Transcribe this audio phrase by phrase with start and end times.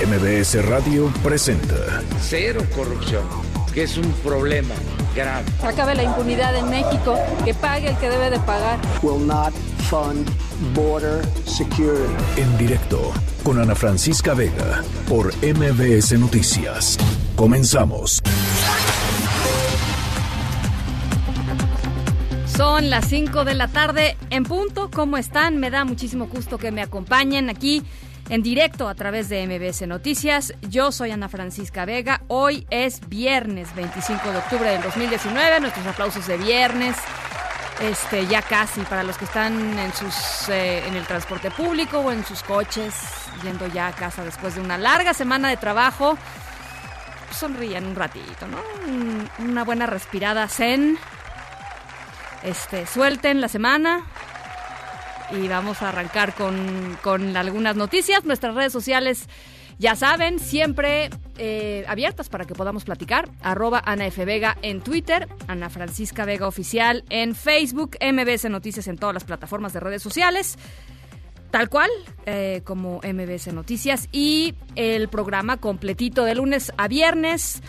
[0.00, 1.74] MBS Radio presenta
[2.20, 3.24] Cero corrupción,
[3.74, 4.76] que es un problema
[5.12, 5.44] grave.
[5.60, 8.78] Acabe la impunidad en México, que pague el que debe de pagar.
[9.02, 9.52] will not
[9.90, 10.28] fund
[10.72, 12.14] border security.
[12.36, 16.96] en directo con Ana Francisca Vega por MBS Noticias.
[17.34, 18.22] Comenzamos.
[22.56, 24.90] Son las 5 de la tarde en punto.
[24.92, 25.58] ¿Cómo están?
[25.58, 27.82] Me da muchísimo gusto que me acompañen aquí
[28.28, 30.52] en directo a través de MBS Noticias.
[30.62, 32.20] Yo soy Ana Francisca Vega.
[32.28, 35.60] Hoy es viernes 25 de octubre del 2019.
[35.60, 36.96] Nuestros aplausos de viernes.
[37.80, 42.10] Este, ya casi para los que están en sus eh, en el transporte público o
[42.10, 42.92] en sus coches
[43.44, 46.18] yendo ya a casa después de una larga semana de trabajo.
[47.30, 48.58] Sonrían un ratito, ¿no?
[48.84, 50.98] Un- Una buena respirada zen
[52.42, 54.02] este, suelten la semana
[55.30, 58.24] y vamos a arrancar con, con algunas noticias.
[58.24, 59.28] Nuestras redes sociales,
[59.78, 63.28] ya saben, siempre eh, abiertas para que podamos platicar.
[63.42, 64.24] Arroba Ana F.
[64.24, 69.72] Vega en Twitter, Ana Francisca Vega Oficial en Facebook, MBS Noticias en todas las plataformas
[69.72, 70.58] de redes sociales.
[71.50, 71.90] Tal cual,
[72.26, 74.08] eh, como MBS Noticias.
[74.12, 77.62] Y el programa completito de lunes a viernes,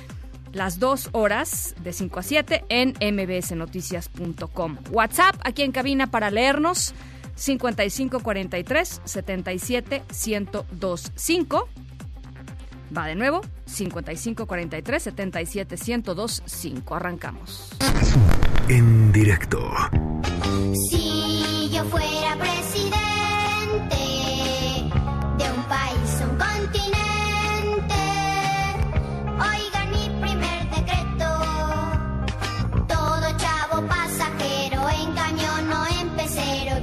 [0.52, 4.78] las dos horas de 5 a 7 en mbsnoticias.com.
[4.92, 6.94] WhatsApp aquí en cabina para leernos
[7.40, 11.70] 5543 77 1025.
[12.96, 16.96] Va de nuevo 5543 77 1025.
[16.96, 17.70] Arrancamos.
[18.68, 19.60] En directo.
[20.90, 23.96] Si yo fuera presidente
[25.38, 25.89] de un país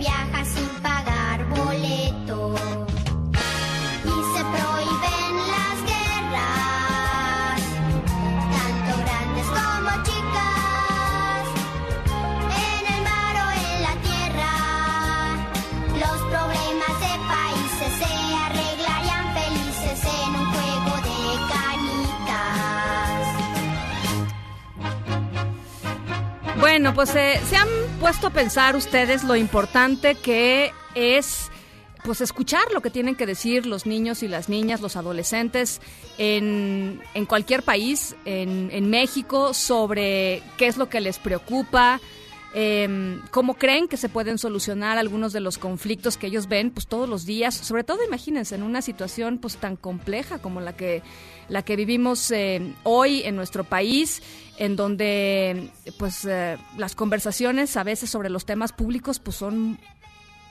[0.06, 2.54] viaja sin pagar boleto.
[4.04, 7.60] Y se prohíben las guerras,
[8.54, 11.44] tanto grandes como chicas.
[12.68, 14.52] En el mar o en la tierra,
[16.02, 18.12] los problemas de países se
[18.46, 21.18] arreglarían felices en un juego de
[21.52, 23.24] canicas.
[26.60, 27.68] Bueno, pues eh, se han
[28.00, 31.50] puesto a pensar ustedes lo importante que es
[32.04, 35.80] pues escuchar lo que tienen que decir los niños y las niñas, los adolescentes
[36.18, 42.00] en, en cualquier país, en, en México, sobre qué es lo que les preocupa,
[42.58, 46.86] eh, cómo creen que se pueden solucionar algunos de los conflictos que ellos ven pues
[46.86, 51.02] todos los días, sobre todo imagínense en una situación pues tan compleja como la que
[51.50, 54.22] la que vivimos eh, hoy en nuestro país,
[54.56, 55.68] en donde
[55.98, 59.78] pues eh, las conversaciones a veces sobre los temas públicos pues son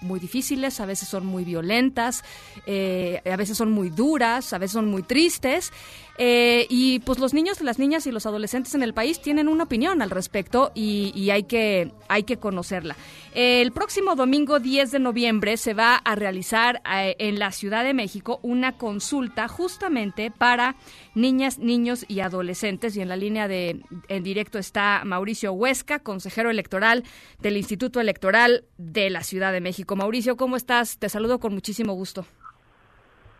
[0.01, 2.23] muy difíciles, a veces son muy violentas,
[2.67, 5.73] eh, a veces son muy duras, a veces son muy tristes.
[6.17, 9.65] Eh, y pues los niños, las niñas y los adolescentes en el país tienen una
[9.65, 12.95] opinión al respecto y, y hay, que, hay que conocerla.
[13.33, 17.93] El próximo domingo 10 de noviembre se va a realizar eh, en la Ciudad de
[17.93, 20.77] México una consulta justamente para
[21.15, 22.95] niñas, niños y adolescentes.
[22.95, 27.03] Y en la línea de en directo está Mauricio Huesca, consejero electoral
[27.39, 29.97] del Instituto Electoral de la Ciudad de México.
[29.97, 30.97] Mauricio, ¿cómo estás?
[30.97, 32.25] Te saludo con muchísimo gusto.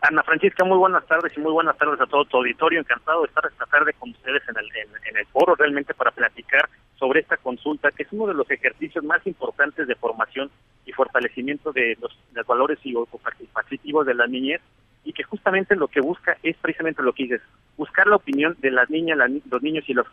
[0.08, 2.78] Ana Francisca, muy buenas tardes y muy buenas tardes a todo tu auditorio.
[2.78, 4.66] Encantado de estar esta tarde con ustedes en el,
[5.08, 9.02] en, el foro realmente para platicar sobre esta consulta, que es uno de los ejercicios
[9.02, 10.48] más importantes de formación
[10.84, 12.16] y fortalecimiento de los,
[12.46, 12.78] valores
[13.20, 14.60] participativos de la niñez
[15.02, 17.42] y que justamente lo que busca es precisamente lo que dices,
[17.76, 20.06] buscar la opinión de las niñas, la los niños y los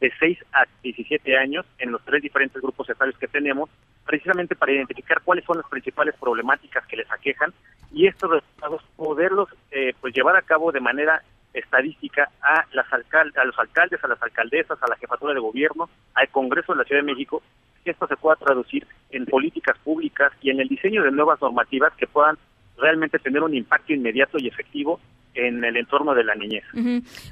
[0.00, 3.70] de 6 a 17 años en los tres diferentes grupos etarios que tenemos,
[4.04, 7.52] precisamente para identificar cuáles son las principales problemáticas que les aquejan
[7.92, 11.22] y estos resultados poderlos eh, pues llevar a cabo de manera
[11.54, 15.88] estadística a las alcal a los alcaldes, a las alcaldesas, a la jefatura de gobierno,
[16.14, 17.42] al Congreso de la Ciudad de México,
[17.84, 21.92] que esto se pueda traducir en políticas públicas y en el diseño de nuevas normativas
[21.94, 22.36] que puedan
[22.76, 25.00] realmente tener un impacto inmediato y efectivo
[25.34, 26.64] en el entorno de la niñez.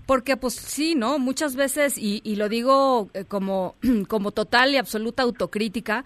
[0.06, 1.18] Porque pues sí, ¿no?
[1.18, 3.74] Muchas veces, y, y lo digo eh, como,
[4.08, 6.04] como total y absoluta autocrítica,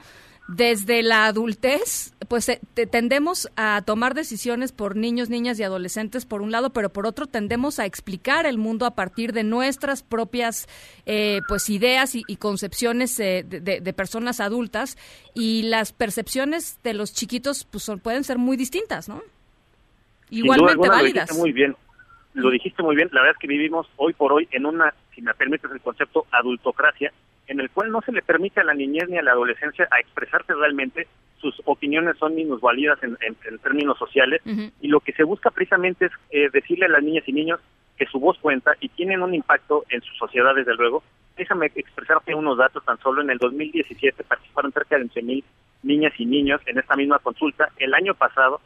[0.48, 6.24] desde la adultez, pues eh, te- tendemos a tomar decisiones por niños, niñas y adolescentes
[6.24, 10.04] por un lado, pero por otro tendemos a explicar el mundo a partir de nuestras
[10.04, 10.68] propias
[11.04, 14.96] eh, pues ideas y, y concepciones eh, de, de- de personas adultas
[15.34, 19.16] y las percepciones de los chiquitos pues son, pueden ser muy distintas, ¿no?
[20.28, 21.36] Sin duda Igualmente alguna, Lo válidas.
[21.38, 21.76] muy bien.
[22.36, 23.08] Lo dijiste muy bien.
[23.12, 26.26] La verdad es que vivimos hoy por hoy en una, si me permites el concepto,
[26.30, 27.12] adultocracia,
[27.46, 30.00] en el cual no se le permite a la niñez ni a la adolescencia a
[30.00, 31.06] expresarse realmente
[31.40, 34.40] sus opiniones son minusválidas en, en, en términos sociales
[34.80, 37.60] y lo que se busca precisamente es eh, decirle a las niñas y niños
[37.96, 41.02] que su voz cuenta y tienen un impacto en su sociedad, desde luego.
[41.36, 43.22] Déjame expresarte unos datos tan solo.
[43.22, 45.44] En el 2017 participaron cerca de 11.000
[45.82, 47.68] niñas y niños en esta misma consulta.
[47.78, 48.60] El año pasado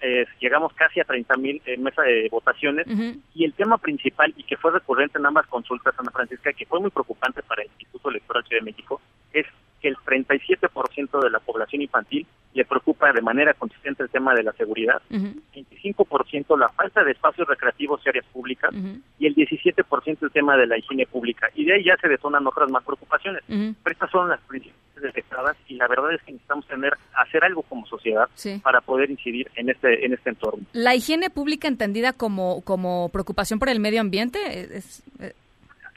[0.00, 2.86] eh, llegamos casi a 30.000 mil eh, mesa de votaciones.
[3.34, 6.80] Y el tema principal y que fue recurrente en ambas consultas, Ana Francisca, que fue
[6.80, 9.00] muy preocupante para el Instituto Electoral de México,
[9.32, 9.46] es
[9.86, 14.42] que el 37% de la población infantil le preocupa de manera consistente el tema de
[14.42, 18.70] la seguridad, uh 25% la falta de espacios recreativos y áreas públicas
[19.18, 21.48] y el 17% el tema de la higiene pública.
[21.54, 23.42] Y de ahí ya se detonan otras más preocupaciones.
[23.46, 27.62] Pero estas son las principales detectadas y la verdad es que necesitamos tener hacer algo
[27.62, 28.28] como sociedad
[28.62, 30.64] para poder incidir en este en este entorno.
[30.72, 35.34] La higiene pública entendida como como preocupación por el medio ambiente es, es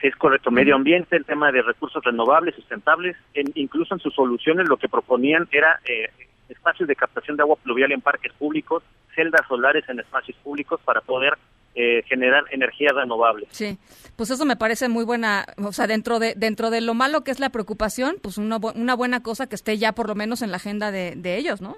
[0.02, 3.16] es correcto, medio ambiente, el tema de recursos renovables, sustentables,
[3.54, 6.08] incluso en sus soluciones lo que proponían era eh,
[6.48, 8.82] espacios de captación de agua pluvial en parques públicos,
[9.14, 11.34] celdas solares en espacios públicos para poder
[11.74, 13.46] eh, generar energía renovable.
[13.50, 13.78] Sí,
[14.16, 17.30] pues eso me parece muy buena, o sea, dentro de dentro de lo malo que
[17.30, 20.50] es la preocupación, pues una, una buena cosa que esté ya por lo menos en
[20.50, 21.76] la agenda de, de ellos, ¿no?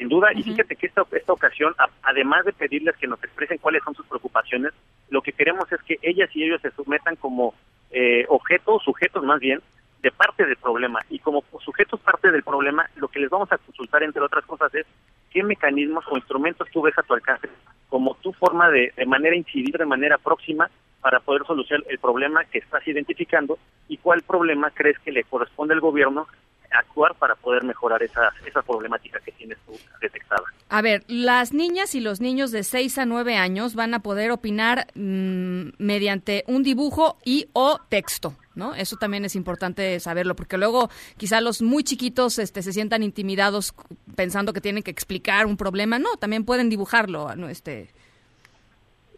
[0.00, 3.84] Sin duda, y fíjate que esta, esta ocasión, además de pedirles que nos expresen cuáles
[3.84, 4.72] son sus preocupaciones,
[5.10, 7.52] lo que queremos es que ellas y ellos se sometan como
[7.90, 9.60] eh, objetos, sujetos más bien,
[10.00, 11.00] de parte del problema.
[11.10, 14.74] Y como sujetos parte del problema, lo que les vamos a consultar, entre otras cosas,
[14.74, 14.86] es
[15.30, 17.50] qué mecanismos o instrumentos tú ves a tu alcance
[17.90, 20.70] como tu forma de, de manera incidir de manera próxima
[21.02, 23.58] para poder solucionar el problema que estás identificando
[23.88, 26.26] y cuál problema crees que le corresponde al gobierno
[26.70, 30.42] actuar para poder mejorar esa, esa problemática que tienes tú detectada.
[30.68, 34.30] A ver, las niñas y los niños de 6 a 9 años van a poder
[34.30, 38.34] opinar mmm, mediante un dibujo y o texto.
[38.54, 38.74] ¿No?
[38.74, 43.74] Eso también es importante saberlo, porque luego quizá los muy chiquitos este, se sientan intimidados
[44.16, 45.98] pensando que tienen que explicar un problema.
[45.98, 47.34] No, también pueden dibujarlo.
[47.36, 47.48] ¿no?
[47.48, 47.88] Este...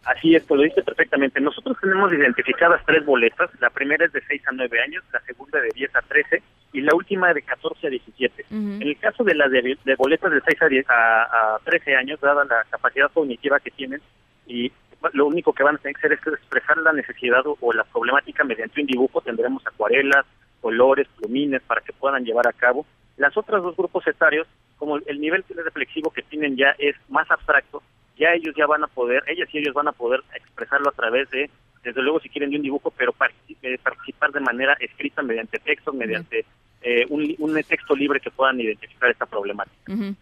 [0.05, 1.41] Así es, lo dice perfectamente.
[1.41, 3.51] Nosotros tenemos identificadas tres boletas.
[3.61, 6.81] La primera es de 6 a 9 años, la segunda de 10 a 13 y
[6.81, 8.47] la última de 14 a 17.
[8.51, 8.83] Uh -huh.
[8.83, 11.95] En el caso de las de, de, boletas de 6 a, 10, a, a 13
[11.97, 14.01] años, dada la capacidad cognitiva que tienen,
[14.47, 14.73] y
[15.13, 17.85] lo único que van a tener que hacer es expresar la necesidad o, o la
[17.85, 19.21] problemática mediante un dibujo.
[19.21, 20.27] Tendremos acuarelas,
[20.61, 22.87] colores, plumines para que puedan llevar a cabo.
[23.17, 27.83] Las otras dos grupos etarios, como el nivel reflexivo que tienen ya es más abstracto,
[28.17, 31.31] ya ellos ya van a poder, ellas y ellos van a poder expresarlo a través
[31.31, 31.51] de,
[31.83, 35.95] desde luego si quieren de un dibujo, pero participar, participar de manera escrita mediante textos,
[35.95, 36.45] mediante
[36.83, 39.93] eh, un, un, texto libre que puedan identificar esta problemática.
[39.93, 40.17] Uh -huh.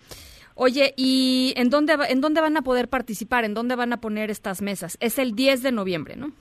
[0.54, 3.44] Oye, ¿y en dónde, en dónde van a poder participar?
[3.44, 4.98] ¿En dónde van a poner estas mesas?
[5.00, 6.32] Es el 10 de noviembre, ¿no?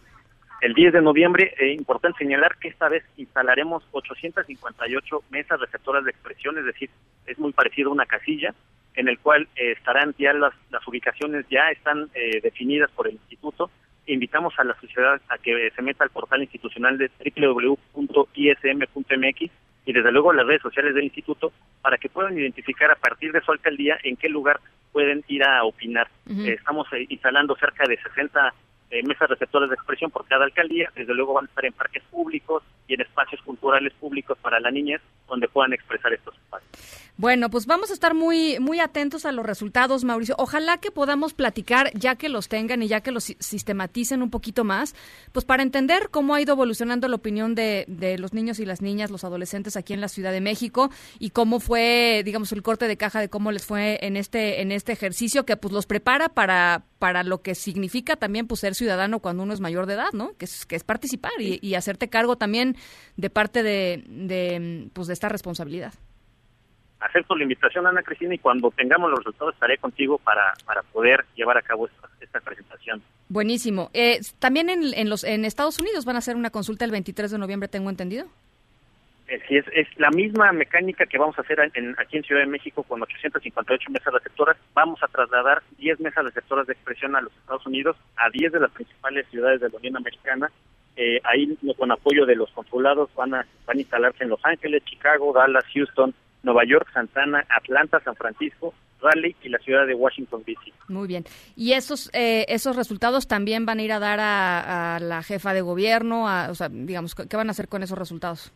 [0.62, 6.04] El 10 de noviembre, es eh, importante señalar que esta vez instalaremos 858 mesas receptoras
[6.04, 6.90] de expresión, es decir,
[7.28, 8.54] es muy parecido a una casilla,
[9.00, 13.14] en el cual eh, estarán ya las, las ubicaciones ya están eh, definidas por el
[13.14, 13.72] instituto.
[14.08, 18.32] Invitamos a la sociedad a que se meta al portal institucional de www.ism.mx
[19.86, 23.40] y desde luego las redes sociales del instituto para que puedan identificar a partir de
[23.40, 24.60] su alcaldía en qué lugar
[24.92, 26.10] pueden ir a opinar.
[26.28, 26.50] Uh -huh.
[26.50, 28.54] eh, estamos eh, instalando cerca de 60
[28.92, 32.04] eh, mesas receptoras de expresión por cada alcaldía, desde luego van a estar en parques
[32.10, 36.70] públicos y en espacios culturales públicos para la niñez donde puedan expresar estos espacios.
[37.18, 40.36] Bueno, pues vamos a estar muy muy atentos a los resultados, Mauricio.
[40.38, 44.64] Ojalá que podamos platicar ya que los tengan y ya que los sistematicen un poquito
[44.64, 44.96] más,
[45.34, 48.82] pues para entender cómo ha ido evolucionando la opinión de, de los niños y las
[48.82, 52.88] niñas, los adolescentes aquí en la Ciudad de México y cómo fue, digamos, el corte
[52.88, 56.30] de caja de cómo les fue en este en este ejercicio que pues los prepara
[56.30, 60.12] para para lo que significa también pues ser ciudadano cuando uno es mayor de edad,
[60.14, 60.38] ¿no?
[60.38, 62.76] Que es, que es participar y, y hacerte cargo también
[63.16, 65.94] de parte de, de, pues de esta responsabilidad.
[67.00, 71.26] Acepto la invitación, Ana Cristina, y cuando tengamos los resultados estaré contigo para, para poder
[71.34, 73.02] llevar a cabo esta, esta presentación.
[73.30, 73.90] Buenísimo.
[73.94, 77.32] Eh, también en, en, los, en Estados Unidos van a hacer una consulta el 23
[77.32, 78.28] de noviembre, tengo entendido.
[79.30, 82.48] Eh, es, es la misma mecánica que vamos a hacer en, aquí en Ciudad de
[82.48, 84.58] México con 858 mesas receptoras.
[84.74, 88.60] Vamos a trasladar 10 mesas receptoras de expresión a los Estados Unidos, a 10 de
[88.60, 90.52] las principales ciudades de la Unión Americana.
[90.96, 94.84] Eh, ahí, con apoyo de los consulados, van a, van a instalarse en Los Ángeles,
[94.84, 100.44] Chicago, Dallas, Houston, Nueva York, Santana, Atlanta, San Francisco, Raleigh y la ciudad de Washington,
[100.46, 100.74] D.C.
[100.90, 101.24] Muy bien.
[101.56, 105.62] ¿Y esos eh, esos resultados también van a ir a dar a, la jefa de
[105.62, 106.26] gobierno?
[106.50, 108.52] O sea, digamos, ¿qué van a hacer con esos resultados?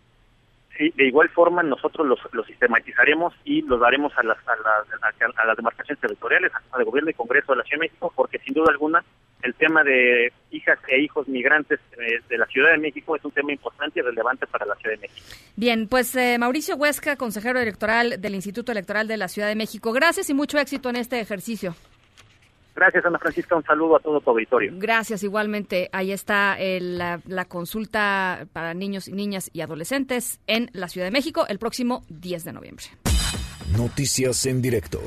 [0.78, 5.46] De igual forma nosotros los, los sistematizaremos y los daremos a las, a las, a,
[5.46, 8.56] las demarcaciones territoriales, a de Gobierno y Congreso de la Ciudad de México, porque sin
[8.56, 9.04] duda alguna
[9.44, 13.32] el tema de hijas e hijos migrantes eh, de la Ciudad de México es un
[13.32, 15.28] tema importante y relevante para la Ciudad de México.
[15.56, 19.92] Bien, pues eh, Mauricio Huesca, consejero electoral del Instituto Electoral de la Ciudad de México,
[19.92, 21.76] gracias y mucho éxito en este ejercicio.
[22.76, 23.56] Gracias, Ana Francisca.
[23.56, 24.72] Un saludo a todo tu auditorio.
[24.76, 25.90] Gracias, igualmente.
[25.92, 31.46] Ahí está la, la, consulta para niños, niñas y adolescentes en la Ciudad de México
[31.48, 32.86] el próximo 10 de noviembre.
[33.78, 35.00] Noticias en directo.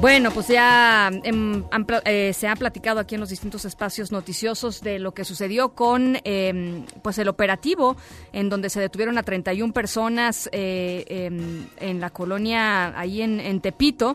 [0.00, 1.64] Bueno, pues ya em,
[2.04, 6.18] eh, se ha platicado aquí en los distintos espacios noticiosos de lo que sucedió con
[6.22, 7.96] em, pues el operativo
[8.32, 14.14] en donde se detuvieron a 31 personas eh, em, en la colonia ahí en Tepito.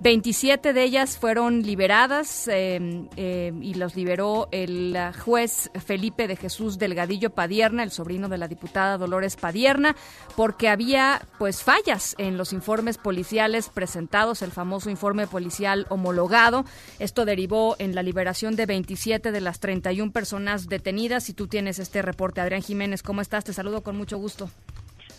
[0.00, 6.78] 27 de ellas fueron liberadas eh, eh, y los liberó el juez Felipe de Jesús
[6.78, 9.96] Delgadillo Padierna, el sobrino de la diputada Dolores Padierna,
[10.36, 16.64] porque había pues fallas en los informes policiales presentados, el famoso informe policial homologado.
[16.98, 21.24] Esto derivó en la liberación de 27 de las 31 personas detenidas.
[21.24, 23.44] Si tú tienes este reporte, Adrián Jiménez, ¿cómo estás?
[23.44, 24.50] Te saludo con mucho gusto.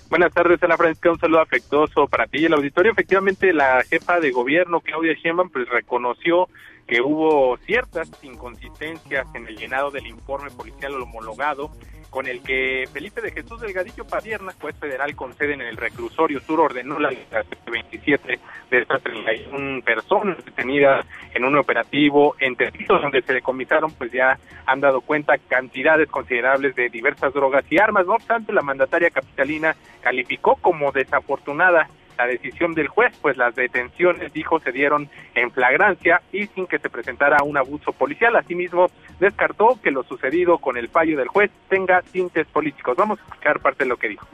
[0.09, 1.11] Buenas tardes, Ana Francisca.
[1.11, 2.91] Un saludo afectuoso para ti y el auditorio.
[2.91, 6.47] Efectivamente, la jefa de gobierno, Claudia Sheinbaum, pues reconoció
[6.87, 11.71] que hubo ciertas inconsistencias en el llenado del informe policial homologado
[12.15, 16.39] con el que Felipe de Jesús Delgadillo Padierna, juez federal con sede en el reclusorio
[16.39, 18.39] sur, ordenó la liberación de 27
[18.71, 24.39] de estas 31 personas detenidas en un operativo en Tepito, donde se decomisaron, pues ya
[24.65, 28.05] han dado cuenta cantidades considerables de diversas drogas y armas.
[28.05, 34.33] No obstante, la mandataria capitalina calificó como desafortunada la decisión del juez, pues las detenciones,
[34.33, 38.35] dijo, se dieron en flagrancia y sin que se presentara un abuso policial.
[38.35, 38.87] Asimismo,
[39.19, 42.95] descartó que lo sucedido con el fallo del juez tenga tintes políticos.
[42.97, 44.27] Vamos a escuchar parte de lo que dijo.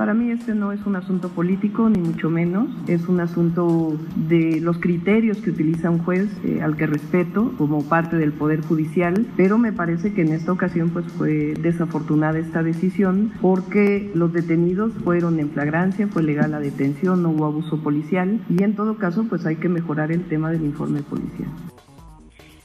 [0.00, 2.70] Para mí este no es un asunto político, ni mucho menos.
[2.86, 7.84] Es un asunto de los criterios que utiliza un juez, eh, al que respeto como
[7.84, 12.62] parte del Poder Judicial, pero me parece que en esta ocasión pues fue desafortunada esta
[12.62, 18.40] decisión porque los detenidos fueron en flagrancia, fue legal la detención, no hubo abuso policial
[18.48, 21.50] y en todo caso pues hay que mejorar el tema del informe policial.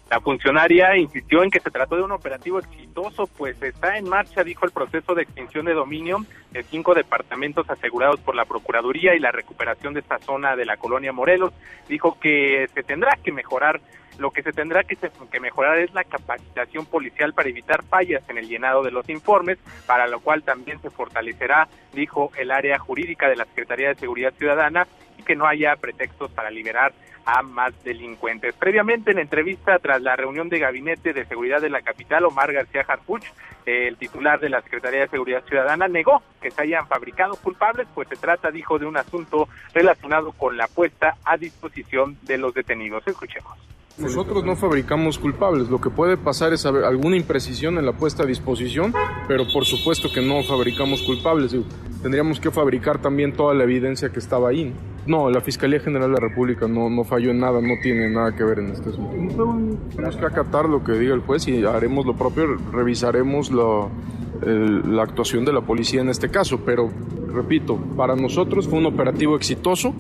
[0.10, 4.44] La funcionaria insistió en que se trató de un operativo exitoso, pues está en marcha,
[4.44, 6.20] dijo el proceso de extinción de dominio
[6.52, 10.78] de cinco departamentos asegurados por la Procuraduría y la recuperación de esta zona de la
[10.78, 11.54] colonia Morelos.
[11.90, 13.82] Dijo que se tendrá que mejorar,
[14.18, 14.98] lo que se tendrá que,
[15.40, 20.08] mejorar es la capacitación policial para evitar fallas en el llenado de los informes, para
[20.08, 24.88] lo cual también se fortalecerá, dijo el área jurídica de la Secretaría de Seguridad Ciudadana,
[25.18, 26.94] y que no haya pretextos para liberar
[27.26, 28.54] a más delincuentes.
[28.54, 32.86] Previamente, en entrevista tras la reunión de gabinete de seguridad de la capital, Omar García
[32.88, 33.26] Harpuch,
[33.66, 38.08] el titular de la Secretaría de Seguridad Ciudadana, negó que se hayan fabricado culpables, pues
[38.08, 43.08] se trata, dijo, de un asunto relacionado con la puesta a disposición de los detenidos.
[43.08, 43.75] Escuchemos.
[43.98, 48.26] Nosotros no fabricamos culpables, lo que puede pasar es alguna imprecisión en la puesta a
[48.26, 48.94] disposición,
[49.28, 51.56] pero por supuesto que no fabricamos culpables.
[52.02, 54.74] Tendríamos que fabricar también toda la evidencia que estaba ahí.
[55.08, 58.36] No, la Fiscalía General de la República no, no falló en nada, no tiene nada
[58.36, 59.56] que ver en este asunto.
[59.96, 63.88] Tenemos que acatar lo que diga el juez y haremos lo propio, revisaremos la,
[64.44, 66.90] la actuación de la policía en este caso, pero
[67.34, 69.94] repito, para nosotros fue un operativo exitoso.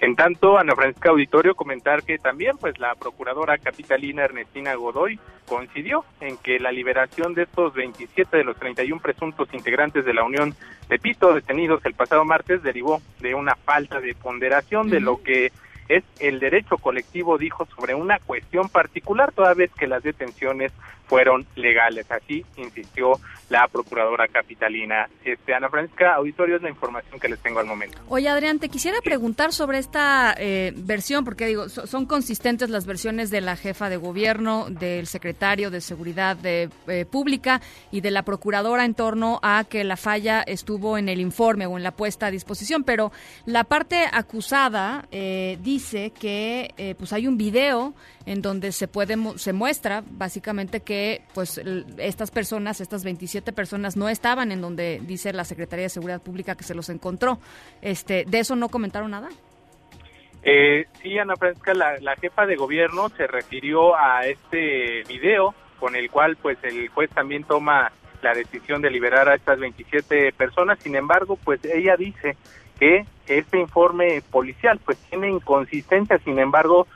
[0.00, 6.04] En tanto, Ana Francisca Auditorio comentar que también pues la procuradora capitalina Ernestina Godoy coincidió
[6.20, 10.54] en que la liberación de estos 27 de los 31 presuntos integrantes de la Unión
[10.88, 15.50] de Pito detenidos el pasado martes derivó de una falta de ponderación de lo que
[15.88, 20.70] es el derecho colectivo, dijo, sobre una cuestión particular, toda vez que las detenciones
[21.08, 22.10] fueron legales.
[22.10, 25.08] Así insistió la procuradora capitalina.
[25.24, 27.98] Este, Ana Francisca, auditorio es la información que les tengo al momento.
[28.08, 33.30] Oye, Adrián, te quisiera preguntar sobre esta eh, versión, porque digo, son consistentes las versiones
[33.30, 38.22] de la jefa de gobierno, del secretario de Seguridad de, eh, Pública y de la
[38.22, 42.26] procuradora en torno a que la falla estuvo en el informe o en la puesta
[42.26, 43.12] a disposición, pero
[43.46, 47.94] la parte acusada eh, dice que pues hay un video
[48.28, 51.58] en donde se puede se muestra básicamente que pues
[51.96, 56.54] estas personas, estas 27 personas no estaban en donde dice la Secretaría de Seguridad Pública
[56.54, 57.38] que se los encontró.
[57.80, 59.30] Este, de eso no comentaron nada.
[60.42, 65.96] Eh, sí, Ana Francisca, la, la jefa de gobierno se refirió a este video con
[65.96, 70.78] el cual pues el juez también toma la decisión de liberar a estas 27 personas.
[70.80, 72.36] Sin embargo, pues ella dice
[72.78, 76.86] que este informe policial pues tiene inconsistencia, sin embargo,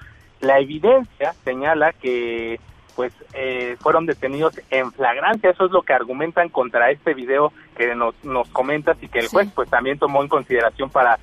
[0.43, 2.61] la evidencia señala que
[2.95, 7.95] pues eh, fueron detenidos en flagrancia, eso es lo que argumentan contra este video que
[7.95, 11.19] nos, nos comentas y que el juez pues también tomó en consideración para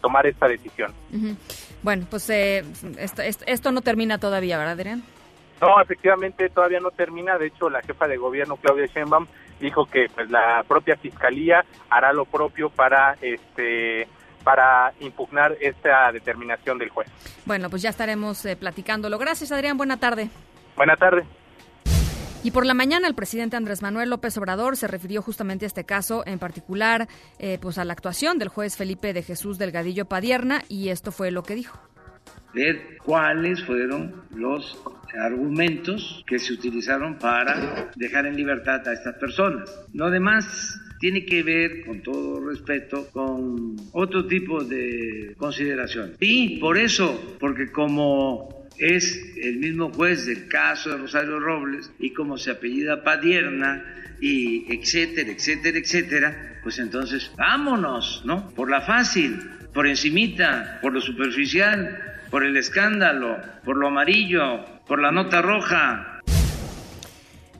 [0.00, 0.92] tomar esta decisión.
[1.82, 2.64] Bueno, pues eh,
[2.98, 5.02] esto, esto, no termina todavía, ¿verdad, Adrián?
[5.60, 7.38] No, efectivamente todavía no termina.
[7.38, 9.26] De hecho, la jefa de gobierno, Claudia Sheinbaum,
[9.60, 14.08] dijo que pues, la propia fiscalía hará lo propio para este
[14.44, 17.08] para impugnar esta determinación del juez.
[17.44, 19.18] Bueno, pues ya estaremos eh, platicándolo.
[19.18, 19.76] Gracias, Adrián.
[19.76, 20.28] Buena tarde.
[20.76, 21.24] Buena tarde.
[22.44, 25.84] Y por la mañana el presidente Andrés Manuel López Obrador se refirió justamente a este
[25.84, 27.08] caso, en particular
[27.38, 31.30] eh, pues a la actuación del juez Felipe de Jesús Delgadillo Padierna, y esto fue
[31.30, 31.78] lo que dijo.
[32.52, 34.78] Ver cuáles fueron los
[35.18, 39.70] argumentos que se utilizaron para dejar en libertad a estas personas.
[39.94, 46.16] Lo demás tiene que ver, con todo respeto, con otro tipo de consideración.
[46.18, 52.14] Y por eso, porque como es el mismo juez del caso de Rosario Robles y
[52.14, 53.84] como se apellida Padierna
[54.18, 58.48] y etcétera, etcétera, etcétera, pues entonces vámonos, ¿no?
[58.54, 59.38] Por la fácil,
[59.74, 61.98] por encimita, por lo superficial,
[62.30, 66.13] por el escándalo, por lo amarillo, por la nota roja,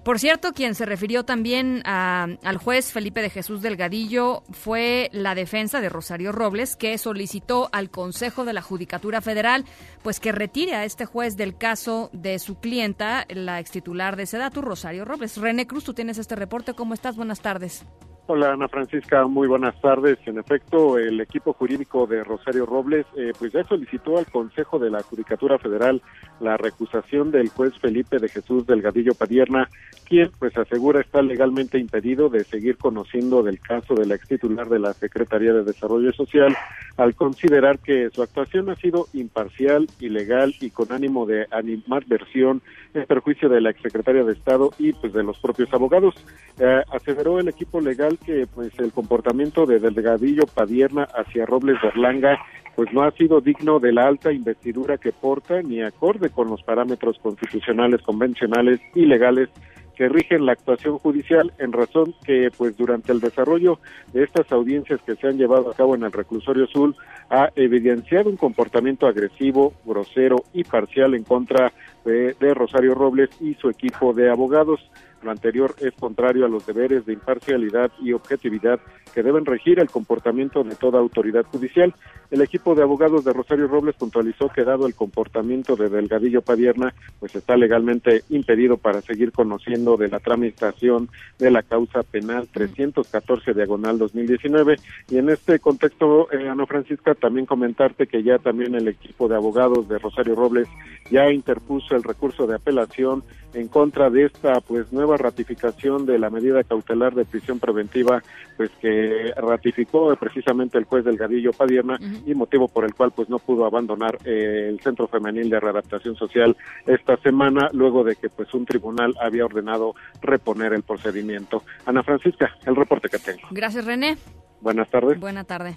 [0.04, 5.80] por cierto, quien se refirió también al juez Felipe de Jesús Delgadillo fue la defensa
[5.80, 9.64] de Rosario Robles, que solicitó al Consejo de la Judicatura Federal
[10.02, 14.60] pues que retire a este juez del caso de su clienta, la extitular de Sedatu,
[14.60, 15.38] Rosario Robles.
[15.38, 16.74] René Cruz, tú tienes este reporte.
[16.74, 17.16] ¿Cómo estás?
[17.16, 17.84] Buenas tardes.
[18.26, 20.16] Hola Ana Francisca, muy buenas tardes.
[20.24, 24.88] En efecto, el equipo jurídico de Rosario Robles eh, pues ya solicitó al Consejo de
[24.88, 26.00] la Judicatura Federal
[26.40, 29.68] la recusación del juez Felipe de Jesús Delgadillo Padierna,
[30.08, 34.70] quien pues asegura está legalmente impedido de seguir conociendo del caso de la ex titular
[34.70, 36.56] de la Secretaría de Desarrollo Social
[36.96, 42.62] al considerar que su actuación ha sido imparcial, ilegal y con ánimo de animadversión
[42.94, 46.14] en perjuicio de la exsecretaria de Estado y pues de los propios abogados.
[46.58, 52.38] Eh, aseveró el equipo legal que pues el comportamiento de Delgadillo Padierna hacia Robles Berlanga
[52.76, 56.62] pues no ha sido digno de la alta investidura que porta ni acorde con los
[56.62, 59.48] parámetros constitucionales, convencionales y legales
[59.94, 63.78] que rigen la actuación judicial en razón que pues durante el desarrollo
[64.12, 66.94] de estas audiencias que se han llevado a cabo en el reclusorio sur
[67.30, 71.72] ha evidenciado un comportamiento agresivo, grosero y parcial en contra
[72.04, 74.80] de, de Rosario Robles y su equipo de abogados.
[75.24, 78.78] Lo anterior es contrario a los deberes de imparcialidad y objetividad
[79.14, 81.94] que deben regir el comportamiento de toda autoridad judicial.
[82.30, 86.94] El equipo de abogados de Rosario Robles puntualizó que dado el comportamiento de Delgadillo Padierna,
[87.20, 91.08] pues está legalmente impedido para seguir conociendo de la tramitación
[91.38, 94.76] de la causa penal 314 diagonal 2019
[95.08, 99.36] y en este contexto, eh, Ana Francisca, también comentarte que ya también el equipo de
[99.36, 100.68] abogados de Rosario Robles
[101.10, 103.22] ya interpuso el recurso de apelación
[103.54, 108.22] en contra de esta pues nueva ratificación de la medida cautelar de prisión preventiva
[108.56, 113.38] pues que ratificó precisamente el juez Delgadillo Padierna y motivo por el cual pues no
[113.38, 118.52] pudo abandonar eh, el Centro Femenil de Readaptación Social esta semana luego de que pues
[118.54, 121.62] un tribunal había ordenado reponer el procedimiento.
[121.86, 123.48] Ana Francisca, el reporte que tengo.
[123.50, 124.16] Gracias René.
[124.60, 125.20] Buenas tardes.
[125.20, 125.76] Buena tarde.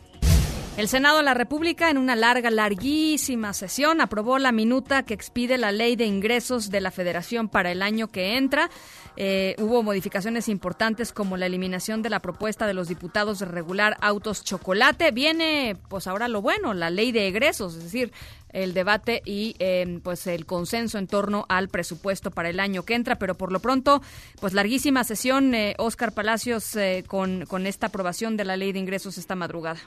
[0.77, 5.57] El Senado de la República, en una larga, larguísima sesión, aprobó la minuta que expide
[5.57, 8.69] la ley de ingresos de la Federación para el año que entra.
[9.15, 13.97] Eh, hubo modificaciones importantes como la eliminación de la propuesta de los diputados de regular
[14.01, 15.09] autos chocolate.
[15.09, 18.13] Viene, pues ahora lo bueno, la ley de egresos, es decir,
[18.49, 22.93] el debate y em, pues el consenso en torno al presupuesto para el año que
[22.93, 24.03] entra, pero por lo pronto,
[24.39, 29.17] pues larguísima sesión, Oscar eh, Palacios, eh, con esta aprobación de la ley de ingresos
[29.17, 29.79] esta madrugada.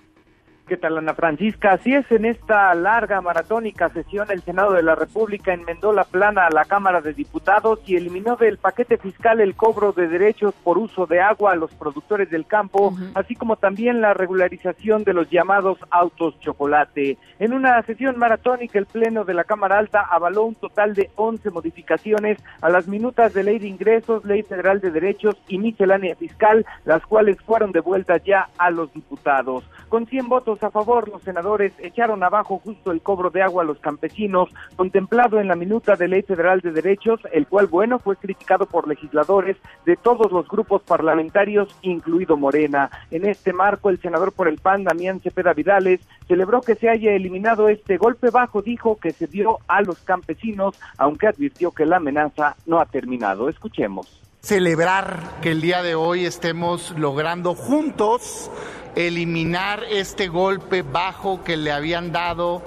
[0.71, 1.73] ¿Qué tal, Ana Francisca?
[1.73, 6.47] Así es, en esta larga maratónica sesión, el Senado de la República enmendó la plana
[6.47, 10.79] a la Cámara de Diputados y eliminó del paquete fiscal el cobro de derechos por
[10.79, 15.29] uso de agua a los productores del campo, así como también la regularización de los
[15.29, 17.19] llamados autos chocolate.
[17.41, 21.51] En una sesión maratónica, el Pleno de la Cámara Alta avaló un total de 11
[21.51, 26.65] modificaciones a las minutas de Ley de Ingresos, Ley Federal de Derechos y Miscelánea Fiscal,
[26.85, 29.65] las cuales fueron devueltas ya a los diputados.
[29.89, 33.67] Con 100 votos a favor, los senadores echaron abajo justo el cobro de agua a
[33.67, 38.17] los campesinos, contemplado en la minuta de Ley Federal de Derechos, el cual, bueno, fue
[38.17, 42.91] criticado por legisladores de todos los grupos parlamentarios, incluido Morena.
[43.11, 47.13] En este marco, el senador por el PAN, Damián Cepeda Vidales, celebró que se haya
[47.13, 51.97] eliminado este golpe bajo, dijo que se dio a los campesinos, aunque advirtió que la
[51.97, 53.49] amenaza no ha terminado.
[53.49, 58.51] Escuchemos celebrar que el día de hoy estemos logrando juntos
[58.97, 62.63] eliminar este golpe bajo que le habían dado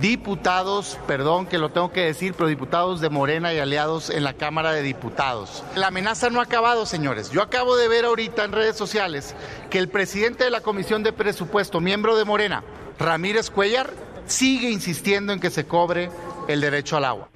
[0.00, 4.34] diputados, perdón que lo tengo que decir, pero diputados de Morena y aliados en la
[4.34, 5.62] Cámara de Diputados.
[5.76, 7.30] La amenaza no ha acabado, señores.
[7.30, 9.34] Yo acabo de ver ahorita en redes sociales
[9.70, 12.64] que el presidente de la Comisión de Presupuesto, miembro de Morena,
[12.98, 13.90] Ramírez Cuellar,
[14.26, 16.10] sigue insistiendo en que se cobre
[16.48, 17.33] el derecho al agua.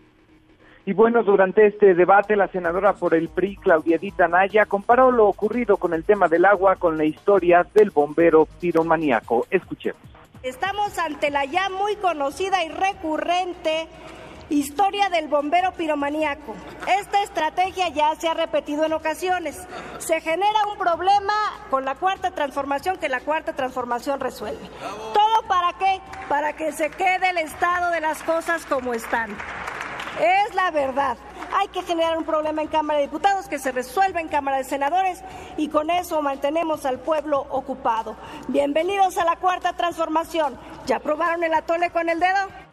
[0.88, 5.26] Y bueno, durante este debate, la senadora por el PRI, Claudia Dita Naya, comparó lo
[5.28, 9.46] ocurrido con el tema del agua con la historia del bombero piromaníaco.
[9.50, 10.00] Escuchemos.
[10.42, 13.86] Estamos ante la ya muy conocida y recurrente
[14.48, 16.54] historia del bombero piromaníaco.
[16.98, 19.68] Esta estrategia ya se ha repetido en ocasiones.
[19.98, 21.34] Se genera un problema
[21.68, 24.66] con la cuarta transformación que la cuarta transformación resuelve.
[25.12, 26.00] ¿Todo para qué?
[26.30, 29.36] Para que se quede el estado de las cosas como están.
[30.20, 31.16] Es la verdad.
[31.54, 34.64] Hay que generar un problema en Cámara de Diputados que se resuelva en Cámara de
[34.64, 35.22] Senadores
[35.56, 38.16] y con eso mantenemos al pueblo ocupado.
[38.48, 40.58] Bienvenidos a la cuarta transformación.
[40.86, 42.67] ¿Ya aprobaron el atole con el dedo?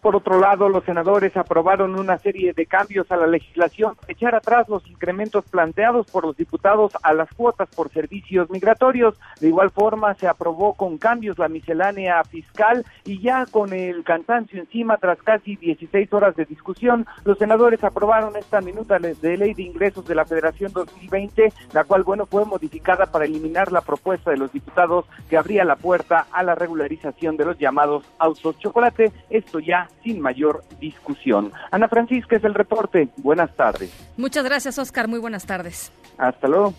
[0.00, 4.68] Por otro lado, los senadores aprobaron una serie de cambios a la legislación, echar atrás
[4.68, 9.18] los incrementos planteados por los diputados a las cuotas por servicios migratorios.
[9.40, 14.60] De igual forma, se aprobó con cambios la miscelánea fiscal y ya con el cansancio
[14.60, 19.62] encima, tras casi 16 horas de discusión, los senadores aprobaron esta minuta de ley de
[19.62, 24.36] ingresos de la Federación 2020, la cual, bueno, fue modificada para eliminar la propuesta de
[24.36, 29.12] los diputados que abría la puerta a la regularización de los llamados autos chocolate.
[29.30, 31.52] Esto ya sin mayor discusión.
[31.70, 33.08] Ana Francisca es el reporte.
[33.18, 33.92] Buenas tardes.
[34.16, 35.08] Muchas gracias, Oscar.
[35.08, 35.92] Muy buenas tardes.
[36.16, 36.74] Hasta luego.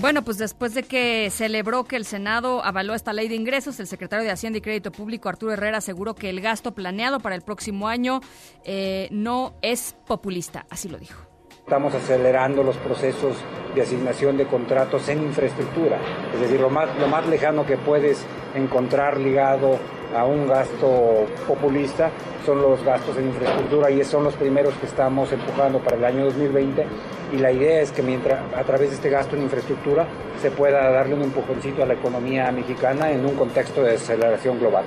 [0.00, 3.86] Bueno, pues después de que celebró que el Senado avaló esta ley de ingresos, el
[3.86, 7.42] secretario de Hacienda y Crédito Público, Arturo Herrera, aseguró que el gasto planeado para el
[7.42, 8.20] próximo año
[8.64, 10.64] eh, no es populista.
[10.70, 11.20] Así lo dijo.
[11.58, 13.36] Estamos acelerando los procesos
[13.74, 16.00] de asignación de contratos en infraestructura,
[16.34, 19.78] es decir, lo más, lo más lejano que puedes encontrar ligado
[20.16, 22.10] a un gasto populista
[22.44, 26.24] son los gastos en infraestructura y son los primeros que estamos empujando para el año
[26.24, 26.86] 2020
[27.32, 30.06] y la idea es que mientras a través de este gasto en infraestructura
[30.40, 34.84] se pueda darle un empujoncito a la economía mexicana en un contexto de aceleración global.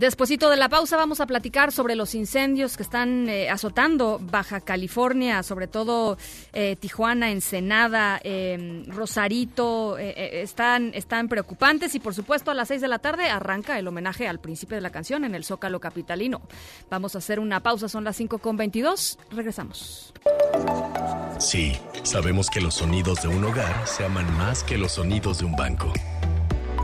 [0.00, 4.62] Despuésito de la pausa vamos a platicar sobre los incendios que están eh, azotando Baja
[4.62, 6.16] California, sobre todo
[6.54, 12.80] eh, Tijuana, Ensenada, em, Rosarito, eh, están, están preocupantes y por supuesto a las seis
[12.80, 16.40] de la tarde arranca el homenaje al príncipe de la canción en el Zócalo Capitalino.
[16.88, 20.14] Vamos a hacer una pausa, son las cinco con veintidós, regresamos.
[21.38, 25.44] Sí, sabemos que los sonidos de un hogar se aman más que los sonidos de
[25.44, 25.92] un banco.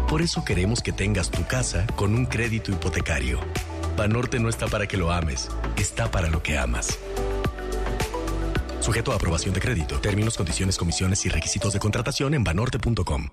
[0.09, 3.41] Por eso queremos que tengas tu casa con un crédito hipotecario.
[3.97, 6.97] Banorte no está para que lo ames, está para lo que amas.
[8.81, 9.99] Sujeto a aprobación de crédito.
[9.99, 13.31] Términos, condiciones, comisiones y requisitos de contratación en banorte.com.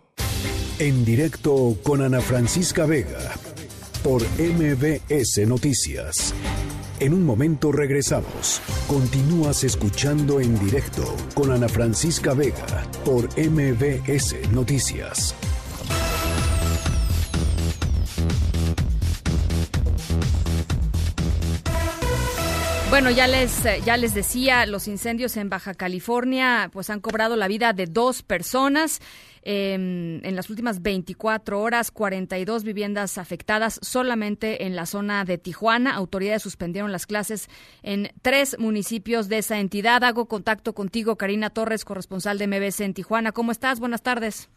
[0.79, 3.19] En directo con Ana Francisca Vega
[4.01, 6.33] por MBS Noticias.
[6.99, 8.61] En un momento regresamos.
[8.87, 11.03] Continúas escuchando en directo
[11.35, 15.35] con Ana Francisca Vega por MBS Noticias.
[22.93, 27.35] Bueno, ya les, eh, ya les decía, los incendios en Baja California pues han cobrado
[27.35, 29.01] la vida de dos personas.
[29.41, 35.95] Em, en las últimas 24 horas, 42 viviendas afectadas solamente en la zona de Tijuana.
[35.95, 37.49] Autoridades suspendieron las clases
[37.81, 40.03] en tres municipios de esa entidad.
[40.03, 43.31] Hago contacto contigo, Karina Torres, corresponsal de MBS en Tijuana.
[43.31, 43.79] ¿Cómo estás?
[43.79, 44.49] Buenas tardes.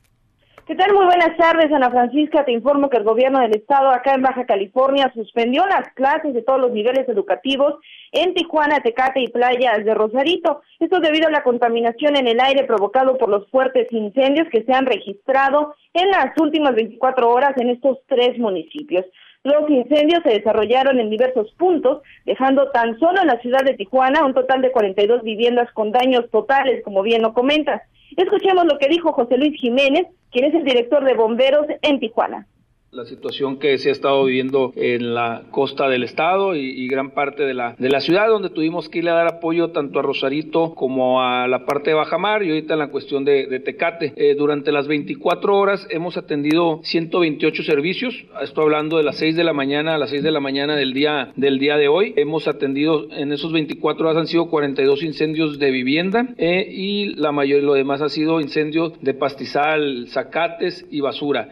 [0.66, 0.92] ¿Qué tal?
[0.94, 2.44] Muy buenas tardes, Ana Francisca.
[2.44, 6.42] Te informo que el gobierno del estado acá en Baja California suspendió las clases de
[6.42, 7.74] todos los niveles educativos
[8.10, 10.62] en Tijuana, Tecate y playas de Rosarito.
[10.80, 14.72] Esto debido a la contaminación en el aire provocado por los fuertes incendios que se
[14.72, 19.04] han registrado en las últimas 24 horas en estos tres municipios.
[19.44, 24.26] Los incendios se desarrollaron en diversos puntos, dejando tan solo en la ciudad de Tijuana
[24.26, 27.82] un total de 42 viviendas con daños totales, como bien lo comentas.
[28.16, 32.46] Escuchemos lo que dijo José Luis Jiménez, quien es el director de bomberos en Tijuana
[32.96, 37.44] la situación que se ha estado viviendo en la costa del estado y, gran parte
[37.44, 40.74] de la, de la ciudad, donde tuvimos que ir a dar apoyo tanto a Rosarito
[40.74, 44.14] como a la parte de Bajamar y ahorita en la cuestión de, Tecate.
[44.16, 49.44] Eh, durante las 24 horas hemos atendido 128 servicios, estoy hablando de las 6 de
[49.44, 52.14] la mañana a las 6 de la mañana del día, del día de hoy.
[52.16, 57.32] Hemos atendido en esos 24 horas han sido 42 incendios de vivienda eh, y la
[57.32, 61.50] mayoría, lo demás ha sido incendios de pastizal, zacates y basura.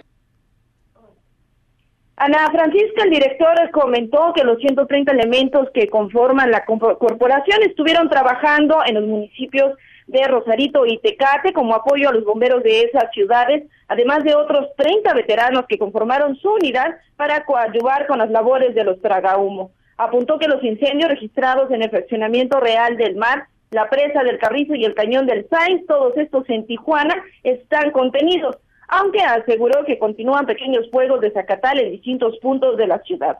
[2.16, 8.78] Ana Francisca, el director, comentó que los 130 elementos que conforman la corporación estuvieron trabajando
[8.86, 13.64] en los municipios de Rosarito y Tecate como apoyo a los bomberos de esas ciudades,
[13.88, 18.84] además de otros 30 veteranos que conformaron su unidad para coadyuvar con las labores de
[18.84, 19.72] los tragahumo.
[19.96, 24.76] Apuntó que los incendios registrados en el fraccionamiento real del mar, la presa del Carrizo
[24.76, 28.56] y el cañón del Sainz, todos estos en Tijuana, están contenidos.
[28.88, 33.38] Aunque aseguró que continúan pequeños fuegos de Zacatal en distintos puntos de la ciudad.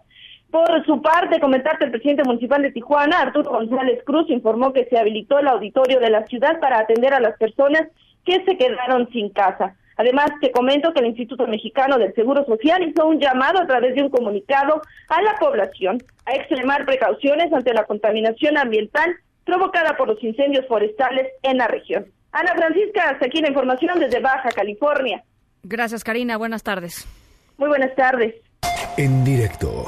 [0.50, 4.96] Por su parte, comentarte el presidente municipal de Tijuana, Arturo González Cruz, informó que se
[4.96, 7.88] habilitó el auditorio de la ciudad para atender a las personas
[8.24, 9.74] que se quedaron sin casa.
[9.96, 13.94] Además, te comento que el Instituto Mexicano del Seguro Social hizo un llamado a través
[13.94, 20.08] de un comunicado a la población a extremar precauciones ante la contaminación ambiental provocada por
[20.08, 22.06] los incendios forestales en la región.
[22.32, 25.22] Ana Francisca, aquí la información desde Baja California.
[25.64, 26.36] Gracias, Karina.
[26.36, 27.06] Buenas tardes.
[27.56, 28.34] Muy buenas tardes.
[28.96, 29.86] En directo.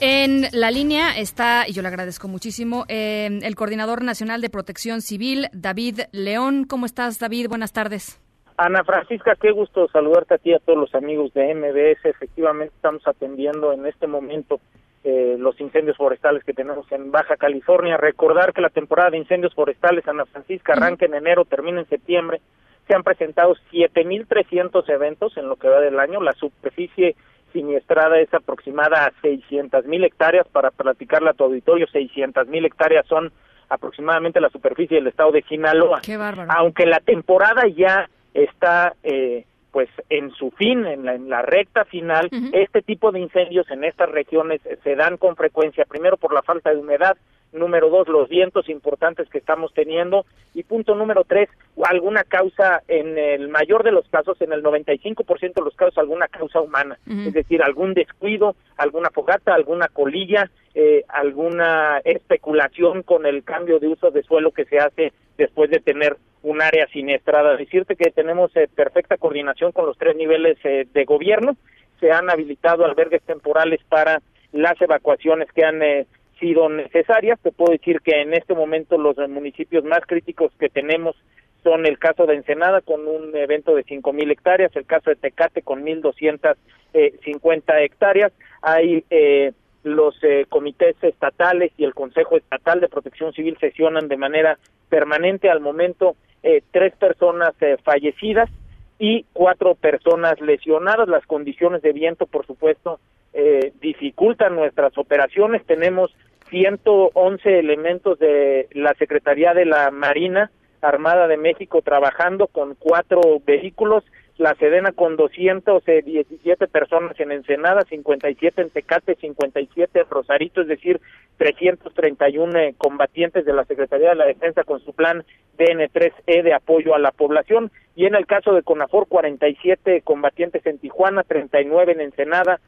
[0.00, 5.00] En la línea está, y yo le agradezco muchísimo, eh, el Coordinador Nacional de Protección
[5.00, 6.64] Civil, David León.
[6.68, 7.48] ¿Cómo estás, David?
[7.48, 8.20] Buenas tardes.
[8.58, 12.04] Ana Francisca, qué gusto saludarte a ti y a todos los amigos de MBS.
[12.04, 14.60] Efectivamente, estamos atendiendo en este momento
[15.04, 17.96] eh, los incendios forestales que tenemos en Baja California.
[17.96, 22.40] Recordar que la temporada de incendios forestales, Ana Francisca, arranca en enero, termina en septiembre.
[22.86, 26.20] Se han presentado 7.300 eventos en lo que va del año.
[26.20, 27.16] La superficie
[27.52, 30.46] siniestrada es aproximada a 600 mil hectáreas.
[30.48, 33.32] Para platicarle a tu auditorio, 600 mil hectáreas son
[33.68, 36.00] aproximadamente la superficie del estado de Sinaloa.
[36.02, 36.50] Qué bárbaro.
[36.52, 39.44] Aunque la temporada ya está eh,
[39.76, 43.84] pues en su fin, en la, en la recta final, este tipo de incendios en
[43.84, 47.14] estas regiones se dan con frecuencia, primero por la falta de humedad,
[47.56, 51.48] número dos, los vientos importantes que estamos teniendo, y punto número tres,
[51.82, 56.28] alguna causa, en el mayor de los casos, en el 95% de los casos, alguna
[56.28, 63.44] causa humana, es decir, algún descuido, alguna fogata, alguna colilla, eh, alguna especulación con el
[63.44, 67.56] cambio de uso de suelo que se hace después de tener un área siniestrada.
[67.56, 71.56] Decirte que tenemos eh, perfecta coordinación con los tres niveles eh, de gobierno,
[72.00, 76.06] se han habilitado albergues temporales para las evacuaciones que han eh,
[76.38, 77.38] sido necesarias.
[77.40, 81.16] Te puedo decir que en este momento los eh, municipios más críticos que tenemos
[81.62, 85.62] son el caso de Ensenada con un evento de 5.000 hectáreas, el caso de Tecate
[85.62, 88.32] con 1.250 hectáreas.
[88.62, 89.52] Hay eh,
[89.86, 95.48] los eh, comités estatales y el Consejo Estatal de Protección Civil sesionan de manera permanente.
[95.48, 98.50] Al momento, eh, tres personas eh, fallecidas
[98.98, 101.08] y cuatro personas lesionadas.
[101.08, 102.98] Las condiciones de viento, por supuesto,
[103.38, 105.62] eh, dificultan nuestras operaciones.
[105.66, 106.10] Tenemos
[106.48, 114.04] 111 elementos de la Secretaría de la Marina Armada de México trabajando con cuatro vehículos,
[114.38, 121.02] la Sedena con 217 personas en Ensenada, 57 en Tecate, 57 en Rosarito, es decir,
[121.36, 125.24] 331 eh, combatientes de la Secretaría de la Defensa con su plan
[125.58, 130.78] DN3E de apoyo a la población y en el caso de CONAFOR 47 combatientes en
[130.78, 132.60] Tijuana, 39 en Ensenada,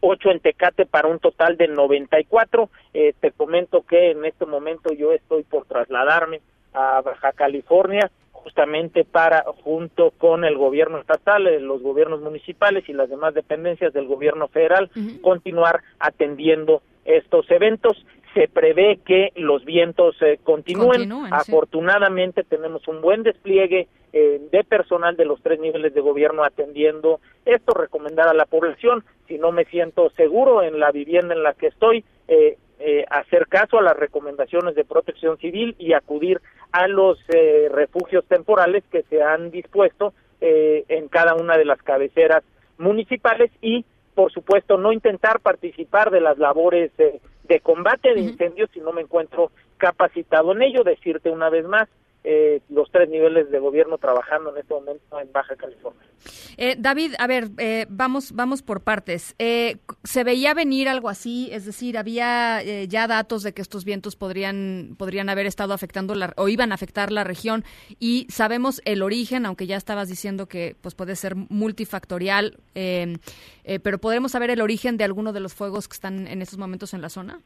[0.00, 2.68] ocho en Tecate para un total de 94.
[2.94, 6.40] Eh, te comento que en este momento yo estoy por trasladarme
[6.72, 12.92] a Baja California justamente para junto con el gobierno estatal, eh, los gobiernos municipales y
[12.92, 18.04] las demás dependencias del gobierno federal continuar atendiendo estos eventos.
[18.34, 21.08] Se prevé que los vientos eh, continúen.
[21.08, 21.32] Continúen, sí.
[21.32, 27.20] Afortunadamente tenemos un buen despliegue eh, de personal de los tres niveles de gobierno atendiendo
[27.44, 31.54] esto, recomendar a la población, si no me siento seguro en la vivienda en la
[31.54, 36.40] que estoy, eh, eh, hacer caso a las recomendaciones de protección civil y acudir
[36.72, 41.82] a los eh, refugios temporales que se han dispuesto eh, en cada una de las
[41.82, 42.42] cabeceras
[42.78, 48.70] municipales y, por supuesto, no intentar participar de las labores eh, de combate de incendios
[48.72, 50.84] si no me encuentro capacitado en ello.
[50.84, 51.88] Decirte una vez más,
[52.22, 56.02] eh, los tres niveles de gobierno trabajando en este momento en Baja California.
[56.58, 59.34] Eh, David, a ver, eh, vamos, vamos por partes.
[59.38, 61.48] Eh, ¿Se veía venir algo así?
[61.52, 66.14] Es decir, ¿había eh, ya datos de que estos vientos podrían, podrían haber estado afectando
[66.14, 67.64] la, o iban a afectar la región?
[67.98, 73.16] Y sabemos el origen, aunque ya estabas diciendo que pues puede ser multifactorial, eh,
[73.82, 76.92] pero ¿podremos saber el origen de alguno de los fuegos que están en estos momentos
[76.92, 77.40] en la zona?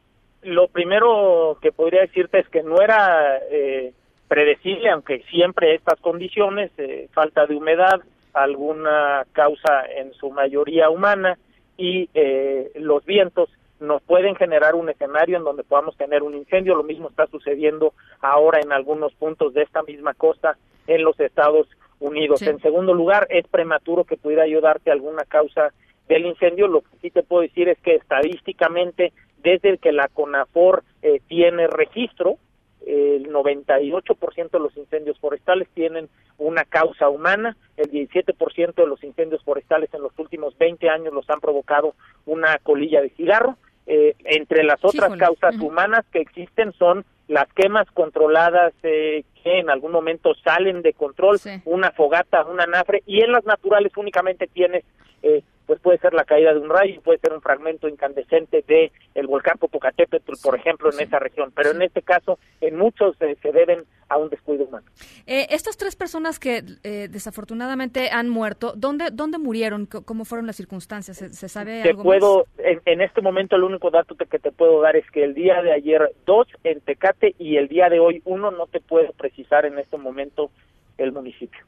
[0.45, 3.95] Lo primero que podría decirte es que no era eh,
[4.35, 8.01] predecible, aunque siempre estas condiciones, eh, falta de humedad,
[8.33, 11.39] alguna causa en su mayoría humana
[11.77, 16.75] y eh, los vientos nos pueden generar un escenario en donde podamos tener un incendio.
[16.75, 20.57] Lo mismo está sucediendo ahora en algunos puntos de esta misma costa
[20.89, 21.69] en los Estados
[22.01, 22.41] Unidos.
[22.41, 22.49] Sí.
[22.49, 25.73] En segundo lugar, es prematuro que pudiera ayudarte alguna causa
[26.09, 26.67] del incendio.
[26.67, 29.13] Lo que sí te puedo decir es que estadísticamente,
[29.45, 32.39] desde que la CONAFOR eh, tiene registro,
[32.87, 39.43] el 98% de los incendios forestales tienen una causa humana, el 17% de los incendios
[39.45, 41.95] forestales en los últimos 20 años los han provocado
[42.27, 47.87] una colilla de cigarro eh, entre las otras causas humanas que existen son las quemas
[47.91, 51.51] controladas eh, que en algún momento salen de control, Sí.
[51.67, 54.85] una fogata, una nafre, y en las naturales únicamente tienes,
[55.23, 58.93] eh, pues puede ser la caída de un rayo, puede ser un fragmento incandescente de
[59.15, 63.37] el volcán Popocatépetl, por ejemplo, en esa región, pero en este caso, en muchos eh,
[63.43, 64.87] se deben a un descuido humano.
[65.27, 69.87] Eh, estas tres personas que eh, desafortunadamente han muerto, ¿dónde, dónde murieron?
[69.87, 71.17] ¿Cómo fueron las circunstancias?
[71.17, 74.53] ¿Se, se sabe Te algo puedo, en, en este momento el único dato que te
[74.53, 78.01] puedo dar es que el día de ayer dos en Tecate y el día de
[78.01, 80.51] hoy uno no te puedo precisar en este momento
[80.99, 81.61] el municipio.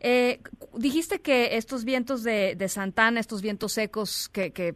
[0.00, 0.40] Eh,
[0.74, 4.74] dijiste que estos vientos de, de Santana, estos vientos secos, que, que,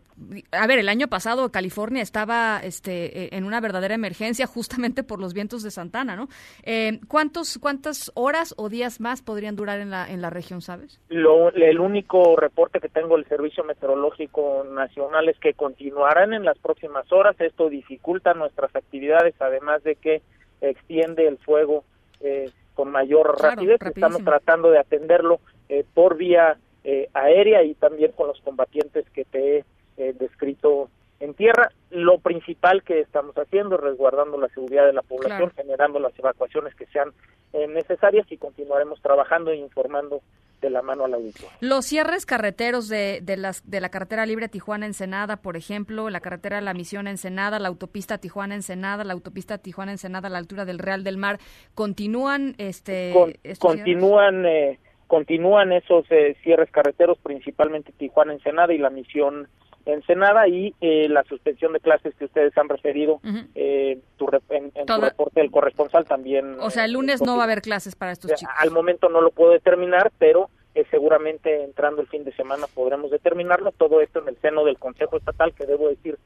[0.53, 5.21] a ver, el año pasado California estaba este, eh, en una verdadera emergencia justamente por
[5.21, 6.29] los vientos de Santana, ¿no?
[6.63, 11.01] Eh, ¿cuántos, ¿Cuántas horas o días más podrían durar en la, en la región, sabes?
[11.09, 16.59] Lo, el único reporte que tengo del Servicio Meteorológico Nacional es que continuarán en las
[16.59, 17.37] próximas horas.
[17.41, 20.23] Esto dificulta nuestras actividades, además de que
[20.61, 21.85] extiende el fuego
[22.21, 23.79] eh, con mayor Claro, rapidez.
[23.81, 24.07] rapidísimo.
[24.07, 29.25] Estamos tratando de atenderlo eh, por vía eh, aérea y también con los combatientes que
[29.25, 29.65] te he
[29.99, 30.89] eh, descrito
[31.23, 31.71] en tierra.
[31.91, 35.53] Lo principal que estamos haciendo es resguardando la seguridad de la población, Claro.
[35.57, 37.13] generando las evacuaciones que sean
[37.53, 40.21] eh, necesarias y continuaremos trabajando e informando
[40.63, 41.49] de la mano al auditorio.
[41.61, 46.61] Los cierres carreteros de, de, las, de la carretera libre Tijuana-Ensenada, por ejemplo, la carretera
[46.61, 51.39] La Misión-Ensenada, la autopista Tijuana-Ensenada, la autopista Tijuana-Ensenada a la altura del Real del Mar,
[51.75, 58.89] ¿continúan este, Con- continúan eh, continúan esos eh, cierres carreteros principalmente Tijuana Ensenada y la
[58.89, 59.49] misión
[59.87, 63.21] Ensenada y eh, la suspensión de clases que ustedes han referido
[63.55, 67.23] eh, tu re- en, en tu reporte del corresponsal también O sea, el eh, lunes
[67.23, 68.55] no va a haber clases para estos sea, chicos.
[68.59, 73.11] al momento no lo puedo determinar pero eh, seguramente entrando el fin de semana podremos
[73.11, 76.19] determinarlo todo esto en el seno del Consejo Estatal que debo decir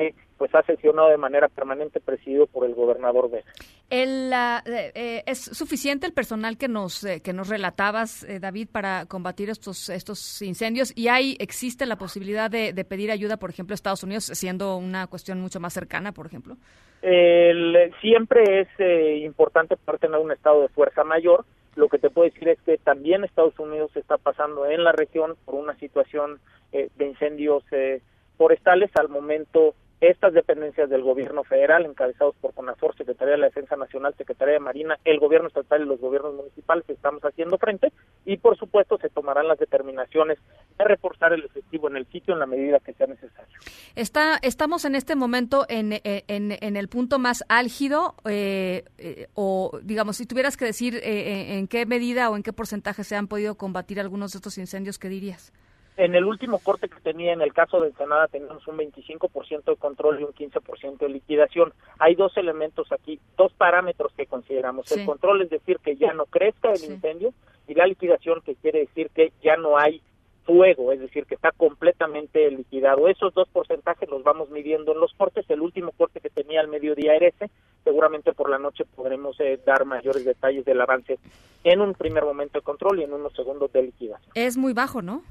[0.00, 3.52] que pues ha sesionado de manera permanente presidido por el gobernador Vega.
[3.90, 8.68] El, ah, eh, ¿Es suficiente el personal que nos eh, que nos relatabas, eh, David,
[8.72, 10.92] para combatir estos estos incendios?
[10.96, 14.76] ¿Y hay existe la posibilidad de, de pedir ayuda, por ejemplo, a Estados Unidos, siendo
[14.76, 16.56] una cuestión mucho más cercana, por ejemplo?
[17.02, 21.44] El- siempre es eh, importante poder tener un estado de fuerza mayor.
[21.76, 25.36] Lo que te puedo decir es que también Estados Unidos está pasando en la región
[25.44, 26.40] por una situación
[26.72, 28.00] eh, de incendios eh,
[28.36, 28.90] forestales.
[28.96, 34.14] Al momento, estas dependencias del gobierno federal, encabezados por CONAFOR, Secretaría de la Defensa Nacional,
[34.16, 37.92] Secretaría de Marina, el gobierno estatal y los gobiernos municipales, estamos haciendo frente
[38.24, 40.38] y, por supuesto, se tomarán las determinaciones
[40.78, 43.58] de reforzar el efectivo en el sitio en la medida que sea necesario.
[43.94, 49.26] Está, estamos en este momento en, eh, en, en el punto más álgido, eh, eh,
[49.34, 53.04] o digamos, si tuvieras que decir eh, eh, en qué medida o en qué porcentaje
[53.04, 55.52] se han podido combatir algunos de estos incendios, ¿qué dirías?
[56.00, 59.76] En el último corte que tenía, en el caso de Ensenada, teníamos un 25% de
[59.76, 61.74] control y un 15% de liquidación.
[61.98, 64.86] Hay dos elementos aquí, dos parámetros que consideramos.
[64.86, 65.00] Sí.
[65.00, 67.34] El control es decir que ya no crezca el incendio
[67.68, 70.00] y la liquidación que quiere decir que ya no hay
[70.46, 73.06] fuego, es decir, que está completamente liquidado.
[73.06, 75.44] Esos dos porcentajes los vamos midiendo en los cortes.
[75.50, 77.50] El último corte que tenía al mediodía era ese.
[77.84, 81.18] Seguramente por la noche podremos eh, dar mayores detalles del avance
[81.62, 85.02] en un primer momento de control y en unos segundos de liquidación Es muy bajo,
[85.02, 85.22] ¿no?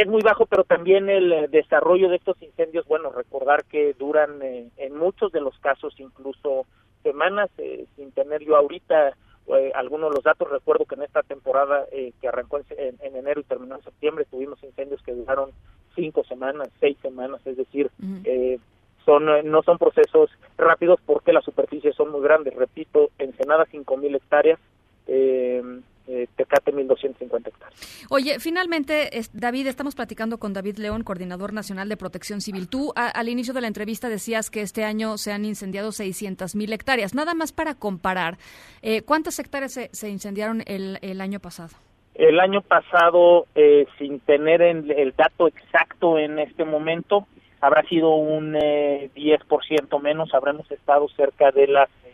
[0.00, 4.40] Es muy bajo, pero también el eh, desarrollo de estos incendios, bueno, recordar que duran
[4.42, 6.66] eh, en muchos de los casos incluso
[7.02, 9.14] semanas, eh, sin tener yo ahorita
[9.48, 12.96] eh, algunos de los datos, recuerdo que en esta temporada eh, que arrancó en, en-
[13.02, 15.50] en enero y terminó en septiembre, tuvimos incendios que duraron
[15.94, 17.90] cinco semanas, seis semanas, es decir,
[18.24, 18.58] eh,
[19.04, 24.14] son eh, no son procesos rápidos porque las superficies son muy grandes, repito, Ensenada 5.000
[24.16, 24.60] hectáreas,
[25.08, 25.60] eh,
[26.08, 28.06] eh, Tecate 1.250 hectáreas.
[28.10, 32.68] Oye, finalmente, es- David, estamos platicando con David León, coordinador nacional de protección civil.
[32.68, 36.54] Tú a- al inicio de la entrevista decías que este año se han incendiado 600
[36.56, 37.14] mil hectáreas.
[37.14, 38.38] Nada más para comparar,
[38.82, 41.70] eh, ¿cuántas hectáreas se, se incendiaron el, el año pasado?
[42.14, 47.26] El año pasado, eh, sin tener el, el dato exacto en este momento,
[47.60, 52.12] habrá sido un eh, 10% menos, habremos estado cerca de las eh,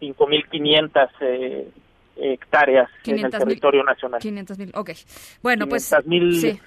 [0.00, 1.68] 5.500 eh,
[2.16, 3.48] hectáreas en el 500,000.
[3.48, 4.20] territorio nacional.
[4.20, 4.90] 500 mil, ok.
[5.42, 6.60] Bueno, pues 500,000, sí.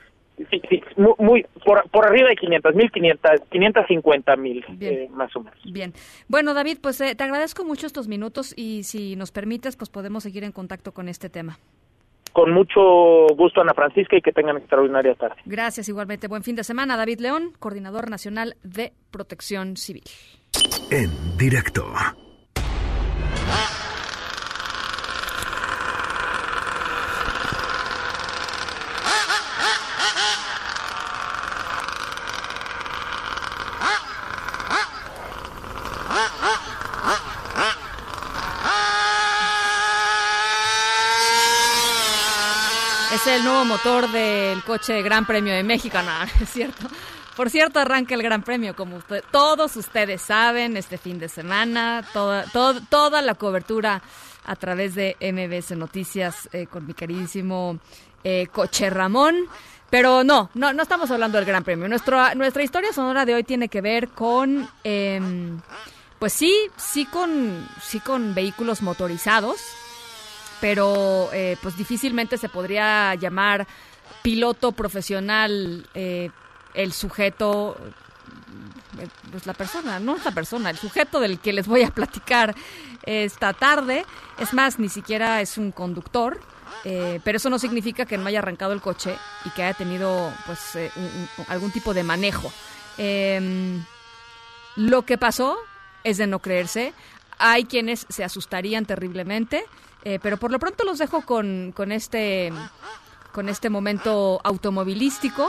[0.50, 5.12] sí, sí, muy, muy- por, por arriba de 500 mil, 550 mil, Bien.
[5.14, 5.60] más o menos.
[5.72, 5.94] Bien.
[6.28, 10.24] Bueno, David, pues eh, te agradezco mucho estos minutos y si nos permites, pues podemos
[10.24, 11.58] seguir en contacto con este tema.
[12.34, 12.80] Con mucho
[13.36, 15.38] gusto, Ana Francisca, y que tengan extraordinaria tarde.
[15.46, 16.28] Gracias igualmente.
[16.28, 16.96] Buen fin de semana.
[16.96, 20.04] David León, coordinador nacional de protección civil.
[20.92, 21.92] En directo.
[43.14, 45.98] es el nuevo motor del coche Gran Premio de México.
[46.02, 46.88] No, es cierto.
[47.36, 49.00] Por cierto, arranca el Gran Premio, como
[49.32, 52.46] todos ustedes saben, este fin de semana, toda,
[52.90, 54.02] toda la cobertura
[54.46, 57.80] a través de MBS Noticias eh, con mi queridísimo
[58.24, 59.36] eh, Coche Ramón.
[59.90, 61.88] Pero no, no, no estamos hablando del Gran Premio.
[61.88, 65.60] nuestra nuestra historia sonora de hoy tiene que ver con, em,
[66.18, 69.62] pues sí, sí con, sí con vehículos motorizados,
[70.60, 73.68] pero eh, pues difícilmente se podría llamar
[74.24, 75.86] piloto profesional
[76.78, 77.76] el sujeto,
[79.00, 81.90] eh, pues la persona, no es la persona, el sujeto del que les voy a
[81.90, 82.56] platicar
[83.04, 84.06] esta tarde.
[84.40, 86.40] Es más, ni siquiera es un conductor,
[86.86, 90.32] eh, pero eso no significa que no haya arrancado el coche y que haya tenido
[90.46, 90.92] pues eh,
[91.48, 92.54] algún tipo de manejo.
[92.98, 93.84] Em,
[94.76, 95.58] lo que pasó
[96.04, 96.94] es de no creerse.
[97.40, 99.66] Hay quienes se asustarían terriblemente,
[100.22, 102.52] pero por lo pronto los dejo con, con este
[103.38, 105.48] con este momento automovilístico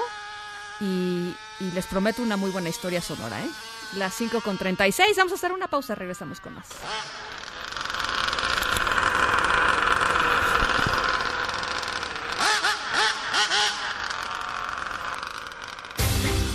[0.81, 1.35] y,
[1.75, 3.49] les prometo una muy buena historia sonora, ¿eh?
[3.97, 5.17] Las 5 con 36.
[5.17, 6.67] Vamos a hacer una pausa, regresamos con más.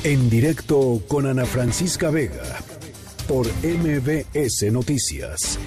[0.04, 2.60] En directo con Ana Francisca Vega
[3.28, 5.58] por MBS Noticias.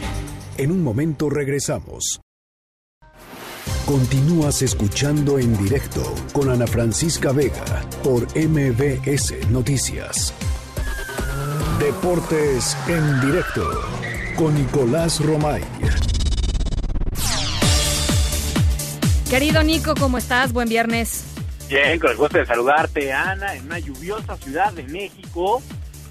[0.58, 2.20] En un momento regresamos.
[3.86, 10.34] Continúas escuchando en directo con Ana Francisca Vega por MBS Noticias.
[11.78, 13.62] Deportes en directo
[14.34, 15.62] con Nicolás Romay.
[19.30, 20.52] Querido Nico, ¿cómo estás?
[20.52, 21.24] Buen viernes.
[21.68, 25.62] Bien, con el gusto de saludarte, Ana, en una lluviosa ciudad de México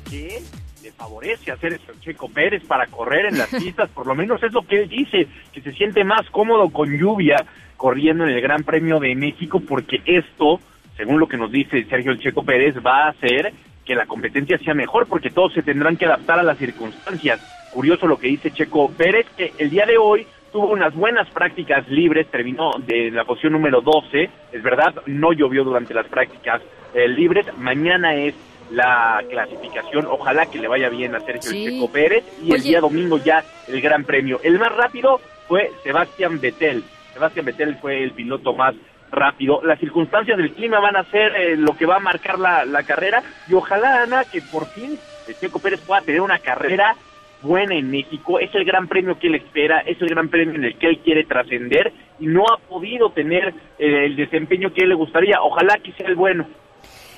[0.09, 0.41] que
[0.81, 4.53] le favorece hacer eso Checo Pérez para correr en las pistas, por lo menos es
[4.53, 7.45] lo que él dice, que se siente más cómodo con lluvia
[7.77, 10.59] corriendo en el Gran Premio de México porque esto,
[10.97, 13.53] según lo que nos dice Sergio El Checo Pérez, va a hacer
[13.85, 17.39] que la competencia sea mejor porque todos se tendrán que adaptar a las circunstancias.
[17.71, 21.87] Curioso lo que dice Checo Pérez, que el día de hoy tuvo unas buenas prácticas
[21.89, 26.61] libres, terminó de la posición número 12, es verdad, no llovió durante las prácticas
[26.93, 28.33] eh, libres, mañana es
[28.71, 32.23] la clasificación, ojalá que le vaya bien a Sergio El Checo Pérez.
[32.43, 34.39] Y el día domingo ya el Gran Premio.
[34.43, 36.83] El más rápido fue Sebastián Vettel,
[37.15, 38.75] Sebastián Vettel fue el piloto más
[39.09, 39.61] rápido.
[39.63, 43.23] Las circunstancias del clima van a ser eh, lo que va a marcar la, carrera
[43.47, 44.99] y ojalá, Ana, que por fin
[45.39, 46.93] Checo Pérez pueda tener una carrera
[47.41, 48.37] buena en México.
[48.37, 50.99] Es el gran premio que él espera, es el gran premio en el que él
[50.99, 55.41] quiere trascender y no ha podido tener eh, el desempeño que él le gustaría.
[55.41, 56.45] Ojalá que sea el bueno.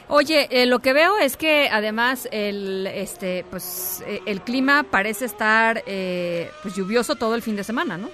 [0.09, 5.81] Oye, eh, lo que veo es que además el este pues el clima parece estar
[5.83, 8.09] pues lluvioso todo el fin de semana, ¿no?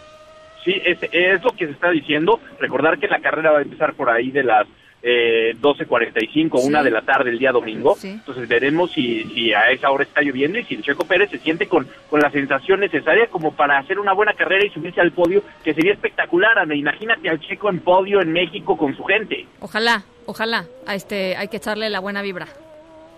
[0.64, 2.40] Sí, es, es lo que se está diciendo.
[2.60, 4.68] Recordar que la carrera va a empezar por ahí de las
[5.06, 7.98] eh, 12.45, una de la tarde el día domingo.
[8.02, 11.40] Entonces veremos si, si, a esa hora está lloviendo y si el Checo Pérez se
[11.40, 15.12] siente con, con la sensación necesaria como para hacer una buena carrera y subirse al
[15.12, 16.58] podio, que sería espectacular.
[16.58, 16.74] Ana.
[16.74, 19.46] Imagínate al Checo en podio en México con su gente.
[19.60, 20.66] Ojalá, ojalá.
[20.88, 22.48] A este, hay que echarle la buena vibra.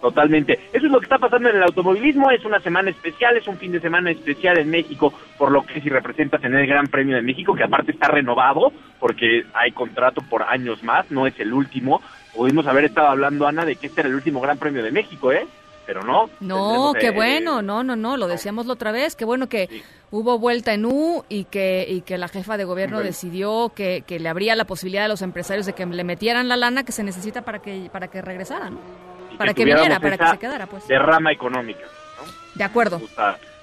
[0.06, 0.60] Totalmente.
[0.72, 2.30] Eso es lo que está pasando en el automovilismo.
[2.30, 5.82] Es una semana especial, es un fin de semana especial en México, por lo que
[5.82, 10.22] si representas en el Gran Premio de México, que aparte está renovado, porque hay contrato
[10.30, 12.04] por años más, no es el último.
[12.36, 15.32] Pudimos haber estado hablando, Ana, de que este era el último Gran Premio de México,
[15.32, 15.48] ¿eh?
[15.88, 16.30] Pero no.
[16.40, 19.82] No, qué bueno, no, no, no, lo decíamos la otra vez, qué bueno que
[20.12, 24.20] hubo vuelta en U y que, y que la jefa de gobierno decidió que, que
[24.20, 27.04] le abría la posibilidad a los empresarios de que le metieran la lana que se
[27.04, 28.78] necesita para que, para que regresaran
[29.36, 30.88] para que, viniera, para que se quedara, pues.
[30.88, 31.86] Derrama económica,
[32.54, 33.02] De acuerdo.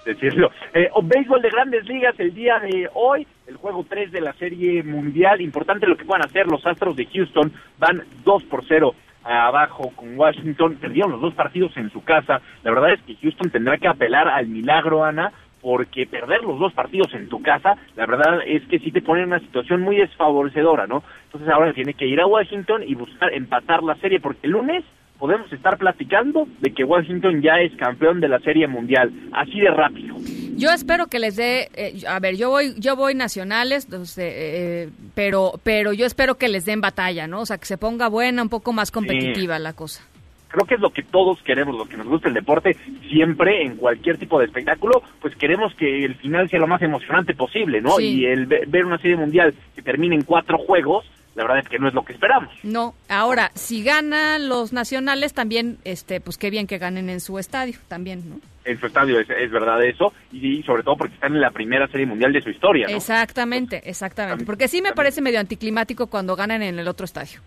[0.04, 0.50] decirlo.
[0.74, 4.82] Eh, béisbol de grandes ligas el día de hoy, el juego 3 de la Serie
[4.82, 5.40] Mundial.
[5.40, 6.46] Importante lo que puedan hacer.
[6.46, 8.94] Los Astros de Houston van 2 por 0
[9.24, 10.76] abajo con Washington.
[10.80, 12.40] Perdieron los dos partidos en su casa.
[12.64, 16.72] La verdad es que Houston tendrá que apelar al milagro, Ana, porque perder los dos
[16.72, 19.96] partidos en tu casa, la verdad es que sí te pone en una situación muy
[19.96, 21.04] desfavorecedora, ¿no?
[21.26, 24.84] Entonces ahora tiene que ir a Washington y buscar empatar la serie, porque el lunes
[25.22, 29.70] podemos estar platicando de que Washington ya es campeón de la Serie Mundial, así de
[29.70, 30.16] rápido.
[30.56, 33.86] Yo espero que les dé, eh, a ver, yo voy, yo voy nacionales,
[34.18, 37.42] eh, pero, pero yo espero que les den batalla, ¿no?
[37.42, 40.02] O sea, que se ponga buena, un poco más competitiva la cosa.
[40.48, 42.76] Creo que es lo que todos queremos, lo que nos gusta el deporte,
[43.08, 47.32] siempre en cualquier tipo de espectáculo, pues queremos que el final sea lo más emocionante
[47.32, 48.00] posible, ¿no?
[48.00, 51.78] Y el ver una serie mundial que termine en cuatro juegos, la verdad es que
[51.78, 52.52] no es lo que esperamos.
[52.62, 57.38] No, ahora, si ganan los nacionales, también, este, pues qué bien que ganen en su
[57.38, 58.40] estadio, también, ¿no?
[58.64, 61.50] En su estadio es, es verdad eso, y, y sobre todo porque están en la
[61.50, 62.96] primera serie mundial de su historia, ¿no?
[62.96, 64.44] Exactamente, exactamente.
[64.44, 67.40] Porque sí me parece medio anticlimático cuando ganan en el otro estadio.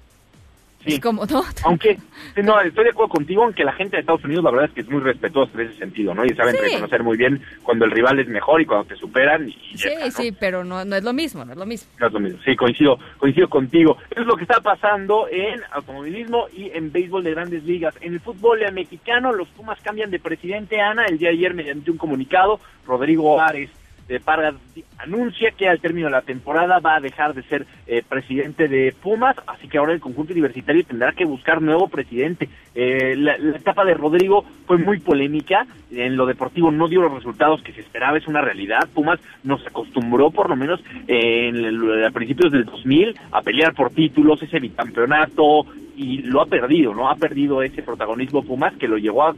[0.85, 0.93] Sí.
[0.93, 1.43] Es como, ¿no?
[1.63, 1.97] Aunque,
[2.43, 4.81] no, estoy de acuerdo contigo, aunque la gente de Estados Unidos la verdad es que
[4.81, 6.23] es muy respetuosa en ese sentido, ¿no?
[6.25, 6.61] Y saben Sí.
[6.61, 9.49] reconocer muy bien cuando el rival es mejor y cuando te superan.
[9.49, 10.11] Y, Sí, ya está, ¿no?
[10.11, 11.89] sí, pero no, no es lo mismo, no es lo mismo.
[11.99, 12.39] No es lo mismo.
[12.45, 13.97] Sí, coincido, coincido contigo.
[14.11, 17.95] Eso es lo que está pasando en automovilismo y en béisbol de grandes ligas.
[18.01, 21.05] En el fútbol mexicano, los Pumas cambian de presidente, Ana.
[21.05, 23.69] El día de ayer, mediante un comunicado, Rodrigo Ares
[24.07, 24.55] de Pargas
[24.99, 28.93] anuncia que al término de la temporada va a dejar de ser eh, presidente de
[29.01, 32.47] Pumas, así que ahora el conjunto universitario tendrá que buscar nuevo presidente.
[32.75, 37.13] Eh, la, la etapa de Rodrigo fue muy polémica, en lo deportivo no dio los
[37.13, 38.87] resultados que se esperaba, es una realidad.
[38.93, 43.73] Pumas nos acostumbró por lo menos eh, en el- a principios del 2000 a pelear
[43.73, 45.65] por títulos, ese bicampeonato,
[45.97, 47.09] y lo ha perdido, ¿no?
[47.09, 49.35] Ha perdido ese protagonismo Pumas que lo llevó a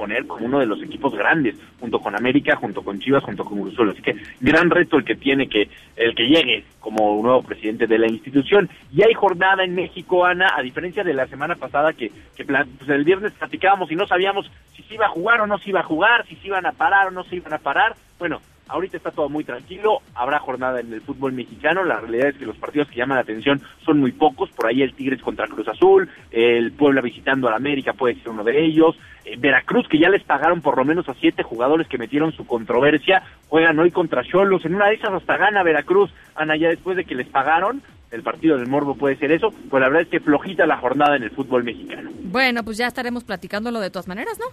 [0.00, 3.68] poner como uno de los equipos grandes, junto con América, junto con Chivas, junto con
[3.68, 3.90] Azul.
[3.90, 7.98] Así que gran reto el que tiene que el que llegue como nuevo presidente de
[7.98, 8.70] la institución.
[8.90, 12.88] Y hay jornada en México, Ana, a diferencia de la semana pasada que, que pues
[12.88, 15.80] el viernes platicábamos y no sabíamos si se iba a jugar o no se iba
[15.80, 17.94] a jugar, si se iban a parar o no se iban a parar.
[18.18, 18.40] Bueno,
[18.70, 22.46] ahorita está todo muy tranquilo, habrá jornada en el fútbol mexicano, la realidad es que
[22.46, 25.68] los partidos que llaman la atención son muy pocos, por ahí el Tigres contra Cruz
[25.68, 28.96] Azul, el Puebla visitando a la América puede ser uno de ellos,
[29.38, 33.22] Veracruz que ya les pagaron por lo menos a siete jugadores que metieron su controversia,
[33.48, 37.04] juegan hoy contra Cholos, en una de esas hasta gana Veracruz, Ana, ya después de
[37.04, 40.20] que les pagaron, el partido del Morbo puede ser eso, pues la verdad es que
[40.20, 42.10] flojita la jornada en el fútbol mexicano.
[42.24, 44.46] Bueno, pues ya estaremos platicándolo de todas maneras, ¿no?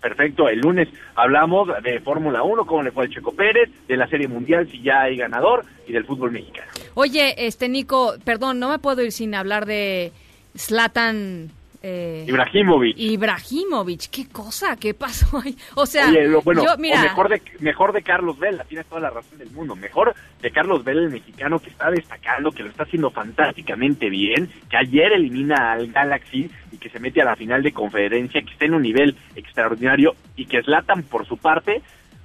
[0.00, 4.06] Perfecto, el lunes hablamos de Fórmula 1, cómo le fue al Checo Pérez, de la
[4.06, 6.70] Serie Mundial, si ya hay ganador, y del fútbol mexicano.
[6.94, 10.12] Oye, este Nico, perdón, no me puedo ir sin hablar de
[10.56, 11.50] Zlatan
[11.88, 12.96] eh, Ibrahimovic.
[12.98, 15.56] Ibrahimovic, qué cosa, qué pasó ahí.
[15.76, 18.86] O sea, Oye, lo- bueno, yo, o mira, mejor de, mejor de Carlos Vela, tienes
[18.86, 19.76] toda la razón del mundo.
[19.76, 24.50] Mejor de Carlos Vela, el mexicano que está destacando, que lo está haciendo fantásticamente bien,
[24.68, 28.50] que ayer elimina al Galaxy y que se mete a la final de conferencia, que
[28.52, 31.82] está en un nivel extraordinario y que Slatan, por su parte,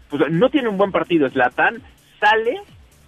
[0.09, 1.29] pues no tiene un buen partido.
[1.29, 1.81] Slatan
[2.19, 2.59] sale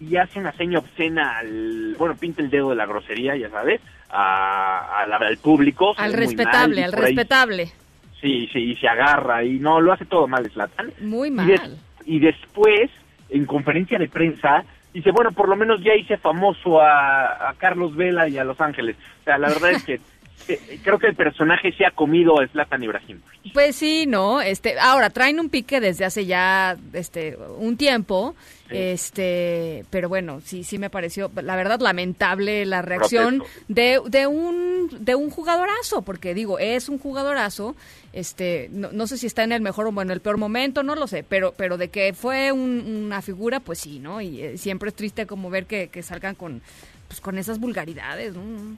[0.10, 3.82] y hace una seña obscena al, bueno, pinta el dedo de la grosería, ya sabes,
[4.10, 5.94] a, a la- al público.
[5.98, 7.72] al respetable, mal, al respetable.
[8.22, 10.92] Sí, sí, y se agarra y no, lo hace todo mal Slatan.
[11.02, 11.48] Muy Y, mal.
[11.48, 12.90] des- y después,
[13.30, 17.96] en conferencia de prensa, dice, bueno, por lo menos ya hice famoso a, a Carlos
[17.96, 18.96] Vela y a Los Ángeles.
[19.22, 20.00] O sea, la verdad es que
[20.84, 23.54] creo que el personaje se ha comido a Zlatan Ibrahimovic.
[23.54, 28.36] Pues sí, no, este, ahora traen un pique desde hace ya este un tiempo,
[28.70, 34.90] este, pero bueno, sí sí me pareció la verdad lamentable la reacción de, de un
[35.00, 37.76] de un jugadorazo, porque digo, es un jugadorazo,
[38.14, 40.96] este, no, no sé si está en el mejor o bueno, el peor momento, no
[40.96, 44.22] lo sé, pero pero de que fue un- una figura, pues sí, ¿no?
[44.22, 46.62] Y eh, siempre es triste como ver que, que salgan con
[47.14, 48.76] pues con esas vulgaridades, ¿no?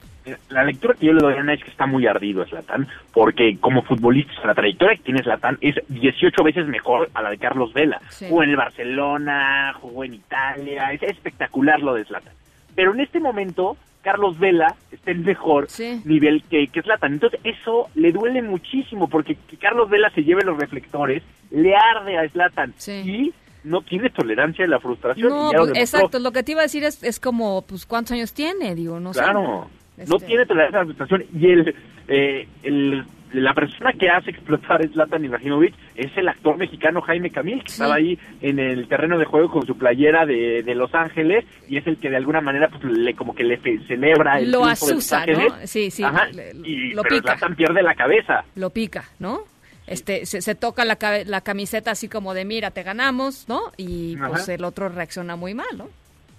[0.50, 3.58] La lectura que yo le doy a Ana es que está muy ardido Zlatan, porque
[3.62, 7.72] como futbolista, la trayectoria que tiene Zlatan es 18 veces mejor a la de Carlos
[7.72, 8.02] Vela.
[8.10, 8.26] Sí.
[8.28, 12.34] Jugó en el Barcelona, jugó en Italia, es espectacular lo de Zlatan.
[12.76, 15.68] Pero en este momento, Carlos Vela está en mejor
[16.04, 17.14] nivel que, que Zlatan.
[17.14, 22.18] Entonces, eso le duele muchísimo, porque que Carlos Vela se lleve los reflectores, le arde
[22.18, 22.74] a Zlatan.
[22.86, 23.34] Y
[23.66, 25.30] no tiene tolerancia a la frustración.
[25.30, 27.64] No, y ya lo pues, exacto, lo que te iba a decir es, es como,
[27.64, 28.74] pues, ¿cuántos años tiene?
[28.76, 29.20] Digo, no sé.
[29.22, 31.26] Claro, no Este- tiene tolerancia a la frustración.
[31.38, 31.76] Y el,
[32.08, 33.04] eh, el,
[33.34, 37.72] la persona que hace explotar a Zlatan Ibrahimovic es el actor mexicano Jaime Camil, que
[37.72, 41.78] estaba ahí en el terreno de juego con su playera de, de Los Ángeles y
[41.78, 43.58] es el que de alguna manera pues, le como que le
[43.88, 45.26] celebra el Lo triunfo de Los asusa.
[45.26, 45.68] ¿no?
[45.68, 47.32] Sí, sí, Ajá, le- y, lo pero pica.
[47.38, 48.46] Zlatan pierde la cabeza.
[48.56, 49.40] Lo pica, ¿no?
[49.88, 53.72] Este, se, se toca la, la camiseta así como de, mira, te ganamos, ¿no?
[53.78, 55.90] Y pues el otro reacciona muy mal, ¿no?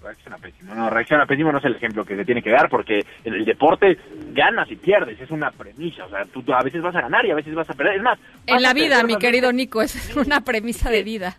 [0.03, 0.75] Reacciona pésimo.
[0.75, 3.45] No, reacciona pésimo no es el ejemplo que se tiene que dar porque en el
[3.45, 3.97] deporte
[4.31, 6.05] ganas y pierdes, es una premisa.
[6.05, 7.97] O sea, tú, a veces vas a ganar y a veces vas a perder.
[7.97, 9.51] Es más, En la vida, mi querido.
[9.51, 11.37] Nico, es una premisa de vida.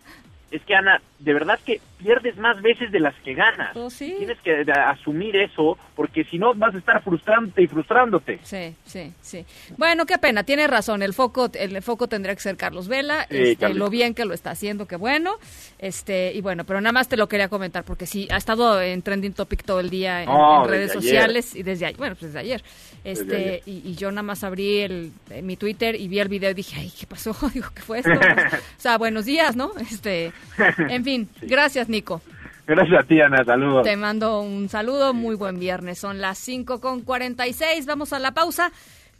[0.51, 3.73] Es que, Ana, de verdad que pierdes más veces de las que ganas.
[3.97, 8.39] Tienes que asumir eso porque si no vas a estar frustrante y frustrándote.
[8.43, 9.45] Sí, sí, sí.
[9.77, 11.03] Bueno, qué pena, tiene razón.
[11.03, 13.27] El foco, el foco tendría que ser Carlos Vela.
[13.29, 13.77] Sí, este, Carlos.
[13.77, 15.35] lo bien que lo está haciendo, qué bueno.
[15.77, 19.01] Este, y bueno, pero nada más te lo quería comentar porque sí, ha estado en
[19.01, 20.29] trending topic todo el día en,
[20.67, 22.63] redes sociales y desde ayer, bueno, pues desde ayer.
[23.03, 26.53] Este, y yo nada más abrí el, eh, mi Twitter y vi el video y
[26.53, 27.35] dije, ay, ¿qué pasó?
[27.53, 28.11] Digo, ¿qué fue esto?
[28.77, 29.71] o sea, buenos días, ¿no?
[29.79, 30.31] Este,
[30.77, 32.21] en fin, gracias, Nico.
[32.67, 33.43] Gracias a ti, Ana.
[33.43, 33.83] Saludos.
[33.83, 35.13] Te mando un saludo.
[35.15, 35.97] Muy buen viernes.
[35.97, 37.87] Son las 5 con 46.
[37.87, 38.71] Vamos a la pausa.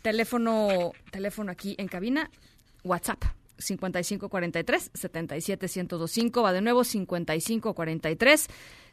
[0.04, 2.30] Teléfono, teléfono aquí en cabina.
[2.84, 3.24] WhatsApp.
[3.58, 8.48] 5543 77125 va de nuevo 5543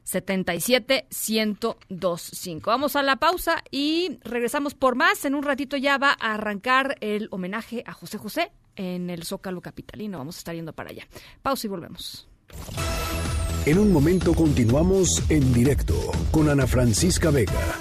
[0.07, 2.67] 77125.
[2.67, 5.25] Vamos a la pausa y regresamos por más.
[5.25, 9.61] En un ratito ya va a arrancar el homenaje a José José en el Zócalo
[9.61, 10.19] capitalino.
[10.19, 11.09] Vamos a estar yendo para allá.
[11.43, 12.29] Pausa y volvemos.
[13.67, 15.97] En un momento continuamos en directo
[16.31, 17.81] con Ana Francisca Vega.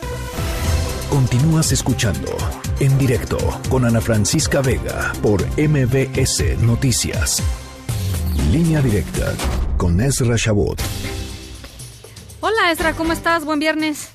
[1.12, 2.36] Continúas escuchando
[2.80, 3.38] en directo
[3.70, 7.44] con Ana Francisca Vega por MBS Noticias.
[8.52, 9.36] Línea directa
[9.78, 10.82] con Ezra Shabot.
[12.48, 13.44] Hola Ezra, ¿cómo estás?
[13.44, 14.14] Buen viernes.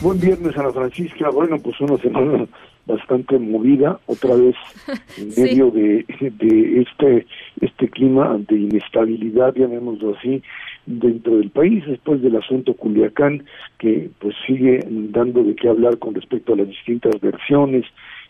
[0.00, 1.28] Buen viernes, Ana Francisca.
[1.28, 2.46] Bueno, pues una semana
[2.86, 4.54] bastante movida, otra vez
[5.18, 5.42] en Sí.
[5.42, 6.06] medio de,
[6.38, 7.26] de este,
[7.60, 10.42] este clima de inestabilidad, llamémoslo así,
[10.86, 13.44] dentro del país, después del asunto Culiacán,
[13.78, 17.84] que pues sigue dando de qué hablar con respecto a las distintas versiones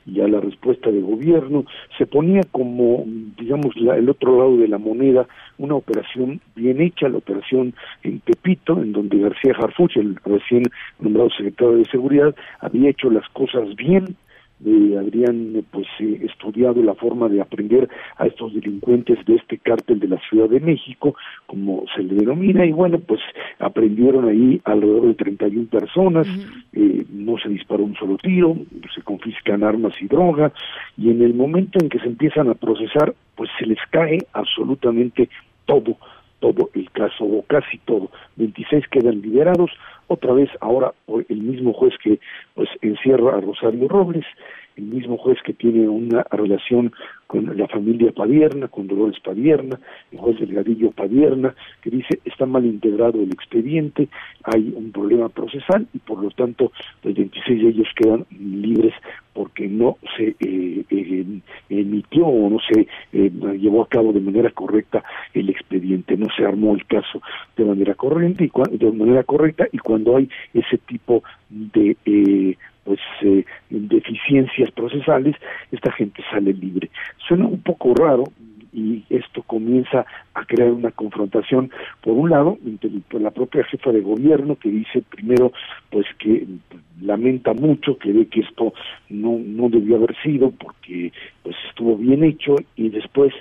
[0.06, 1.64] y a la respuesta de gobierno,
[1.98, 3.04] se ponía como,
[3.38, 5.26] digamos, la- el otro lado de la moneda,
[5.58, 10.62] una operación bien hecha, la operación en Tepito, en donde García Harfuch, el recién
[11.00, 14.16] nombrado secretario de Seguridad, había hecho las cosas bien,
[14.64, 20.00] eh, habrían pues eh, estudiado la forma de aprender a estos delincuentes de este cártel
[20.00, 21.14] de la Ciudad de México,
[21.46, 23.20] como se le denomina, y bueno, pues
[23.58, 26.26] aprendieron ahí alrededor de 31 personas,
[26.72, 28.56] eh, no se disparó un solo tiro,
[28.94, 30.52] se confiscan armas y droga,
[30.96, 35.28] y en el momento en que se empiezan a procesar, pues se les cae absolutamente
[35.64, 35.96] todo,
[36.40, 38.10] todo el caso, o casi todo.
[38.36, 39.70] 26 quedan liberados,
[40.08, 40.92] otra vez ahora
[41.28, 42.18] el mismo juez que
[42.54, 44.26] pues encierra a Rosario Robles,
[44.76, 46.92] el mismo juez que tiene una relación
[47.30, 49.78] con la familia Padierna, con Dolores Padierna,
[50.10, 54.08] el juez Delgadillo Padierna, que dice está mal integrado el expediente,
[54.42, 56.72] hay un problema procesal y por lo tanto
[57.04, 58.94] los 26 de ellos quedan libres
[59.32, 61.24] porque no se eh, eh,
[61.68, 66.44] emitió o no se eh, llevó a cabo de manera correcta el expediente, no se
[66.44, 67.22] armó el caso
[67.56, 73.00] de manera corriente y de manera correcta y cuando hay ese tipo de eh, pues
[73.22, 75.36] eh, deficiencias procesales,
[75.70, 76.90] esta gente sale libre.
[77.26, 78.24] Suena un poco raro
[78.72, 81.70] y esto comienza a crear una confrontación,
[82.02, 85.52] por un lado, entre por la propia jefa de gobierno que dice primero
[85.90, 86.46] pues que
[87.02, 88.72] lamenta mucho, que ve que esto
[89.08, 91.12] no, no debió haber sido porque
[91.42, 93.32] pues estuvo bien hecho y después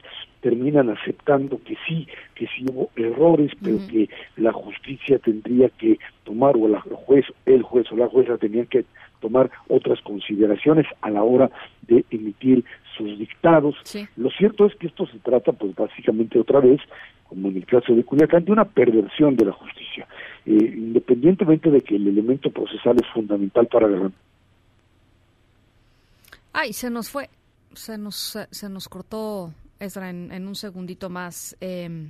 [0.41, 6.55] terminan aceptando que sí, que sí hubo errores, pero que la justicia tendría que tomar,
[6.55, 8.85] o la juez, el juez o la jueza tenían que
[9.19, 11.51] tomar otras consideraciones a la hora
[11.87, 12.63] de emitir
[13.07, 13.75] sus dictados.
[14.15, 16.79] Lo cierto es que esto se trata, pues básicamente otra vez,
[17.27, 20.07] como en el caso de Culiacán, de una perversión de la justicia.
[20.45, 24.23] Eh, independientemente de que el elemento procesal es fundamental para garantizar
[26.53, 27.29] Ay, se nos fue,
[27.73, 31.55] se nos, se nos cortó, Ezra, en, en un segundito más.
[31.61, 32.09] Eh,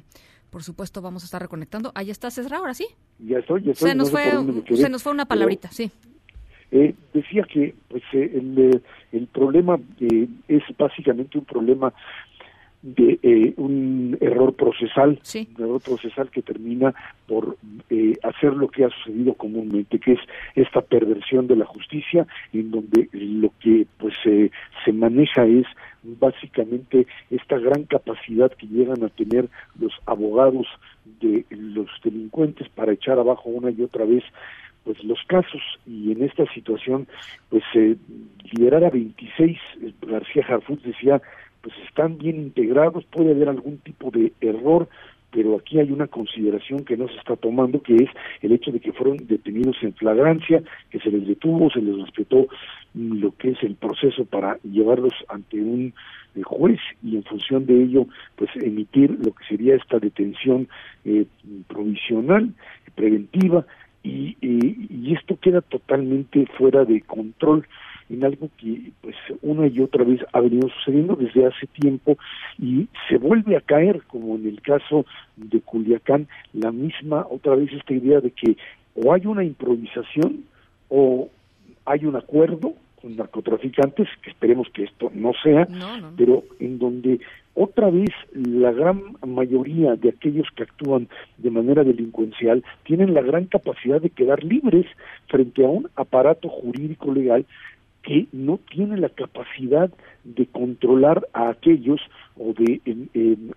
[0.49, 1.91] por supuesto, vamos a estar reconectando.
[1.93, 2.87] Ahí estás, Ezra, ahora sí.
[3.19, 3.89] ya estoy, ya estoy.
[3.89, 4.31] Se nos, no sé
[4.65, 5.91] fue, se nos fue una pero- palabrita, sí.
[6.71, 11.93] Eh, decía que pues eh, el, eh, el problema eh, es básicamente un problema
[12.81, 16.93] de eh, un error procesal, un error procesal que termina
[17.27, 17.57] por
[17.89, 20.19] eh, hacer lo que ha sucedido comúnmente, que es
[20.55, 25.65] esta perversión de la justicia, en donde lo que pues se maneja es
[26.03, 30.67] básicamente esta gran capacidad que llegan a tener los abogados
[31.19, 34.23] de los delincuentes para echar abajo una y otra vez
[34.89, 35.61] pues los casos.
[35.85, 37.07] Y en esta situación
[37.49, 37.95] pues eh,
[38.53, 41.21] liberar a 26 eh, García Harfuch decía
[41.61, 44.89] pues están bien integrados puede haber algún tipo de error
[45.31, 48.09] pero aquí hay una consideración que no se está tomando, que es
[48.41, 52.47] el hecho de que fueron detenidos en flagrancia, que se les detuvo, se les respetó
[52.95, 55.93] mm, lo que es el proceso para llevarlos ante un
[56.33, 60.67] eh, juez y en función de ello, pues emitir lo que sería esta detención
[61.05, 61.27] eh,
[61.67, 62.51] provisional,
[62.95, 63.67] preventiva,
[64.03, 67.65] y, y, y esto queda totalmente fuera de control
[68.09, 72.17] en algo que pues una y otra vez ha venido sucediendo desde hace tiempo
[72.57, 77.71] y se vuelve a caer como en el caso de Culiacán la misma otra vez
[77.71, 78.57] esta idea de que
[78.95, 80.43] o hay una improvisación
[80.89, 81.29] o
[81.85, 85.67] hay un acuerdo con narcotraficantes que esperemos que esto no sea
[86.17, 87.19] pero en donde
[87.61, 93.47] otra vez la gran mayoría de aquellos que actúan de manera delincuencial tienen la gran
[93.47, 94.85] capacidad de quedar libres
[95.27, 97.45] frente a un aparato jurídico legal
[98.01, 99.91] que no tiene la capacidad
[100.23, 101.99] de controlar a aquellos
[102.37, 102.79] o de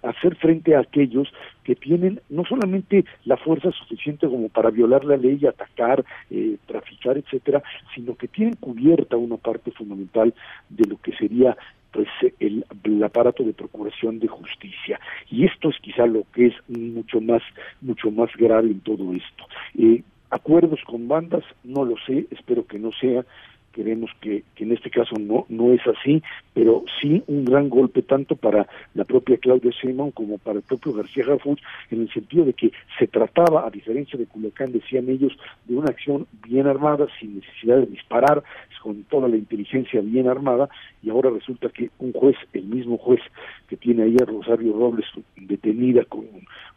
[0.03, 1.33] hacer frente a aquellos
[1.63, 7.17] que tienen no solamente la fuerza suficiente como para violar la ley, atacar, eh, traficar,
[7.17, 7.63] etcétera,
[7.95, 10.35] sino que tienen cubierta una parte fundamental
[10.71, 11.57] de lo que sería
[11.93, 12.09] pues
[12.41, 12.65] el,
[13.05, 14.99] aparato de procuración de justicia.
[15.31, 17.43] Y esto es quizá lo que es mucho más
[17.81, 19.45] mucho más grave en todo esto.
[19.79, 23.25] Eh, acuerdos con bandas no lo sé espero que no sea
[23.73, 26.23] queremos que, que, en este caso no no es así,
[26.55, 30.93] pero sí un gran golpe tanto para la propia Claudia Sheinbaum como para el propio
[30.93, 31.61] García Harfuch,
[31.91, 35.33] en el sentido de que se trataba, a diferencia de Culiacán, decían ellos,
[35.67, 38.43] de una acción bien armada, sin necesidad de disparar,
[38.83, 40.69] con toda la inteligencia bien armada,
[41.03, 43.21] y ahora resulta que un juez, el mismo juez
[43.69, 45.07] que tiene ahí a Rosario Robles
[45.37, 46.27] detenida con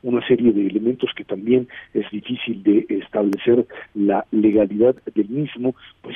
[0.03, 3.65] una serie de elementos que también es difícil de establecer
[3.95, 6.15] la legalidad del mismo, pues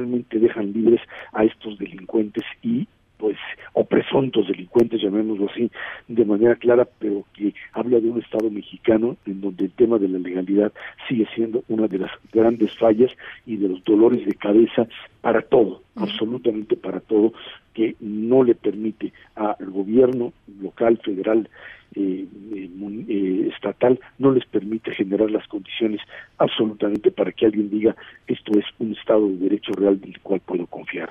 [0.00, 1.00] finalmente dejan libres
[1.32, 2.86] a estos delincuentes y
[3.20, 3.36] pues
[3.74, 5.70] o presuntos delincuentes llamémoslo así
[6.08, 10.08] de manera clara pero que habla de un estado mexicano en donde el tema de
[10.08, 10.72] la legalidad
[11.06, 13.12] sigue siendo una de las grandes fallas
[13.44, 14.88] y de los dolores de cabeza
[15.20, 17.34] para todo absolutamente para todo
[17.74, 21.48] que no le permite al gobierno local federal
[21.94, 22.70] eh, eh,
[23.08, 26.00] eh, estatal no les permite generar las condiciones
[26.38, 27.96] absolutamente para que alguien diga
[28.28, 31.10] esto es un Estado de Derecho real del cual puedo confiar.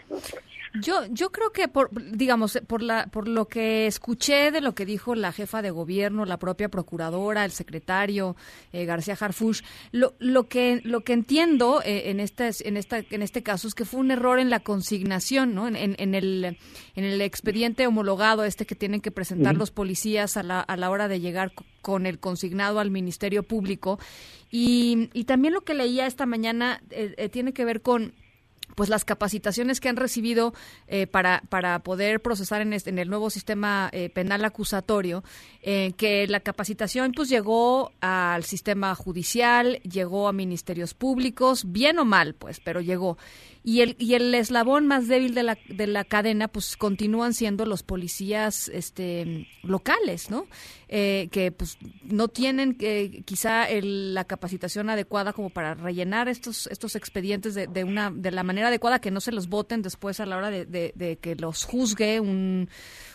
[0.74, 4.86] Yo, yo creo que por, digamos, por la, por lo que escuché de lo que
[4.86, 8.36] dijo la jefa de gobierno, la propia procuradora, el secretario
[8.72, 9.62] García Harfush,
[9.92, 13.86] lo, lo que, lo que entiendo en este, en esta, en este caso es que
[13.86, 15.68] fue un error en la consignación, ¿no?
[15.68, 16.58] En, en, el,
[16.96, 20.90] en el expediente homologado este que tienen que presentar los policías a la, a la
[20.90, 21.52] hora de llegar
[21.82, 24.00] con el consignado al Ministerio Público.
[24.52, 28.14] Y, y también lo que leía esta mañana eh, eh, tiene que ver con
[28.76, 30.54] pues las capacitaciones que han recibido
[30.88, 35.24] eh, para, para poder procesar en, este, en el nuevo sistema penal acusatorio,
[35.62, 42.34] que la capacitación pues llegó al sistema judicial, llegó a ministerios públicos, bien o mal
[42.34, 43.18] pues, pero llegó
[43.64, 47.66] y el y el eslabón más débil de la, de la cadena pues continúan siendo
[47.66, 50.48] los policías este locales no
[50.88, 56.96] eh, que pues no tienen eh, quizá la capacitación adecuada como para rellenar estos estos
[56.96, 60.26] expedientes de, de, una de la manera adecuada que no se los voten después a
[60.26, 62.70] la hora de, de que los juzgue un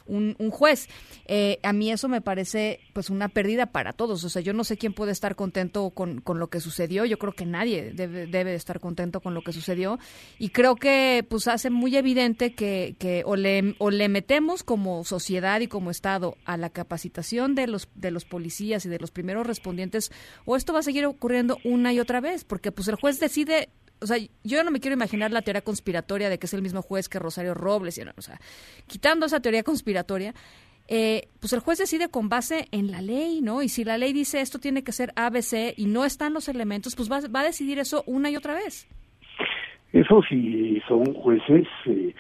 [0.07, 0.89] un, juez.
[1.27, 4.23] Eh, a mí eso me parece pues una pérdida para todos.
[4.25, 7.05] O sea, yo no sé quién puede estar contento con, con lo que sucedió.
[7.05, 9.99] Yo creo que nadie debe, debe estar contento con lo que sucedió.
[10.39, 15.05] Y creo que pues hace muy evidente que, que o, le, o le metemos como
[15.05, 19.11] sociedad y como Estado a la capacitación de los, de los policías y de los
[19.11, 20.11] primeros respondientes,
[20.45, 23.71] o esto va a seguir ocurriendo una y otra vez, porque pues el juez decide
[24.05, 26.83] o sea, yo no me quiero imaginar la teoría conspiratoria de que es el mismo
[26.83, 28.39] juez que Rosario Robles, o sea,
[28.87, 30.35] quitando esa teoría conspiratoria,
[30.89, 33.63] eh, pues el juez decide con base en la ley, ¿no?
[33.63, 36.95] Y si la ley dice esto tiene que ser ABC y no están los elementos,
[36.95, 38.87] pues va, va a decidir eso una y otra vez.
[39.95, 42.15] Eso sí, son jueces eh,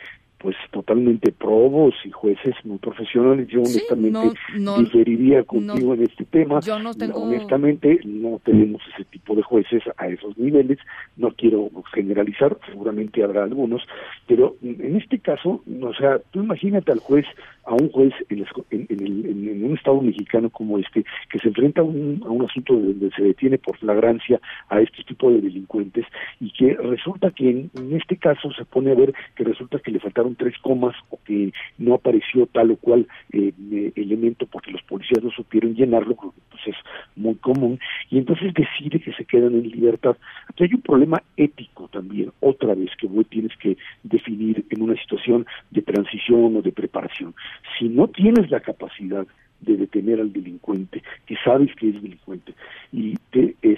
[0.44, 3.48] pues totalmente probos y jueces muy profesionales.
[3.48, 4.38] Yo honestamente
[4.78, 6.60] diferiría contigo en este tema.
[6.60, 7.22] Yo no tengo...
[7.22, 10.78] Honestamente no tenemos ese tipo de jueces a esos niveles.
[11.16, 13.80] No quiero generalizar, seguramente habrá algunos,
[14.26, 17.24] pero en este caso, o sea, tú imagínate al juez,
[17.64, 22.22] a un juez en, en, un estado mexicano como este, que se enfrenta a un,
[22.26, 24.38] a un asunto donde se detiene por flagrancia
[24.68, 26.04] a este tipo de delincuentes
[26.38, 29.90] y que resulta que en, en este caso se pone a ver que resulta que
[29.90, 33.52] le faltaron tres comas o que no apareció tal o cual eh,
[33.96, 36.76] elemento porque los policías no supieron llenarlo, pues es
[37.16, 37.78] muy común,
[38.10, 40.16] y entonces decide que se quedan en libertad.
[40.48, 44.96] Aquí hay un problema ético también, otra vez, que vos tienes que definir en una
[45.00, 47.34] situación de transición o de preparación.
[47.78, 49.26] Si no tienes la capacidad
[49.64, 52.54] de detener al delincuente, que sabes que es delincuente,
[52.92, 53.76] y te eh,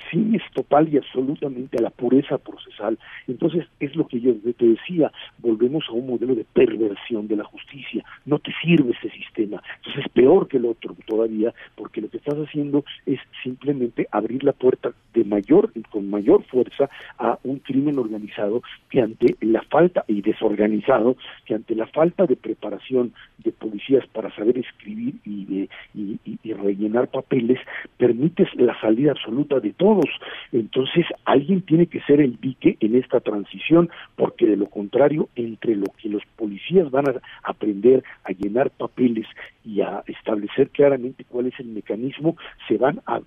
[0.54, 2.98] total y absolutamente a la pureza procesal.
[3.28, 7.44] Entonces, es lo que yo te decía, volvemos a un modelo de perversión de la
[7.44, 8.04] justicia.
[8.24, 9.62] No te sirve ese sistema.
[9.76, 14.44] Entonces, es peor que el otro todavía, porque lo que estás haciendo es simplemente abrir
[14.44, 20.04] la puerta de mayor, con mayor fuerza a un crimen organizado que ante la falta,
[20.08, 25.68] y desorganizado, que ante la falta de preparación de policías para saber escribir y de
[25.94, 26.18] y,
[26.52, 27.58] rellenar papeles,
[27.96, 30.06] permites la salida absoluta de todos.
[30.52, 35.76] Entonces, alguien tiene que ser el dique en esta transición, porque de lo contrario, entre
[35.76, 39.26] lo que los policías van a aprender a llenar papeles
[39.64, 42.36] y a establecer claramente cuál es el mecanismo,
[42.68, 43.20] se van a,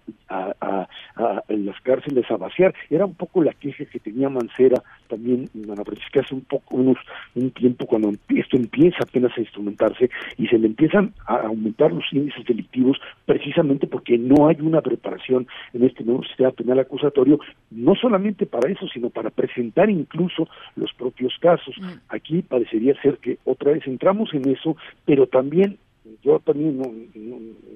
[1.49, 2.73] en las cárceles a vaciar.
[2.89, 6.97] Era un poco la queja que tenía Mancera también, Ana Francisca, hace un poco, unos,
[7.35, 12.05] un tiempo cuando esto empieza apenas a instrumentarse y se le empiezan a aumentar los
[12.11, 17.39] índices delictivos precisamente porque no hay una preparación en este nuevo sistema penal acusatorio,
[17.71, 21.75] no solamente para eso, sino para presentar incluso los propios casos.
[22.09, 24.75] Aquí parecería ser que otra vez entramos en eso,
[25.05, 25.77] pero también
[26.23, 26.91] yo también no,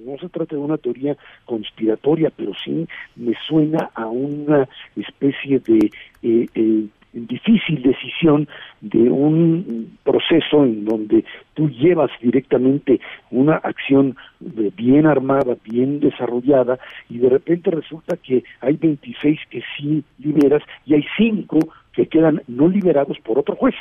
[0.05, 5.91] no, se trata de una teoría conspiratoria, pero sí me suena a una especie de
[6.24, 8.47] eh, eh, difícil decisión
[8.82, 12.99] de un proceso en donde tú llevas directamente
[13.32, 20.03] una acción bien armada, bien desarrollada, y de repente resulta que hay 26 que sí
[20.20, 21.59] liberas y hay 5
[21.93, 23.76] que quedan no liberados por otro juez,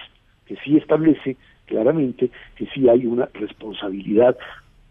[0.46, 4.36] que sí establece claramente que sí hay una responsabilidad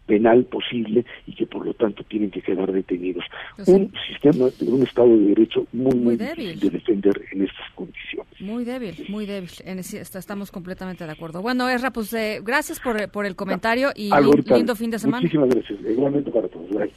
[0.06, 3.24] penal posible y que por lo tanto tienen que quedar detenidos.
[3.56, 6.60] Pues un sistema, un Estado de Derecho muy, muy, Muy difícil débil.
[6.60, 8.40] de defender en estas condiciones.
[8.40, 9.50] Muy débil, muy débil.
[9.64, 11.42] En estamos completamente de acuerdo.
[11.42, 14.56] Bueno, Erra, pues eh, gracias por, por el comentario y ahorita.
[14.56, 15.20] lindo fin de semana.
[15.22, 15.78] Muchísimas gracias.
[15.88, 16.68] Igualmente para todos.
[16.70, 16.90] Bye.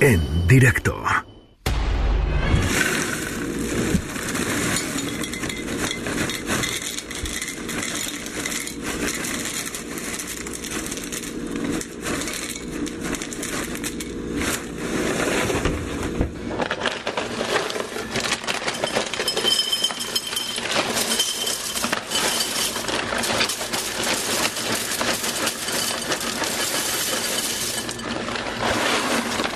[0.00, 1.02] En directo.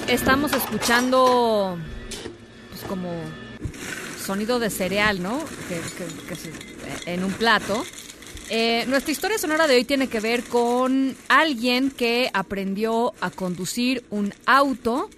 [0.09, 0.53] Estamos
[0.93, 1.77] escuchando,
[2.71, 3.11] pues como
[4.25, 5.39] sonido de cereal, ¿no?
[5.69, 7.85] Que, se- en un plato.
[8.49, 14.03] Eh, nuestra historia sonora de hoy tiene que ver con alguien que aprendió a conducir
[14.09, 15.11] un auto,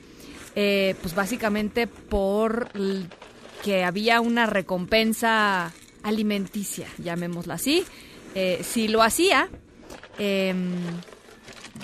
[0.57, 2.69] eh, pues básicamente por
[3.63, 7.85] que había una recompensa alimenticia, llamémosla así.
[8.35, 9.49] Eh, si lo hacía,
[10.19, 10.73] em,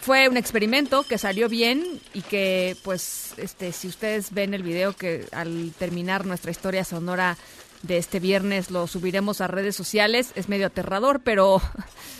[0.01, 4.93] fue un experimento que salió bien y que pues este si ustedes ven el video
[4.93, 7.37] que al terminar nuestra historia sonora
[7.83, 11.61] de este viernes lo subiremos a redes sociales es medio aterrador pero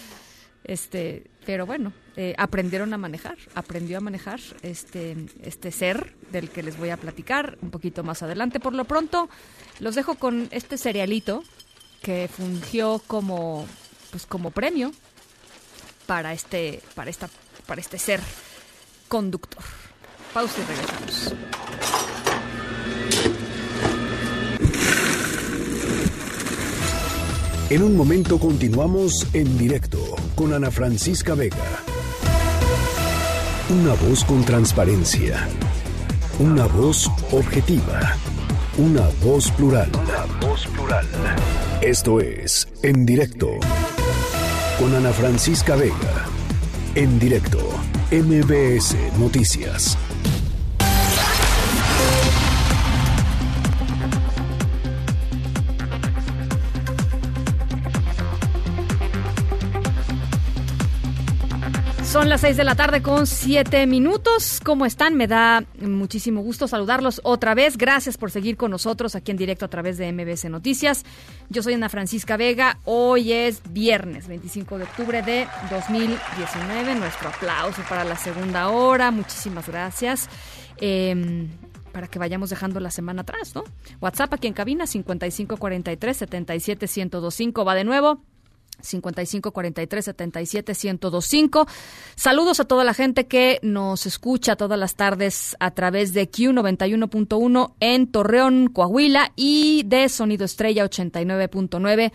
[0.65, 6.63] este pero bueno eh, aprendieron a manejar aprendió a manejar este este ser del que
[6.63, 8.61] les voy a platicar un poquito más adelante.
[8.61, 9.29] Por lo pronto
[9.81, 11.43] los dejo con este cerealito
[12.03, 13.67] que fungió como
[14.11, 14.93] pues como premio
[16.07, 17.29] para este para esta
[17.67, 18.21] para este ser
[19.09, 19.63] conductor.
[20.33, 21.35] Pausa y regresamos.
[27.69, 29.99] En un momento continuamos en directo
[30.37, 31.57] con Ana Francisca Vega.
[33.69, 35.49] Una voz con transparencia.
[36.39, 38.15] Una voz objetiva.
[38.79, 39.91] Una voz plural.
[39.95, 41.07] Una voz plural.
[41.81, 43.51] Esto es En directo
[44.79, 46.26] con Ana Francisca Vega.
[46.97, 47.59] En directo,
[48.11, 49.99] MBS Noticias.
[62.17, 64.63] Son las 6 de la tarde con 7 minutos.
[64.65, 65.17] ¿Cómo están?
[65.17, 67.77] Me da muchísimo gusto saludarlos otra vez.
[67.77, 71.05] Gracias por seguir con nosotros aquí en directo a través de MBS Noticias.
[71.51, 72.79] Yo soy Ana Francisca Vega.
[72.87, 76.95] Hoy es viernes 25 de octubre de 2019.
[76.95, 79.11] Nuestro aplauso para la segunda hora.
[79.11, 80.31] Muchísimas gracias.
[80.79, 81.47] Eh,
[81.93, 83.63] para que vayamos dejando la semana atrás, ¿no?
[84.01, 88.23] WhatsApp aquí en cabina 5543 77 1025 va de nuevo.
[88.87, 91.67] 55 43 77 1025.
[92.15, 97.75] Saludos a toda la gente que nos escucha todas las tardes a través de Q91.1
[97.81, 102.13] en Torreón, Coahuila y de Sonido Estrella 89.9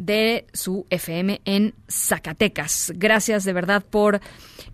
[0.00, 2.92] de su FM en Zacatecas.
[2.96, 4.20] Gracias de verdad por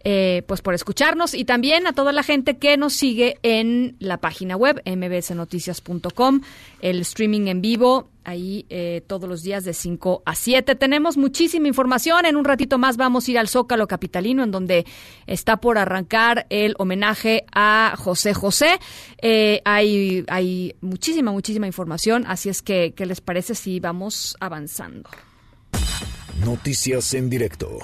[0.05, 4.19] eh, pues por escucharnos y también a toda la gente que nos sigue en la
[4.19, 6.41] página web mbsnoticias.com,
[6.81, 10.75] el streaming en vivo ahí eh, todos los días de 5 a 7.
[10.75, 12.27] Tenemos muchísima información.
[12.27, 14.85] En un ratito más vamos a ir al Zócalo Capitalino, en donde
[15.27, 18.79] está por arrancar el homenaje a José José.
[19.23, 22.25] Eh, hay, hay muchísima, muchísima información.
[22.27, 25.09] Así es que, ¿qué les parece si vamos avanzando?
[26.45, 27.79] Noticias en directo.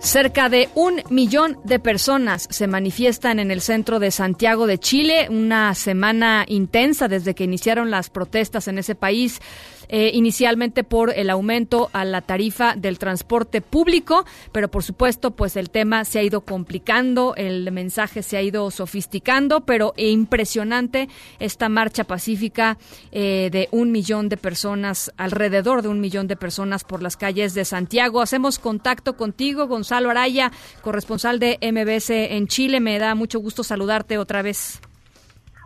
[0.00, 5.26] Cerca de un millón de personas se manifiestan en el centro de Santiago de Chile,
[5.28, 9.40] una semana intensa desde que iniciaron las protestas en ese país
[9.88, 15.56] eh, inicialmente por el aumento a la tarifa del transporte público, pero por supuesto, pues
[15.56, 21.08] el tema se ha ido complicando, el mensaje se ha ido sofisticando, pero impresionante
[21.38, 22.78] esta marcha pacífica
[23.12, 27.54] eh, de un millón de personas, alrededor de un millón de personas por las calles
[27.54, 28.20] de Santiago.
[28.20, 32.80] Hacemos contacto contigo, Gonzalo Araya, corresponsal de MBS en Chile.
[32.80, 34.80] Me da mucho gusto saludarte otra vez.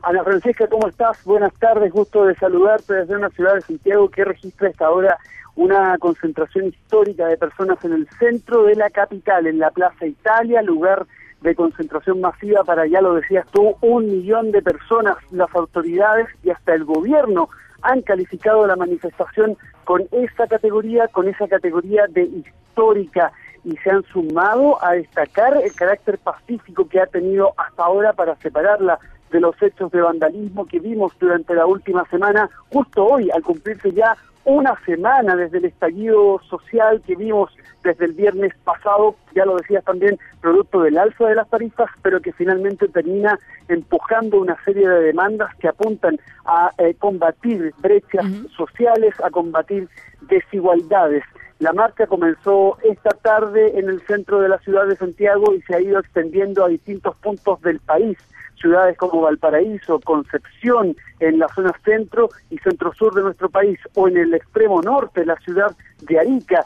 [0.03, 1.23] Ana Francisca, ¿cómo estás?
[1.25, 5.17] Buenas tardes, gusto de saludarte desde una ciudad de Santiago que registra esta hora
[5.55, 10.61] una concentración histórica de personas en el centro de la capital, en la Plaza Italia,
[10.61, 11.07] lugar
[11.41, 15.19] de concentración masiva para, ya lo decías tú, un millón de personas.
[15.31, 17.49] Las autoridades y hasta el gobierno
[17.83, 23.31] han calificado la manifestación con esa categoría, con esa categoría de histórica
[23.65, 28.35] y se han sumado a destacar el carácter pacífico que ha tenido hasta ahora para
[28.37, 28.99] separarla
[29.33, 33.91] de los hechos de vandalismo que vimos durante la última semana, justo hoy, al cumplirse
[33.93, 37.51] ya una semana desde el estallido social que vimos
[37.83, 42.21] desde el viernes pasado, ya lo decías también, producto del alza de las tarifas, pero
[42.21, 48.27] que finalmente termina empujando una serie de demandas que apuntan a eh, combatir brechas
[48.57, 49.89] sociales, a combatir
[50.23, 51.25] desigualdades.
[51.59, 55.77] La marcha comenzó esta tarde en el centro de la ciudad de Santiago y se
[55.77, 58.19] ha ido extendiendo a distintos puntos del país
[58.63, 64.17] ciudades como Valparaíso, Concepción, en la zona centro y centro-sur de nuestro país, o en
[64.17, 66.65] el extremo norte, la ciudad de Arica,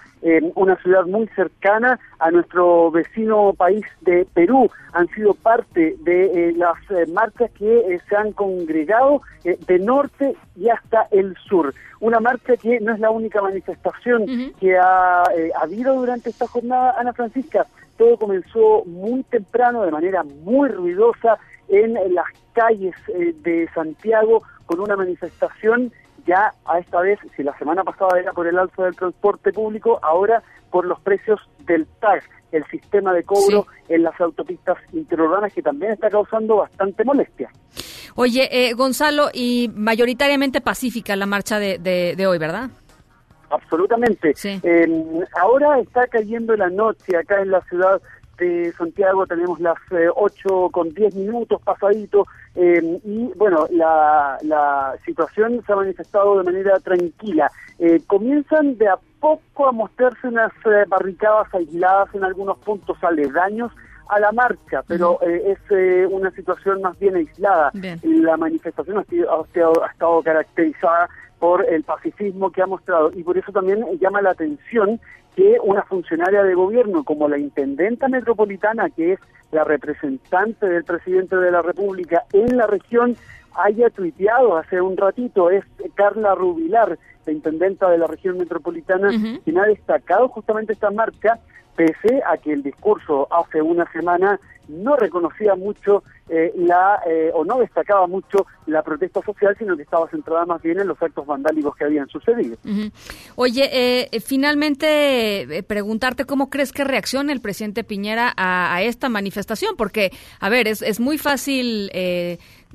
[0.55, 4.70] una ciudad muy cercana a nuestro vecino país de Perú.
[4.92, 10.34] Han sido parte de eh, las eh, marchas que eh, se han congregado de norte
[10.57, 11.74] y hasta el sur.
[12.01, 14.26] Una marcha que no es la única manifestación
[14.59, 15.22] que ha
[15.61, 17.66] habido durante esta jornada, Ana Francisca.
[17.97, 21.38] Todo comenzó muy temprano, de manera muy ruidosa,
[21.69, 25.93] en las calles eh, de Santiago con una manifestación
[26.27, 30.01] ya a esta vez, si la semana pasada era por el alza del transporte público,
[30.03, 35.62] ahora por los precios del TAG, el sistema de cobro en las autopistas interurbanas que
[35.62, 37.51] también está causando bastante molestia.
[38.17, 42.71] Oye, eh, Gonzalo, y mayoritariamente pacífica la marcha de, de, hoy, ¿verdad?
[43.51, 44.35] Absolutamente.
[44.43, 48.01] Em, ahora está cayendo la noche acá en la ciudad
[48.37, 54.95] de Santiago tenemos las 8 eh, con 10 minutos pasaditos eh, y bueno, la, la
[55.05, 57.51] situación se ha manifestado de manera tranquila.
[57.78, 60.53] Eh, comienzan de a poco a mostrarse unas
[60.89, 63.72] barricadas aisladas en algunos puntos aledaños
[64.09, 65.59] a la marcha, pero es
[66.11, 67.72] una situación más bien aislada.
[68.03, 71.09] La manifestación ha, ha estado caracterizada
[71.39, 73.12] por el pacifismo que ha mostrado.
[73.14, 75.01] Y por eso también llama la atención
[75.34, 79.20] que una funcionaria de gobierno como la intendenta metropolitana, que es
[79.53, 83.16] la representante del presidente de la República en la región,
[83.55, 85.64] haya tuiteado hace un ratito, es
[85.95, 89.11] Carla Rubilar, la intendenta de la región metropolitana,
[89.45, 91.39] quien ha destacado justamente esta marca,
[91.74, 97.45] pese a que el discurso hace una semana no reconocía mucho eh, la eh, o
[97.45, 101.25] no destacaba mucho la protesta social, sino que estaba centrada más bien en los actos
[101.25, 102.57] vandálicos que habían sucedido.
[103.37, 110.11] Oye, eh, finalmente preguntarte cómo crees que reacciona el presidente Piñera a, esta manifestación, porque,
[110.41, 111.91] a ver, es, es muy fácil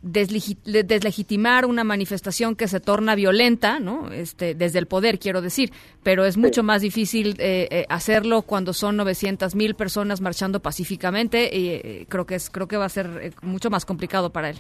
[0.02, 4.12] deslegitimar una manifestación que se torna violenta, ¿no?
[4.12, 5.72] Este, desde el poder, quiero decir,
[6.04, 11.56] pero es mucho más difícil eh, eh, hacerlo cuando son 900 mil personas marchando pacíficamente
[11.56, 14.58] y eh, creo que es, creo que va a ser mucho más complicado para él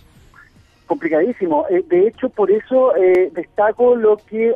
[0.86, 1.66] complicadísimo.
[1.88, 2.92] de hecho, por eso
[3.32, 4.54] destaco lo que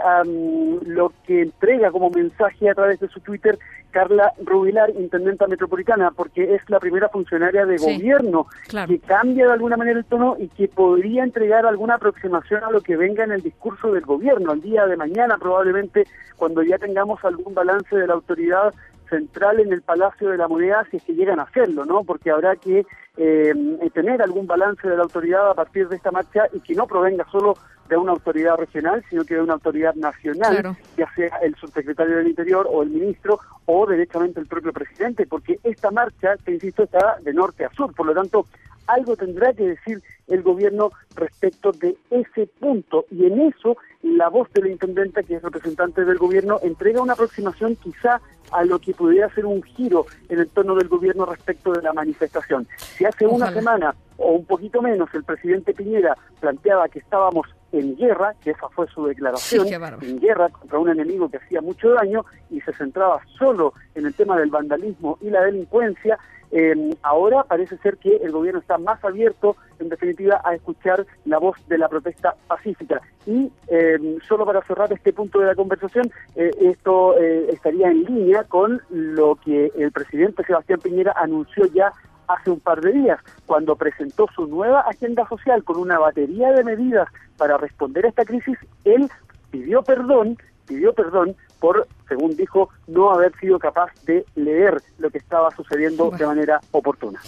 [0.85, 3.57] lo que entrega como mensaje a través de su Twitter
[3.95, 8.45] Carla Rubilar, intendenta metropolitana, porque es la primera funcionaria de gobierno
[8.87, 12.81] que cambia de alguna manera el tono y que podría entregar alguna aproximación a lo
[12.81, 14.51] que venga en el discurso del gobierno.
[14.51, 16.03] El día de mañana, probablemente,
[16.35, 18.73] cuando ya tengamos algún balance de la autoridad
[19.09, 22.03] central en el Palacio de la Moneda, si es que llegan a hacerlo, ¿no?
[22.03, 22.85] Porque habrá que
[23.15, 23.53] eh,
[23.93, 27.25] tener algún balance de la autoridad a partir de esta marcha y que no provenga
[27.31, 27.55] solo
[27.89, 32.27] de una autoridad regional, sino que de una autoridad nacional, ya sea el subsecretario del
[32.27, 37.17] Interior o el ministro o directamente el propio presidente, porque esta marcha, te insisto, está
[37.21, 38.45] de norte a sur, por lo tanto,
[38.87, 43.05] algo tendrá que decir el gobierno respecto de ese punto.
[43.11, 47.13] Y en eso la voz de la intendente, que es representante del gobierno, entrega una
[47.13, 48.21] aproximación quizá
[48.51, 51.93] a lo que pudiera ser un giro en el tono del gobierno respecto de la
[51.93, 52.67] manifestación.
[52.77, 57.95] Si hace una semana o un poquito menos el presidente Piñera planteaba que estábamos en
[57.97, 59.67] guerra, que esa fue su declaración,
[60.01, 64.13] en guerra contra un enemigo que hacía mucho daño y se centraba solo en el
[64.13, 66.17] tema del vandalismo y la delincuencia,
[66.51, 71.39] Eh, ahora parece ser que el gobierno está más abierto, en definitiva, a escuchar la
[71.39, 73.01] voz de la protesta pacífica.
[73.25, 73.97] Y eh,
[74.27, 78.79] solo para cerrar este punto de la conversación, eh, esto eh, estaría en línea con
[78.89, 81.91] lo que el presidente Sebastián Piñera anunció ya
[82.27, 86.63] hace un par de días, cuando presentó su nueva agenda social con una batería de
[86.63, 87.07] medidas
[87.37, 89.09] para responder a esta crisis, él
[89.51, 95.17] pidió perdón, pidió perdón por, según dijo, no haber sido capaz de leer lo que
[95.17, 97.19] estaba sucediendo de manera oportuna.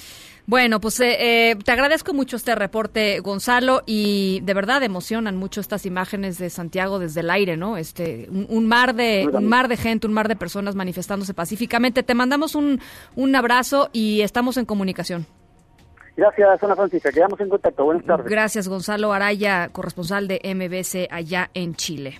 [0.49, 5.59] Bueno, pues eh, eh, te agradezco mucho este reporte, Gonzalo, y de verdad emocionan mucho
[5.59, 7.75] estas imágenes de Santiago desde el aire, ¿no?
[7.75, 12.01] Este, un, un mar de, un mar de gente, un mar de personas manifestándose pacíficamente.
[12.01, 12.79] Te mandamos un,
[13.17, 15.25] un abrazo y estamos en comunicación.
[16.15, 17.11] Gracias, Ana Francisca.
[17.11, 17.83] Quedamos en contacto.
[17.83, 18.27] Buenas tardes.
[18.27, 22.19] Gracias, Gonzalo Araya, corresponsal de MBC allá en Chile.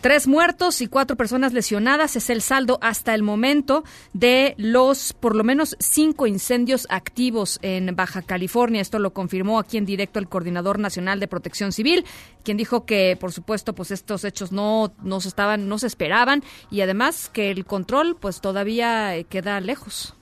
[0.00, 3.82] Tres muertos y cuatro personas lesionadas es el saldo hasta el momento
[4.12, 8.80] de los por lo menos cinco incendios activos en Baja California.
[8.80, 12.04] Esto lo confirmó aquí en directo el coordinador nacional de Protección Civil,
[12.44, 16.44] quien dijo que por supuesto pues estos hechos no, no se estaban, no se esperaban
[16.70, 20.14] y además que el control pues todavía eh, queda lejos.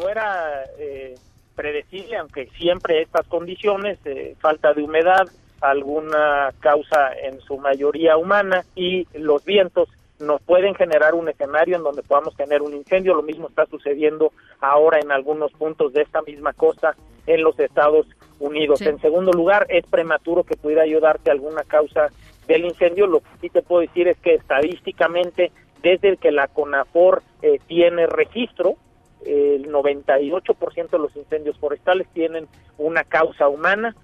[0.00, 1.16] No era eh,
[1.54, 5.26] predecible, aunque siempre estas condiciones, eh, falta de humedad,
[5.70, 9.88] alguna causa en su mayoría humana y los vientos
[10.18, 13.14] nos pueden generar un escenario en donde podamos tener un incendio.
[13.14, 16.96] Lo mismo está sucediendo ahora en algunos puntos de esta misma costa
[17.26, 18.06] en los Estados
[18.38, 18.78] Unidos.
[18.78, 18.88] Sí.
[18.88, 22.08] En segundo lugar, es prematuro que pudiera ayudarte alguna causa
[22.46, 23.06] del incendio.
[23.06, 25.52] Lo que sí te puedo decir es que estadísticamente,
[25.82, 28.76] desde que la CONAFOR eh, tiene registro,
[29.24, 32.46] el 98% de los incendios forestales tienen
[32.78, 33.94] una causa humana.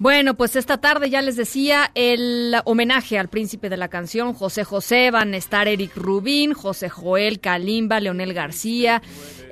[0.00, 4.64] Bueno, pues esta tarde ya les decía el homenaje al príncipe de la canción, José
[4.64, 9.02] José, van a estar Eric Rubín, José Joel, Kalimba, Leonel García,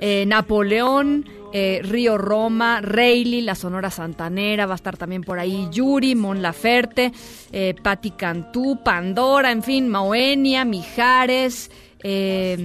[0.01, 5.67] eh, Napoleón, eh, Río Roma, Rayleigh, la Sonora Santanera, va a estar también por ahí
[5.71, 7.11] Yuri, Mon Laferte,
[7.51, 11.69] eh, Patti Cantú, Pandora, en fin, Moenia, Mijares,
[12.01, 12.57] eh,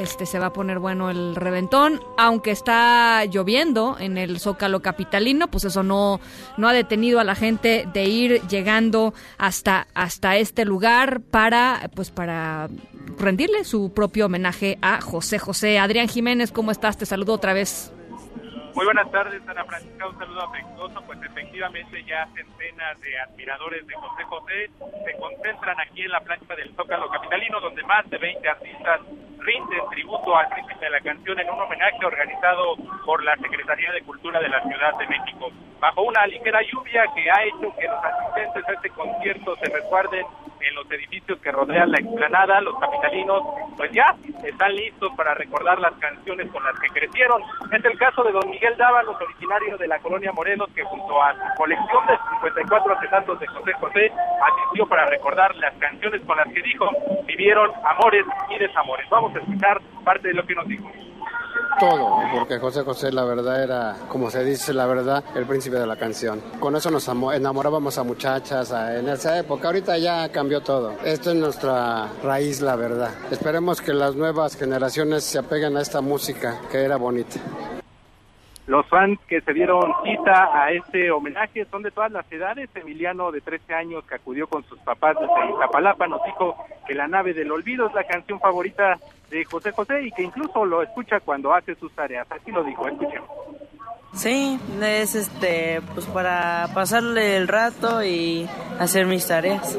[0.00, 5.48] este se va a poner bueno el reventón, aunque está lloviendo en el Zócalo capitalino,
[5.48, 6.20] pues eso no
[6.56, 12.10] no ha detenido a la gente de ir llegando hasta hasta este lugar para pues
[12.10, 12.68] para
[13.18, 15.78] rendirle su propio homenaje a José José.
[15.78, 16.98] Adrián Jiménez, ¿cómo estás?
[16.98, 17.92] Te saludo otra vez.
[18.74, 20.06] Muy buenas tardes, Ana Francisca.
[20.06, 21.02] Un saludo afectuoso.
[21.02, 24.70] Pues efectivamente ya centenas de admiradores de José José
[25.04, 29.00] se concentran aquí en la plancha del Zócalo Capitalino, donde más de 20 artistas
[29.40, 34.02] rinden tributo al príncipe de la canción en un homenaje organizado por la Secretaría de
[34.02, 35.50] Cultura de la Ciudad de México.
[35.80, 40.26] Bajo una ligera lluvia que ha hecho que los asistentes a este concierto se resguarden
[40.60, 43.42] en los edificios que rodean la explanada, los capitalinos,
[43.76, 47.42] pues ya están listos para recordar las canciones con las que crecieron.
[47.72, 51.32] Es el caso de don Miguel Dávalos, originario de la colonia Morelos, que junto a
[51.34, 56.48] su colección de 54 artesanos de José José asistió para recordar las canciones con las
[56.48, 56.88] que dijo
[57.26, 59.08] vivieron amores y desamores.
[59.10, 60.90] Vamos a escuchar parte de lo que nos dijo.
[61.78, 65.86] Todo, porque José José la verdad era, como se dice la verdad, el príncipe de
[65.86, 66.40] la canción.
[66.60, 69.68] Con eso nos amo- enamorábamos a muchachas a- en esa época.
[69.68, 70.92] Ahorita ya cambió todo.
[71.04, 73.10] Esto es nuestra raíz, la verdad.
[73.30, 77.40] Esperemos que las nuevas generaciones se apeguen a esta música que era bonita.
[78.66, 82.68] Los fans que se dieron cita a este homenaje son de todas las edades.
[82.76, 86.54] Emiliano, de 13 años, que acudió con sus papás desde Iztapalapa, nos dijo
[86.86, 88.98] que La nave del olvido es la canción favorita
[89.30, 92.26] de José José y que incluso lo escucha cuando hace sus tareas.
[92.30, 93.28] Así lo dijo, escuchemos.
[94.12, 99.78] Sí, es este, pues para pasarle el rato y hacer mis tareas.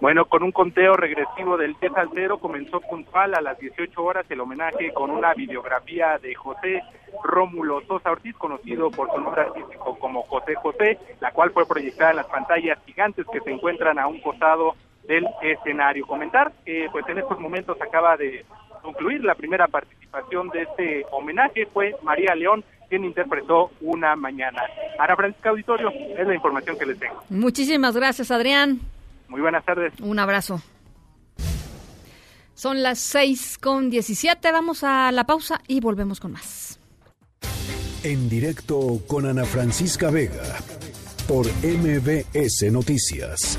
[0.00, 4.24] Bueno, con un conteo regresivo del 10 al 0 comenzó puntual a las 18 horas
[4.30, 6.82] el homenaje con una videografía de José
[7.22, 12.12] Rómulo Sosa Ortiz, conocido por su nombre artístico como José José, la cual fue proyectada
[12.12, 14.74] en las pantallas gigantes que se encuentran a un costado
[15.06, 16.06] del escenario.
[16.06, 18.44] Comentar que pues en estos momentos acaba de
[18.82, 24.62] concluir la primera participación de este homenaje fue María León quien interpretó Una Mañana.
[24.98, 27.22] Ana Francisca Auditorio, es la información que les tengo.
[27.30, 28.80] Muchísimas gracias, Adrián.
[29.28, 29.92] Muy buenas tardes.
[30.00, 30.60] Un abrazo.
[32.54, 34.52] Son las 6 con 17.
[34.52, 36.78] Vamos a la pausa y volvemos con más.
[38.02, 40.42] En directo con Ana Francisca Vega
[41.28, 43.58] por MBS Noticias.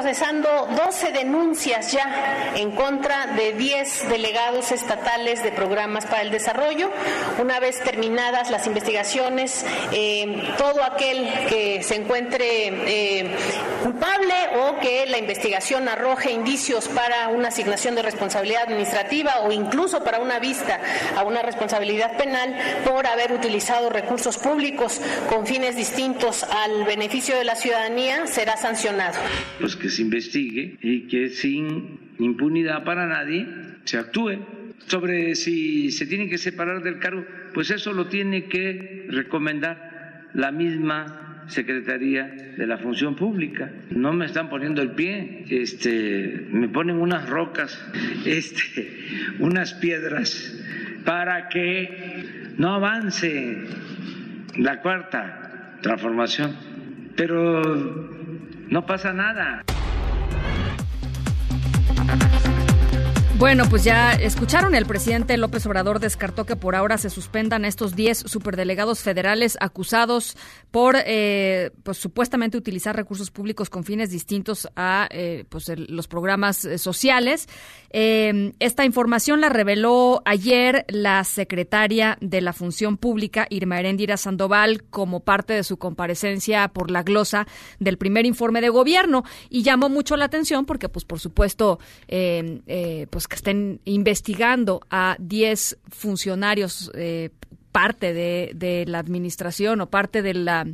[0.00, 6.88] procesando 12 denuncias ya en contra de 10 delegados estatales de programas para el desarrollo.
[7.42, 13.36] Una vez terminadas las investigaciones, eh, todo aquel que se encuentre eh,
[13.82, 20.04] culpable o que la investigación arroje indicios para una asignación de responsabilidad administrativa o incluso
[20.04, 20.78] para una vista
[21.16, 27.42] a una responsabilidad penal por haber utilizado recursos públicos con fines distintos al beneficio de
[27.42, 29.18] la ciudadanía, será sancionado.
[29.90, 33.46] Se investigue y que sin impunidad para nadie
[33.84, 34.38] se actúe.
[34.86, 40.52] Sobre si se tiene que separar del cargo, pues eso lo tiene que recomendar la
[40.52, 42.24] misma Secretaría
[42.56, 43.70] de la Función Pública.
[43.90, 47.82] No me están poniendo el pie, este, me ponen unas rocas,
[48.26, 48.90] este,
[49.38, 50.54] unas piedras
[51.04, 52.24] para que
[52.58, 53.56] no avance
[54.56, 56.54] la cuarta transformación.
[57.16, 58.10] Pero
[58.68, 59.64] no pasa nada.
[63.38, 67.94] Bueno, pues ya escucharon, el presidente López Obrador descartó que por ahora se suspendan estos
[67.94, 70.36] 10 superdelegados federales acusados
[70.72, 76.64] por eh, pues supuestamente utilizar recursos públicos con fines distintos a eh, pues los programas
[76.64, 77.48] eh, sociales.
[77.90, 85.20] esta información la reveló ayer la secretaria de la Función Pública, Irma Heréndira Sandoval, como
[85.20, 87.46] parte de su comparecencia por la glosa
[87.78, 91.78] del primer informe de gobierno y llamó mucho la atención porque pues por supuesto
[92.08, 97.30] pues que estén investigando a 10 funcionarios, eh,
[97.72, 100.66] parte de, la administración o parte de la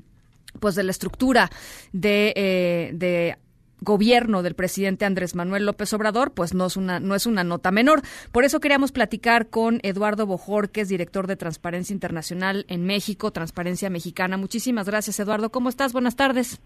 [0.60, 1.50] pues de la estructura
[1.92, 3.36] de, eh, de
[3.80, 7.70] gobierno del presidente Andrés Manuel López Obrador, pues no es una no es una nota
[7.70, 8.02] menor.
[8.32, 14.36] Por eso queríamos platicar con Eduardo Bojorques, director de Transparencia Internacional en México, Transparencia Mexicana.
[14.36, 15.50] Muchísimas gracias, Eduardo.
[15.50, 15.92] ¿Cómo estás?
[15.92, 16.60] Buenas tardes.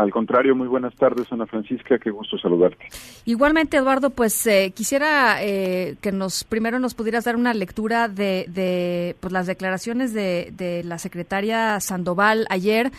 [0.00, 2.88] Al contrario, muy buenas tardes, Ana Francisca, qué gusto saludarte.
[3.26, 8.46] Igualmente, Eduardo, pues eh, quisiera eh, que nos primero nos pudieras dar una lectura de,
[8.48, 12.90] de pues, las declaraciones de, de, la secretaria Sandoval ayer.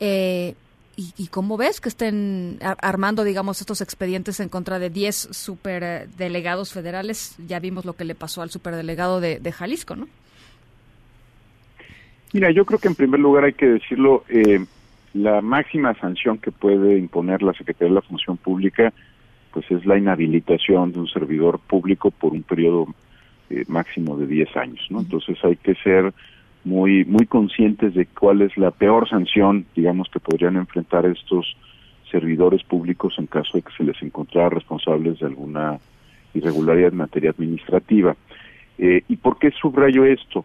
[0.00, 0.54] Eh,
[0.96, 7.36] y, cómo ves que estén armando, digamos, estos expedientes en contra de 10 superdelegados federales?
[7.46, 10.08] Ya vimos lo que le pasó al superdelegado de, de Jalisco, ¿no?
[12.32, 14.66] Mira, yo creo que en primer lugar hay que decirlo, eh,
[15.22, 18.92] la máxima sanción que puede imponer la Secretaría de la Función Pública
[19.52, 22.86] pues es la inhabilitación de un servidor público por un periodo
[23.50, 25.00] eh, máximo de 10 años, ¿no?
[25.00, 26.12] Entonces hay que ser
[26.64, 31.56] muy muy conscientes de cuál es la peor sanción, digamos, que podrían enfrentar estos
[32.10, 35.78] servidores públicos en caso de que se les encontrara responsables de alguna
[36.34, 38.16] irregularidad en materia administrativa.
[38.78, 40.44] Eh, ¿Y por qué subrayo esto?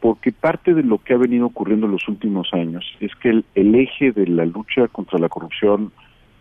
[0.00, 3.74] Porque parte de lo que ha venido ocurriendo en los últimos años es que el,
[3.74, 5.92] eje de la lucha contra la corrupción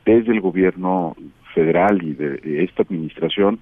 [0.05, 1.15] desde el gobierno
[1.53, 3.59] federal y de, esta administración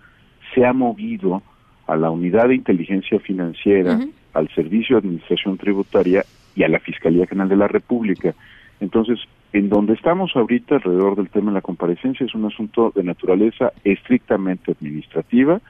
[0.54, 1.42] se ha movido
[1.88, 4.00] a la unidad de inteligencia financiera,
[4.34, 8.34] al servicio de administración tributaria y a la Fiscalía General de la República.
[8.80, 9.20] Entonces,
[9.54, 13.72] en donde estamos ahorita alrededor del tema de la comparecencia es un asunto de naturaleza
[13.84, 15.62] estrictamente administrativa,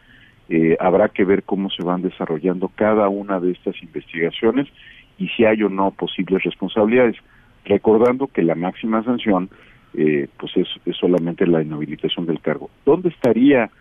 [0.48, 4.68] eh, habrá que ver cómo se van desarrollando cada una de estas investigaciones
[5.18, 7.16] y si hay o no posibles responsabilidades,
[7.66, 9.50] recordando que la máxima sanción
[9.96, 10.68] eh, pues es,
[11.00, 12.70] solamente la inhabilitación del cargo.
[12.86, 13.72] ¿Dónde estaría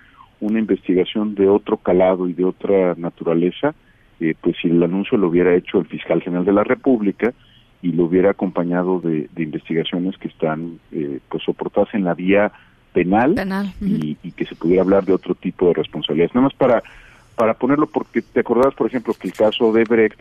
[0.41, 3.75] una investigación de otro calado y de otra naturaleza?
[4.21, 7.35] Eh, pues si el anuncio lo hubiera hecho el fiscal general de la República
[7.83, 10.79] y lo hubiera acompañado de, investigaciones que están
[11.29, 12.51] pues soportadas en la vía
[12.95, 13.35] penal,
[13.81, 16.35] y, que se pudiera hablar de otro tipo de responsabilidades.
[16.35, 16.83] Nada más para,
[17.35, 20.21] para ponerlo, porque te acordás, por ejemplo, que el caso de Brecht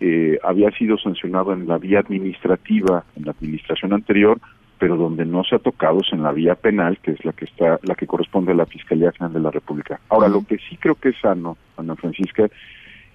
[0.00, 4.38] eh, había sido sancionado en la vía administrativa, en la administración anterior,
[4.78, 7.46] pero donde no se ha tocado es en la vía penal, que es la que
[7.46, 10.00] está, la que corresponde a la Fiscalía General de la República.
[10.08, 12.48] Ahora, lo que sí creo que es sano, Ana Francisca,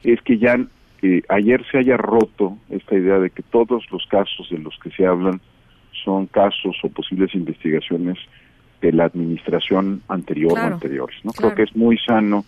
[0.04, 0.58] es que ya
[1.02, 4.90] eh, ayer se haya roto esta idea de que todos los casos de los que
[4.92, 5.42] se hablan
[6.04, 8.18] son casos o posibles investigaciones
[8.84, 11.16] de la administración anterior o anteriores.
[11.24, 11.32] ¿no?
[11.32, 12.44] Creo que es muy sano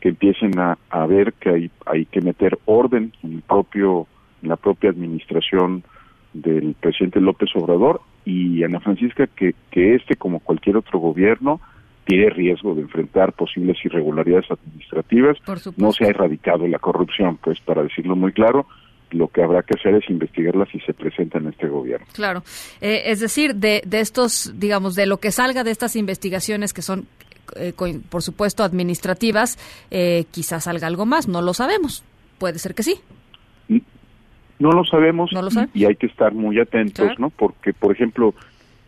[0.00, 4.06] que empiecen a, ver que hay, hay que meter orden en el propio
[4.42, 5.84] en la propia administración
[6.32, 11.60] del presidente López Obrador y Ana Francisca que, que este como cualquier otro gobierno
[12.06, 15.38] tiene riesgo de enfrentar posibles irregularidades administrativas
[15.76, 18.66] no se ha erradicado la corrupción pues para decirlo muy claro
[19.14, 22.06] lo que habrá que hacer es investigarla si se presenta en este gobierno.
[22.12, 22.42] Claro,
[22.80, 26.82] eh, es decir, de, de estos, digamos, de lo que salga de estas investigaciones que
[26.82, 27.06] son,
[27.56, 27.72] eh,
[28.10, 29.58] por supuesto, administrativas,
[29.90, 32.04] eh, quizás salga algo más, no lo sabemos.
[32.38, 32.96] Puede ser que sí.
[34.58, 35.30] No lo sabemos,
[35.74, 37.30] Y, hay que estar muy atentos, ¿no?
[37.30, 38.34] Porque, por ejemplo,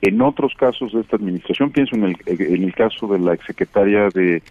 [0.03, 4.09] En otros casos de esta administración, pienso en el, en el caso de la exsecretaria
[4.15, 4.43] de,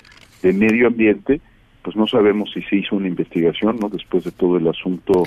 [0.41, 1.39] de Medio Ambiente,
[1.85, 3.89] pues no sabemos si se hizo una investigación, ¿no?
[3.89, 5.23] Después de todo el asunto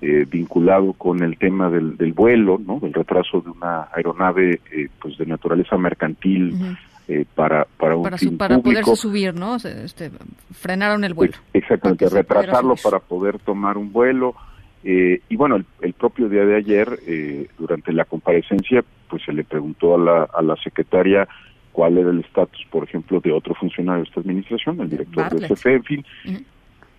[0.00, 2.80] eh, vinculado con el tema del, del, vuelo, ¿no?
[2.80, 6.76] Del retraso de una aeronave, eh, pues de naturaleza mercantil
[7.06, 8.86] eh, para para un para, fin para público.
[8.86, 9.54] poderse subir, ¿no?
[9.54, 10.10] Este,
[10.50, 11.34] frenaron el vuelo.
[11.52, 14.34] Exactamente, retrasarlo para poder tomar un vuelo.
[14.82, 19.32] Eh, y bueno, el, el, propio día de ayer, eh, durante la comparecencia, pues se
[19.32, 21.28] le preguntó a la, a la secretaria
[21.72, 25.48] cuál era el estatus, por ejemplo, de otro funcionario de esta administración, el director Bartlett.
[25.48, 26.04] del CFE, en fin.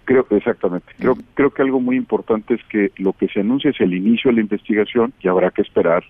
[0.06, 0.88] Creo exactamente.
[0.98, 4.30] Creo creo que algo muy importante es que lo que se anuncia es el inicio
[4.30, 6.04] de la investigación y habrá que esperar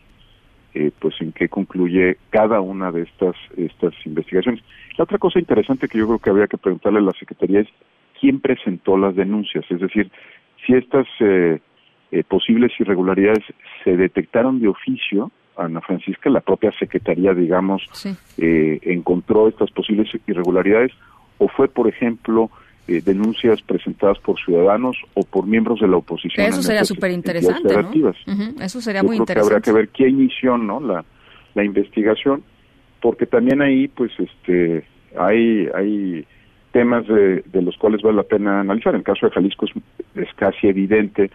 [0.73, 4.63] eh, pues en qué concluye cada una de estas estas investigaciones.
[4.97, 7.67] La otra cosa interesante que yo creo que habría que preguntarle a la Secretaría es
[8.19, 10.09] quién presentó las denuncias, es decir,
[10.65, 11.59] si estas eh,
[12.11, 13.43] eh, posibles irregularidades
[13.83, 18.15] se detectaron de oficio, Ana Francisca, la propia Secretaría, digamos, Sí.
[18.37, 20.91] eh, encontró estas posibles irregularidades,
[21.37, 22.49] o fue, por ejemplo,
[22.87, 26.47] eh, denuncias presentadas por ciudadanos o por miembros de la oposición.
[26.47, 28.13] Eso sería súper interesante, ¿no?
[28.59, 29.39] Eso sería Yo muy creo que interesante.
[29.39, 31.05] habrá que ver quién inició no la,
[31.53, 32.43] la investigación
[33.01, 34.83] porque también ahí pues este
[35.17, 36.25] hay hay
[36.71, 39.71] temas de, de los cuales vale la pena analizar en el caso de Jalisco es,
[40.15, 41.29] es casi evidente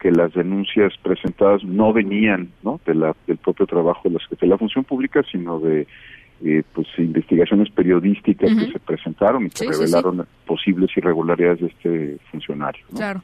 [0.00, 4.50] que las denuncias presentadas no venían no de la del propio trabajo de la Secretaría
[4.50, 5.86] de la Función Pública sino de
[6.44, 9.80] eh, pues investigaciones periodísticas que se presentaron y que Sí, sí, sí.
[9.80, 12.96] revelaron posibles irregularidades de este funcionario ¿no?
[12.98, 13.22] Claro.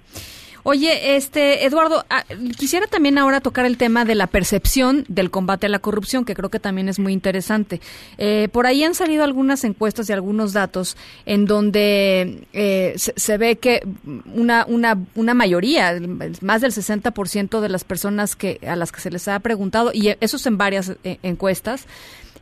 [0.67, 2.25] Oye, este Eduardo, ah,
[2.59, 6.35] quisiera también ahora tocar el tema de la percepción del combate a la corrupción, que
[6.35, 7.83] creo que también es muy interesante.
[8.17, 10.97] Eh, por ahí han salido algunas encuestas y algunos datos
[11.27, 13.87] en donde eh, se, ve que
[14.35, 16.01] una, una, una mayoría,
[16.41, 20.17] más del 60% de las personas que a las que se les ha preguntado, y
[20.21, 21.87] eso es en varias eh, encuestas,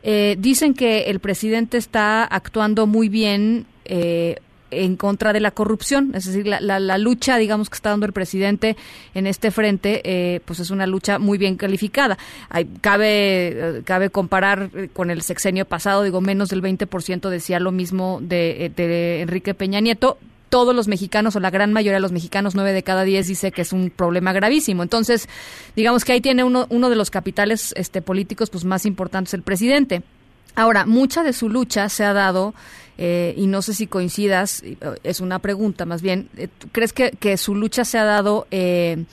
[0.01, 4.37] eh, dicen que el presidente está actuando muy bien eh,
[4.73, 8.05] en contra de la corrupción, es decir, la, la, la lucha, digamos, que está dando
[8.05, 8.75] el presidente
[9.13, 12.17] en este frente, eh, pues es una lucha muy bien calificada.
[12.49, 17.71] Hay, cabe, eh, cabe comparar con el sexenio pasado, digo, menos del 20% decía lo
[17.71, 20.17] mismo de, eh, de Enrique Peña Nieto,
[20.49, 23.51] todos los mexicanos o la gran mayoría de los mexicanos, nueve de cada diez, dice
[23.51, 24.83] que es un problema gravísimo.
[24.83, 25.27] Entonces,
[25.75, 29.41] digamos que ahí tiene uno, uno de los capitales este, políticos pues más importantes el
[29.41, 30.03] presidente.
[30.55, 32.53] Ahora, mucha de su lucha se ha dado,
[32.97, 36.93] eh, y no sé si coincidas, eh, es una pregunta más bien, eh, ¿tú ¿crees
[36.93, 39.05] que, que su lucha se ha dado eh,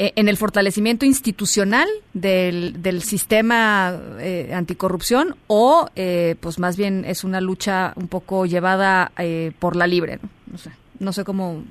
[0.00, 7.04] eh, en el fortalecimiento institucional del, del sistema eh, anticorrupción o eh, pues más bien
[7.04, 9.10] es una lucha un poco llevada
[9.58, 10.20] por la libre?
[10.22, 10.28] ¿no?
[10.52, 10.70] No sé,
[11.00, 11.64] no sé cómo...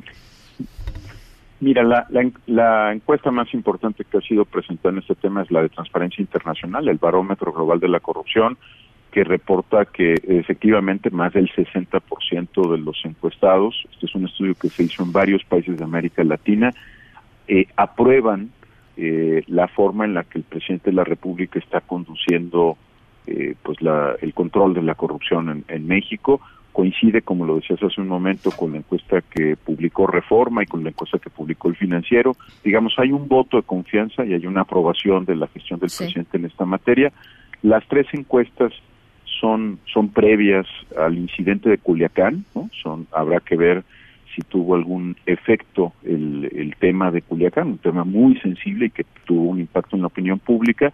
[1.61, 2.05] Mira, la,
[2.47, 6.21] la encuesta más importante que ha sido presentada en este tema es la de Transparencia
[6.21, 8.57] Internacional, el Barómetro Global de la Corrupción,
[9.17, 14.69] que reporta que efectivamente más del 60% de los encuestados, este es un estudio que
[14.69, 16.71] se hizo en varios países de América Latina,
[17.47, 18.51] eh, aprueban
[18.95, 22.77] eh, la forma en la que el presidente de la República está conduciendo
[23.25, 26.39] eh, pues la, el control de la corrupción en, en México.
[26.71, 30.83] Coincide, como lo decías hace un momento, con la encuesta que publicó Reforma y con
[30.83, 32.35] la encuesta que publicó el financiero.
[32.63, 36.37] Digamos, hay un voto de confianza y hay una aprobación de la gestión del presidente
[36.37, 37.11] en esta materia.
[37.63, 38.71] Las tres encuestas
[39.39, 42.69] son, son previas al incidente de Culiacán, ¿no?
[42.81, 43.83] Son, habrá que ver
[44.35, 49.05] si tuvo algún efecto el, el tema de Culiacán, un tema muy sensible y que
[49.25, 50.93] tuvo un impacto en la opinión pública,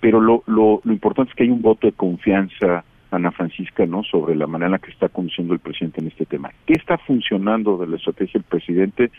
[0.00, 4.02] pero lo, lo, lo importante es que hay un voto de confianza, Ana Francisca, ¿no?
[4.04, 6.50] sobre la manera en la que está conduciendo el presidente en este tema.
[6.66, 9.10] ¿Qué está funcionando de la estrategia del presidente?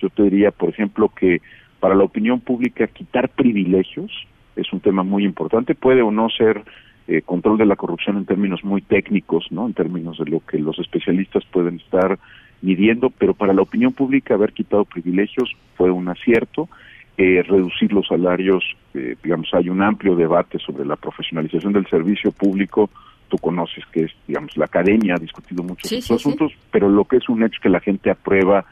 [0.00, 1.40] Yo te diría, por ejemplo, que
[1.80, 4.10] para la opinión pública quitar privilegios
[4.56, 6.62] es un tema muy importante, puede o no ser
[7.06, 9.66] eh, control de la corrupción en términos muy técnicos, ¿no?
[9.66, 12.18] En términos de lo que los especialistas pueden estar
[12.62, 16.68] midiendo, pero para la opinión pública haber quitado privilegios fue un acierto.
[17.16, 18.64] Eh, reducir los salarios,
[18.94, 22.90] eh, digamos, hay un amplio debate sobre la profesionalización del servicio público.
[23.28, 26.28] Tú conoces que es, digamos, la academia ha discutido muchos Sí, estos sí, sí.
[26.28, 28.64] asuntos, pero lo que es un hecho que la gente aprueba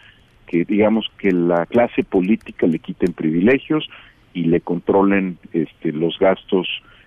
[0.46, 3.88] que, digamos, que la clase política le quiten privilegios
[4.34, 6.66] y le controlen este, los gastos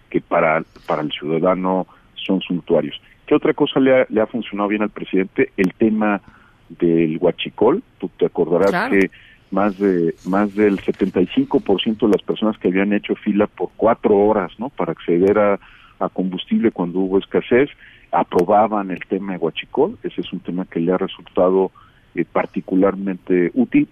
[0.10, 3.00] que para, para el ciudadano son suntuarios.
[3.28, 5.52] ¿Qué otra cosa le ha, le ha funcionado bien al presidente?
[5.58, 6.22] El tema
[6.70, 7.84] del huachicol.
[8.00, 8.92] Tú te acordarás Claro.
[8.92, 9.10] que
[9.52, 14.52] más de más del 75% de las personas que habían hecho fila por cuatro horas,
[14.58, 14.70] ¿no?
[14.70, 15.60] Para acceder a,
[16.00, 17.70] a combustible cuando hubo escasez,
[18.12, 19.98] aprobaban el tema de huachicol.
[20.04, 21.72] Ese es un tema que le ha resultado
[22.16, 23.88] eh, particularmente útil.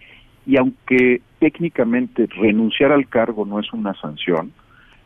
[0.45, 4.51] Y aunque técnicamente renunciar al cargo no es una sanción,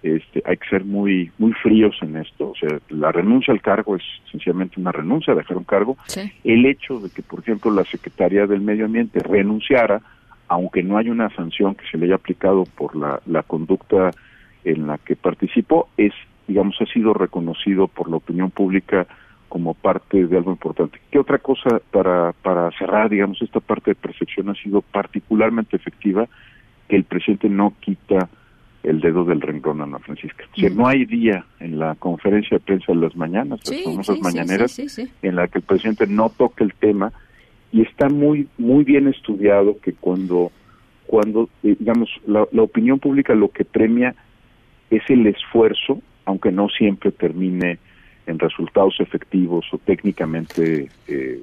[0.03, 2.51] este, hay que ser muy muy fríos en esto.
[2.51, 5.97] O sea, la renuncia al cargo es sencillamente una renuncia, dejar un cargo.
[6.43, 10.01] El hecho de que, por ejemplo, la Secretaría del Medio Ambiente renunciara,
[10.47, 14.11] aunque no hay una sanción que se le haya aplicado por la, la conducta
[14.63, 16.13] en la que participó, es,
[16.47, 19.07] digamos, ha sido reconocido por la opinión pública
[19.49, 20.99] como parte de algo importante.
[21.09, 26.27] ¿Qué otra cosa para, para cerrar, digamos, esta parte de percepción ha sido particularmente efectiva?
[26.87, 28.29] Que el presidente no quita
[28.83, 30.45] el dedo del renglón, Ana Francisca.
[30.55, 34.19] O sea, no hay día en la conferencia de prensa de las mañanas, las famosas
[34.19, 34.79] mañaneras,
[35.21, 37.11] en la que el presidente no toque el tema
[37.71, 40.51] y está muy muy bien estudiado que cuando
[41.05, 44.15] cuando eh, digamos la, opinión pública lo que premia
[44.89, 47.79] es el esfuerzo, aunque no siempre termine
[48.25, 51.41] en resultados efectivos o técnicamente eh,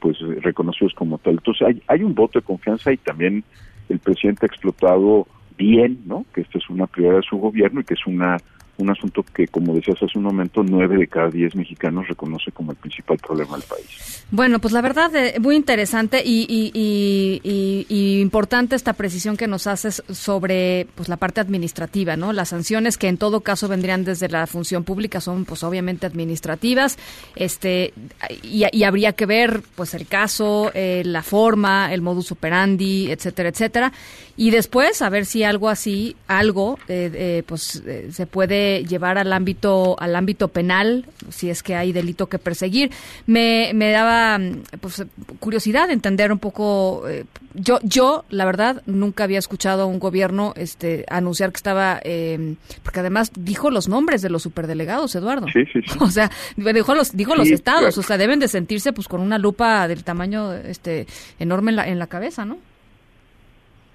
[0.00, 1.34] pues reconocidos como tal.
[1.34, 3.44] Entonces hay, hay un voto de confianza y también
[3.88, 5.26] el presidente ha explotado
[5.56, 6.24] bien, ¿no?
[6.34, 8.38] Que esta es una prioridad de su gobierno y que es una
[8.78, 12.72] un asunto que, como decías hace un momento, nueve de cada diez mexicanos reconoce como
[12.72, 14.24] el principal problema del país.
[14.30, 16.42] Bueno, pues la verdad, eh, muy interesante y,
[18.22, 22.32] importante esta precisión que nos haces sobre pues la parte administrativa, ¿no?
[22.32, 26.98] Las sanciones que en todo caso vendrían desde la función pública son, pues obviamente administrativas,
[27.36, 27.92] este
[28.42, 33.92] y, habría que ver, pues el caso, eh, la forma, el modus operandi, etcétera, etcétera,
[34.36, 39.96] y después a ver si algo así, algo, eh, pues se puede llevar al ámbito
[39.98, 42.90] al ámbito penal si es que hay delito que perseguir.
[43.26, 44.38] Me, me daba
[44.80, 45.04] pues
[45.40, 47.24] curiosidad entender un poco eh,
[47.54, 52.54] yo yo la verdad nunca había escuchado a un gobierno este anunciar que estaba eh,
[52.82, 55.46] porque además dijo los nombres de los superdelegados Eduardo.
[55.52, 55.98] Sí, sí, sí.
[56.00, 59.38] o sea dijo los dijo los estados o sea deben de sentirse pues con una
[59.38, 61.06] lupa del tamaño este
[61.38, 62.58] enorme en la, en la cabeza no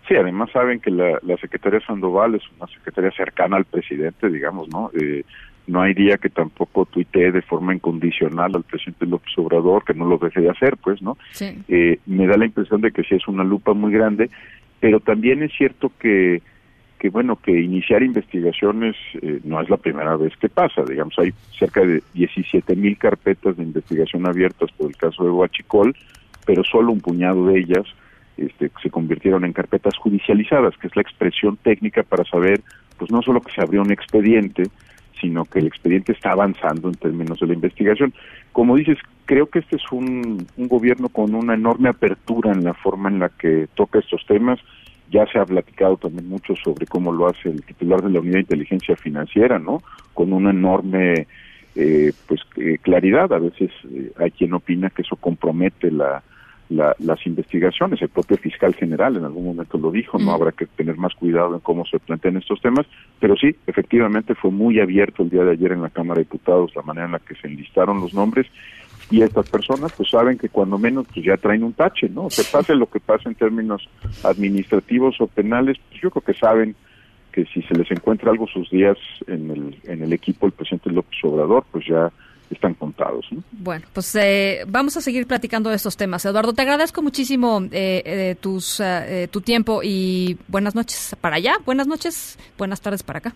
[0.08, 4.70] Sí, además saben que la, la Secretaría Sandoval es una secretaria cercana al presidente, digamos,
[4.70, 4.90] ¿no?
[4.94, 5.24] Eh,
[5.68, 10.06] no hay día que tampoco tuitee de forma incondicional al presidente López Obrador, que no
[10.06, 11.18] lo deje de hacer, pues, ¿no?
[11.32, 11.62] Sí.
[11.68, 14.30] Eh, me da la impresión de que sí es una lupa muy grande,
[14.80, 16.42] pero también es cierto que,
[17.00, 21.34] que bueno, que iniciar investigaciones eh, no es la primera vez que pasa, digamos, hay
[21.60, 25.94] cerca de 17 mil carpetas de investigación abiertas por el caso de Huachicol,
[26.46, 27.86] pero solo un puñado de ellas
[28.38, 32.62] este, se convirtieron en carpetas judicializadas, que es la expresión técnica para saber,
[32.98, 34.64] pues no solo que se abrió un expediente,
[35.20, 38.14] sino que el expediente está avanzando en términos de la investigación.
[38.52, 42.74] Como dices, creo que este es un, un gobierno con una enorme apertura en la
[42.74, 44.60] forma en la que toca estos temas.
[45.10, 48.36] Ya se ha platicado también mucho sobre cómo lo hace el titular de la Unidad
[48.36, 49.82] de Inteligencia Financiera, ¿no?
[50.14, 51.28] Con una enorme
[51.76, 53.32] eh, pues eh, claridad.
[53.34, 56.22] A veces eh, hay quien opina que eso compromete la,
[56.70, 58.02] las investigaciones.
[58.02, 61.54] El propio fiscal general en algún momento lo dijo, no habrá que tener más cuidado
[61.54, 62.86] en cómo se plantean estos temas,
[63.20, 66.76] pero sí, efectivamente fue muy abierto el día de ayer en la Cámara de Diputados
[66.76, 68.48] la manera en la que se enlistaron los nombres
[69.10, 72.30] y estas personas pues saben que cuando menos pues ya traen un tache, ¿no?
[72.30, 73.88] Se pase lo que pase en términos
[74.24, 76.76] administrativos o penales, pues yo creo que saben
[77.32, 80.92] que si se les encuentra algo sus días en el, en el equipo del presidente
[80.92, 82.12] López Obrador, pues ya
[82.50, 83.28] están contados.
[83.52, 86.26] Bueno, pues eh, vamos a seguir platicando de estos temas.
[86.26, 88.82] Eduardo, te agradezco muchísimo eh, eh, tus,
[89.32, 93.36] tu tiempo y buenas noches para allá, buenas noches, buenas tardes para acá.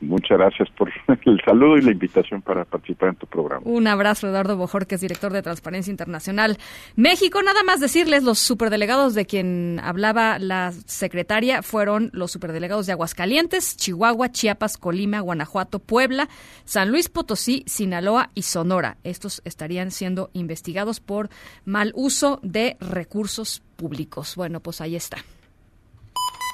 [0.00, 0.90] Muchas gracias por
[1.24, 3.62] el saludo y la invitación para participar en tu programa.
[3.64, 6.58] Un abrazo, Eduardo Bojor, que es director de Transparencia Internacional
[6.96, 7.42] México.
[7.42, 13.76] Nada más decirles, los superdelegados de quien hablaba la secretaria fueron los superdelegados de Aguascalientes,
[13.76, 16.28] Chihuahua, Chiapas, Colima, Guanajuato, Puebla,
[16.64, 18.98] San Luis Potosí, Sinaloa y Sonora.
[19.04, 21.28] Estos estarían siendo investigados por
[21.64, 24.34] mal uso de recursos públicos.
[24.36, 25.18] Bueno, pues ahí está.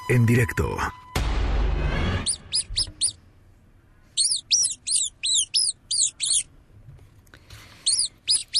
[0.09, 0.77] En directo.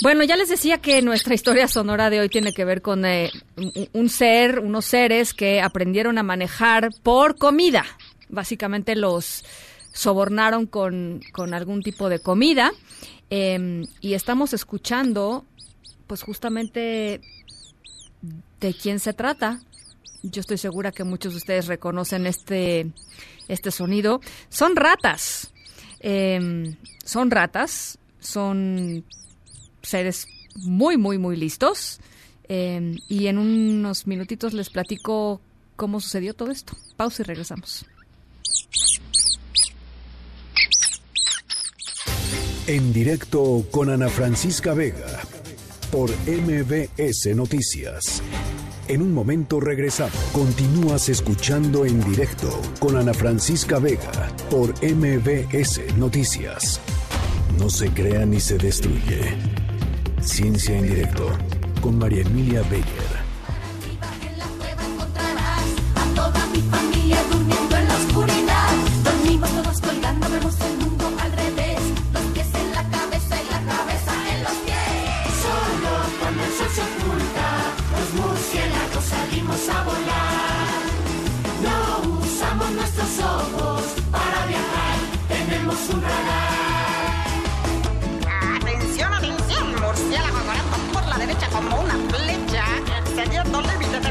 [0.01, 3.31] Bueno, ya les decía que nuestra historia sonora de hoy tiene que ver con eh,
[3.93, 7.85] un ser, unos seres que aprendieron a manejar por comida.
[8.27, 9.45] Básicamente los
[9.93, 11.21] sobornaron con,
[11.53, 12.71] algún tipo de comida.
[13.29, 15.45] Em, y estamos escuchando,
[16.07, 17.21] pues justamente
[18.59, 19.61] de quién se trata.
[20.23, 22.91] Yo estoy segura que muchos de ustedes reconocen este,
[23.47, 24.19] este sonido.
[24.49, 25.53] Son ratas.
[26.01, 27.97] Em, son ratas.
[28.19, 29.05] Son
[29.85, 31.99] seres muy, muy, muy listos.
[32.47, 35.41] Eh, y en unos minutitos les platico
[35.75, 36.73] cómo sucedió todo esto.
[36.95, 37.85] Pausa y regresamos.
[42.67, 45.21] En directo con Ana Francisca Vega
[45.91, 48.23] por MBS Noticias.
[48.87, 50.15] En un momento regresamos.
[50.31, 56.79] Continúas escuchando en directo con Ana Francisca Vega por MBS Noticias.
[57.59, 59.54] No se crea ni se destruye.
[60.25, 61.29] Ciencia en directo
[61.81, 63.24] con María Emilia Beyer.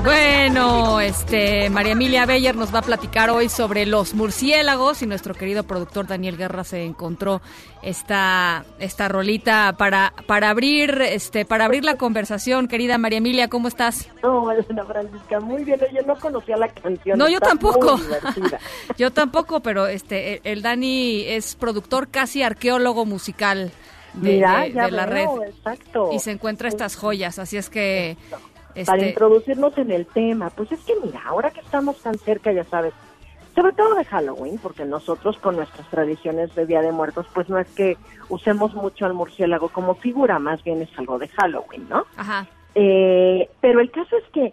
[0.05, 5.33] Bueno, este María Emilia Beyer nos va a platicar hoy sobre los murciélagos y nuestro
[5.35, 7.41] querido productor Daniel Guerra se encontró
[7.81, 13.67] esta esta rolita para para abrir este para abrir la conversación, querida María Emilia, ¿cómo
[13.67, 14.09] estás?
[14.23, 15.81] No, Ana Francisca, muy bien.
[15.95, 17.19] Yo no conocía la canción.
[17.19, 17.99] No, yo tampoco.
[18.99, 23.73] Yo tampoco, pero este el- Dani es productor casi arqueólogo musical
[24.13, 26.11] de, Mira, de- ya de la veo, red exacto.
[26.13, 28.17] y se encuentra estas joyas, así es que
[28.75, 32.65] este introducirnos en el tema, pues es que mira, ahora que estamos tan cerca, ya
[32.65, 32.93] sabes,
[33.55, 37.59] sobre todo de Halloween, porque nosotros con nuestras tradiciones de Día de Muertos, pues no
[37.59, 37.97] es que
[38.29, 42.05] usemos mucho al murciélago como figura, más bien es algo de Halloween, ¿no?
[42.17, 42.47] Ajá.
[42.75, 44.53] Eh, pero el caso es que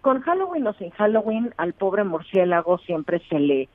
[0.00, 3.68] con Halloween o sin Halloween al pobre murciélago siempre se le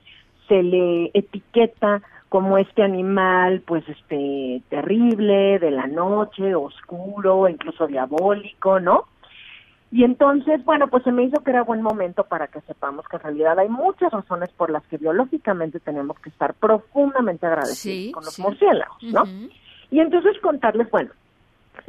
[0.48, 8.80] se le etiqueta como este animal pues este terrible de la noche, oscuro, incluso diabólico,
[8.80, 9.04] ¿no?
[9.92, 13.16] Y entonces, bueno, pues se me hizo que era buen momento para que sepamos que
[13.16, 18.12] en realidad hay muchas razones por las que biológicamente tenemos que estar profundamente agradecidos Sí,
[18.12, 18.42] con los sí.
[18.42, 19.24] murciélagos, ¿no?
[19.90, 21.10] Y entonces contarles, bueno,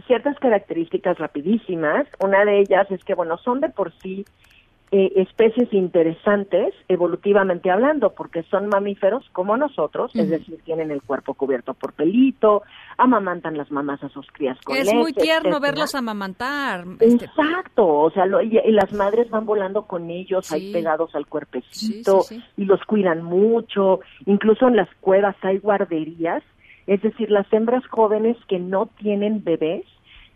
[0.07, 2.07] ciertas características rapidísimas.
[2.19, 4.25] Una de ellas es que, bueno, son de por sí
[4.93, 11.33] eh, especies interesantes evolutivamente hablando, porque son mamíferos como nosotros, es decir, tienen el cuerpo
[11.33, 12.63] cubierto por pelito,
[12.97, 15.59] amamantan las mamás a sus crías con es muy tierno etcétera.
[15.71, 16.85] verlos amamantar.
[16.99, 20.73] este, Exacto, o sea, lo- y, y las madres van volando con ellos ahí Sí.
[20.73, 22.61] pegados al cuerpecito Sí, sí, sí.
[22.61, 26.43] y los cuidan mucho, incluso en las cuevas hay guarderías,
[26.87, 29.85] es decir, las hembras jóvenes que no tienen bebés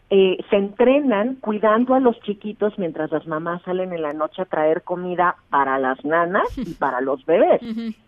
[0.09, 4.45] eh, se entrenan cuidando a los chiquitos mientras las mamás salen en la noche a
[4.45, 7.61] traer comida para las nanas y para los bebés,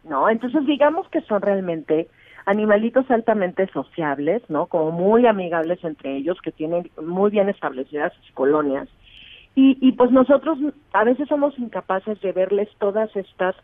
[0.03, 0.29] ¿no?
[0.29, 2.07] Entonces digamos que son realmente
[2.45, 4.67] animalitos altamente sociables, ¿no?
[4.67, 8.87] Como muy amigables entre ellos, que tienen muy bien establecidas sus colonias.
[9.55, 10.59] Y, y pues nosotros
[10.93, 13.55] a veces somos incapaces de verles todas estas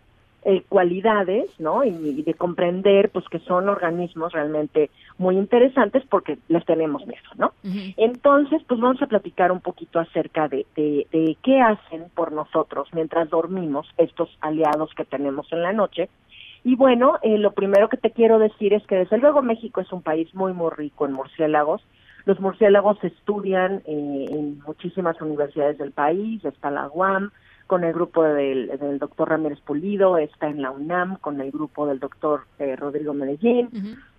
[0.45, 1.83] eh, cualidades, ¿no?
[1.83, 7.29] Y, y de comprender, pues, que son organismos realmente muy interesantes porque les tenemos miedo,
[7.37, 7.53] ¿no?
[7.97, 12.89] Entonces, pues vamos a platicar un poquito acerca de, de, de qué hacen por nosotros
[12.93, 16.09] mientras dormimos estos aliados que tenemos en la noche.
[16.63, 19.91] Y bueno, eh, lo primero que te quiero decir es que desde luego México es
[19.91, 21.81] un país muy, muy rico en murciélagos.
[22.25, 27.31] Los murciélagos se estudian eh, en muchísimas universidades del país, está la UAM,
[27.67, 31.87] con el grupo del, del doctor Ramírez Pulido, está en la UNAM, con el grupo
[31.87, 33.69] del doctor eh, Rodrigo Medellín.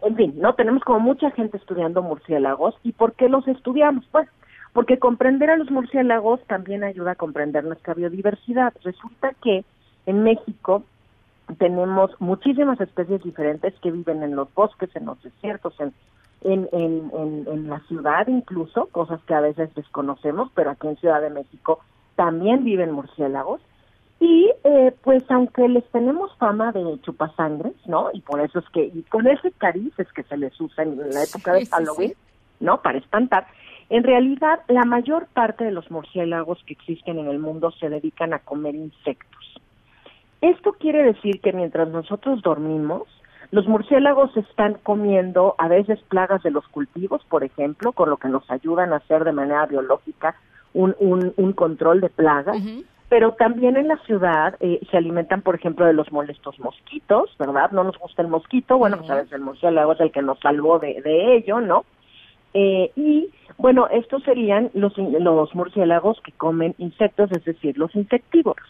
[0.02, 2.74] En fin, no tenemos como mucha gente estudiando murciélagos.
[2.82, 4.06] ¿Y por qué los estudiamos?
[4.10, 4.28] Pues
[4.72, 8.72] porque comprender a los murciélagos también ayuda a comprender nuestra biodiversidad.
[8.82, 9.64] Resulta que
[10.06, 10.82] en México
[11.58, 15.92] tenemos muchísimas especies diferentes que viven en los bosques, en los desiertos, en,
[16.42, 20.96] en, en, en, en la ciudad incluso, cosas que a veces desconocemos, pero aquí en
[20.96, 21.80] Ciudad de México
[22.16, 23.60] también viven murciélagos.
[24.20, 28.08] Y eh, pues aunque les tenemos fama de chupasangres, ¿no?
[28.12, 30.96] Y por eso es que, y con ese cariz es que se les usa en
[30.96, 32.16] la época Sí, de sí, Halloween, sí.
[32.60, 32.80] ¿no?
[32.80, 33.46] Para espantar.
[33.90, 38.32] En realidad, la mayor parte de los murciélagos que existen en el mundo se dedican
[38.32, 39.60] a comer insectos.
[40.40, 43.02] Esto quiere decir que mientras nosotros dormimos,
[43.50, 48.28] los murciélagos están comiendo a veces plagas de los cultivos, por ejemplo, con lo que
[48.28, 50.34] nos ayudan a hacer de manera biológica
[50.74, 52.58] un, un, un control de plagas.
[53.08, 57.70] Pero también en la ciudad eh, se alimentan, por ejemplo, de los molestos mosquitos, ¿verdad?
[57.70, 60.40] No nos gusta el mosquito, bueno, pues a veces el murciélago es el que nos
[60.40, 61.84] salvó de, de ello, ¿no?
[62.54, 68.66] Eh, y bueno, estos serían los, los murciélagos que comen insectos, es decir, los insectívoros.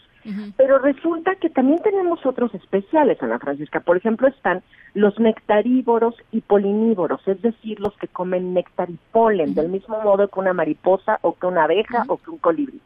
[0.57, 3.79] Pero resulta que también tenemos otros especiales, Ana Francisca.
[3.79, 9.53] Por ejemplo, están los nectarívoros y polinívoros, es decir, los que comen néctar y polen,
[9.53, 12.79] del mismo modo que una mariposa o que una abeja o que un colibrí.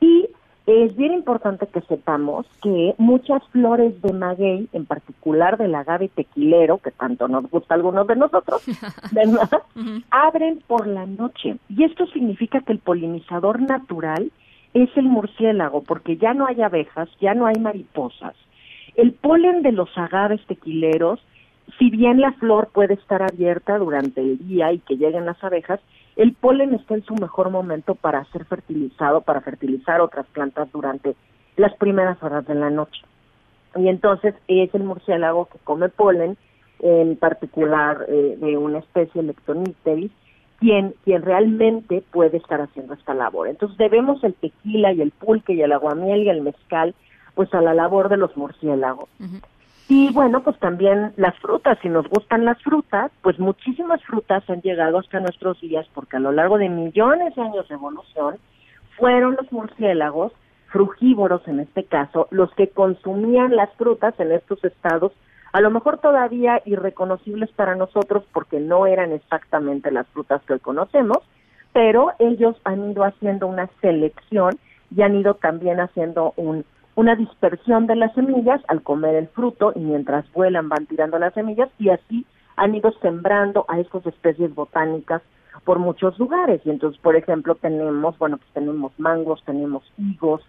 [0.00, 0.28] Y
[0.68, 6.76] es bien importante que sepamos que muchas flores de maguey, en particular del agave tequilero,
[6.78, 8.62] que tanto nos gusta a algunos de nosotros,
[9.12, 9.62] ¿verdad?
[10.10, 11.56] abren por la noche.
[11.70, 14.30] Y esto significa que el polinizador natural
[14.82, 18.34] es el murciélago, porque ya no hay abejas, ya no hay mariposas.
[18.94, 21.20] El polen de los agaves tequileros,
[21.78, 25.80] si bien la flor puede estar abierta durante el día y que lleguen las abejas,
[26.16, 31.14] el polen está en su mejor momento para ser fertilizado, para fertilizar otras plantas durante
[31.56, 33.00] las primeras horas de la noche.
[33.76, 36.36] Y entonces es el murciélago que come polen,
[36.80, 40.10] en particular eh, de una especie Leptonicteris,
[40.58, 43.48] quien, quien realmente puede estar haciendo esta labor.
[43.48, 46.94] Entonces debemos el tequila y el pulque y el aguamiel y el mezcal
[47.34, 49.08] pues a la labor de los murciélagos.
[49.88, 54.60] Y bueno, pues también las frutas, si nos gustan las frutas, pues muchísimas frutas han
[54.60, 58.36] llegado hasta nuestros días porque a lo largo de millones de años de evolución
[58.98, 60.32] fueron los murciélagos,
[60.66, 65.12] frugívoros en este caso, los que consumían las frutas en estos estados
[65.52, 70.60] a lo mejor todavía irreconocibles para nosotros porque no eran exactamente las frutas que hoy
[70.60, 71.18] conocemos,
[71.72, 74.58] pero ellos han ido haciendo una selección
[74.94, 76.64] y han ido también haciendo un,
[76.94, 81.34] una dispersión de las semillas al comer el fruto y mientras vuelan van tirando las
[81.34, 82.26] semillas y así
[82.56, 85.22] han ido sembrando a estas especies botánicas
[85.64, 86.60] por muchos lugares.
[86.64, 90.42] Y entonces, por ejemplo, tenemos, bueno, pues tenemos mangos, tenemos higos,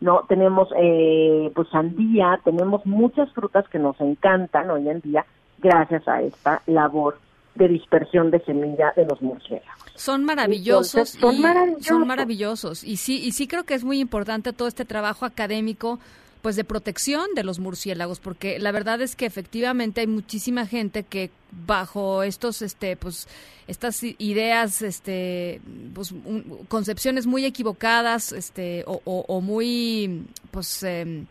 [0.00, 5.24] no tenemos eh, pues sandía, tenemos muchas frutas que nos encantan hoy en día
[5.58, 7.18] gracias a esta labor
[7.54, 9.72] de dispersión de semilla de los murciélagos.
[9.94, 11.86] Son maravillosos, son maravillosos.
[11.86, 15.98] son maravillosos y sí y sí creo que es muy importante todo este trabajo académico
[16.46, 21.02] pues de protección de los murciélagos porque la verdad es que efectivamente hay muchísima gente
[21.02, 21.32] que
[21.66, 23.26] bajo estos este pues
[23.66, 25.60] estas ideas este
[25.92, 26.14] pues
[26.68, 31.26] concepciones muy equivocadas este o, o- o muy pues em,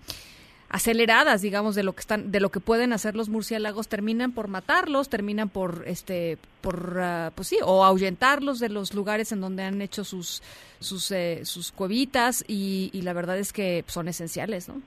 [0.67, 4.49] aceleradas digamos de lo que están de lo que pueden hacer los murciélagos terminan por
[4.49, 9.63] matarlos terminan por este por ah, pues sí o ahuyentarlos de los lugares en donde
[9.63, 10.41] han hecho sus
[10.81, 14.81] sus eh, sus cuevitas y, y la verdad es que son esenciales no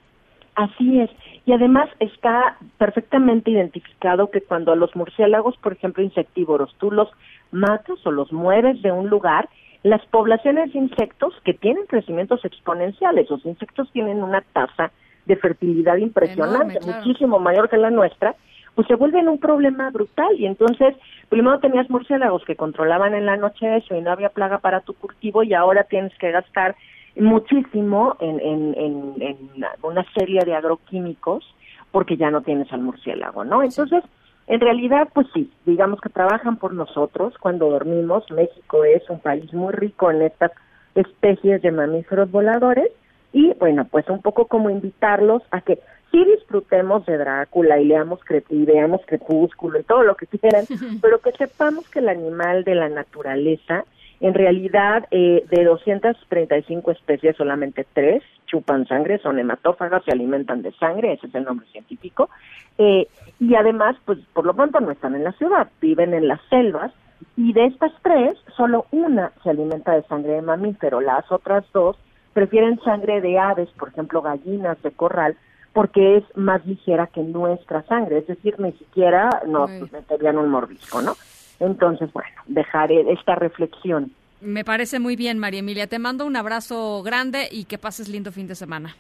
[0.58, 1.10] Así es.
[1.46, 7.08] Y además está perfectamente identificado que cuando a los murciélagos, por ejemplo, insectívoros, tú los
[7.52, 9.48] matas o los mueves de un lugar,
[9.84, 14.90] las poblaciones de insectos que tienen crecimientos exponenciales, los insectos tienen una tasa
[15.26, 16.98] de fertilidad impresionante, Enorme, claro.
[16.98, 18.34] muchísimo mayor que la nuestra,
[18.74, 20.34] pues se vuelven un problema brutal.
[20.40, 20.96] Y entonces,
[21.28, 24.94] primero tenías murciélagos que controlaban en la noche eso y no había plaga para tu
[24.94, 26.74] cultivo y ahora tienes que gastar
[27.18, 29.50] muchísimo en, en, en, en
[29.82, 31.44] una serie de agroquímicos
[31.90, 33.62] porque ya no tienes al murciélago, ¿no?
[33.62, 34.04] Entonces,
[34.46, 38.30] en realidad, pues sí, digamos que trabajan por nosotros cuando dormimos.
[38.30, 40.52] México es un país muy rico en estas
[40.94, 42.90] especies de mamíferos voladores
[43.32, 45.78] y bueno, pues un poco como invitarlos a que
[46.10, 50.64] sí disfrutemos de Drácula y leamos y veamos Crepúsculo y todo lo que quieran,
[51.02, 53.84] pero que sepamos que el animal de la naturaleza,
[54.20, 60.72] en realidad eh, de 235 especies solamente tres chupan sangre, son hematófagas, se alimentan de
[60.72, 62.30] sangre, ese es el nombre científico,
[62.78, 63.06] eh,
[63.38, 66.92] y además, pues por lo pronto no están en la ciudad, viven en las selvas,
[67.36, 71.96] y de estas tres, solo una se alimenta de sangre de mamífero, las otras dos
[72.32, 75.36] prefieren sangre de aves, por ejemplo, gallinas de corral,
[75.72, 79.82] porque es más ligera que nuestra sangre, es decir, ni siquiera nos Ay.
[79.92, 81.14] meterían un mordisco, ¿no?
[81.60, 84.12] Entonces, bueno, dejaré esta reflexión.
[84.40, 88.30] me parece muy bien María Emilia te mando un abrazo grande y que pases lindo
[88.30, 88.94] fin de semana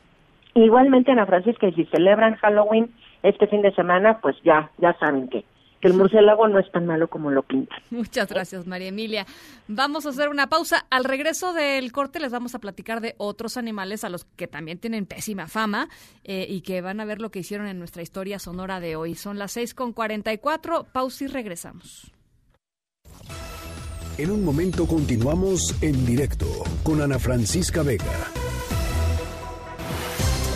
[0.54, 2.90] Igualmente, Ana Francisca, y si celebran Halloween
[3.22, 5.44] este fin de semana, pues ya, ya saben que,
[5.80, 7.78] que el murciélago no es tan malo como lo pintan.
[7.90, 9.26] Muchas gracias, María Emilia.
[9.68, 10.86] Vamos a hacer una pausa.
[10.90, 14.78] Al regreso del corte les vamos a platicar de otros animales a los que también
[14.78, 15.88] tienen pésima fama
[16.24, 19.14] eh, y que van a ver lo que hicieron en nuestra historia sonora de hoy.
[19.14, 20.86] Son las 6 con 44.
[20.92, 22.17] Pausa y regresamos.
[24.18, 26.46] En un momento continuamos en directo
[26.82, 28.04] con Ana Francisca Vega.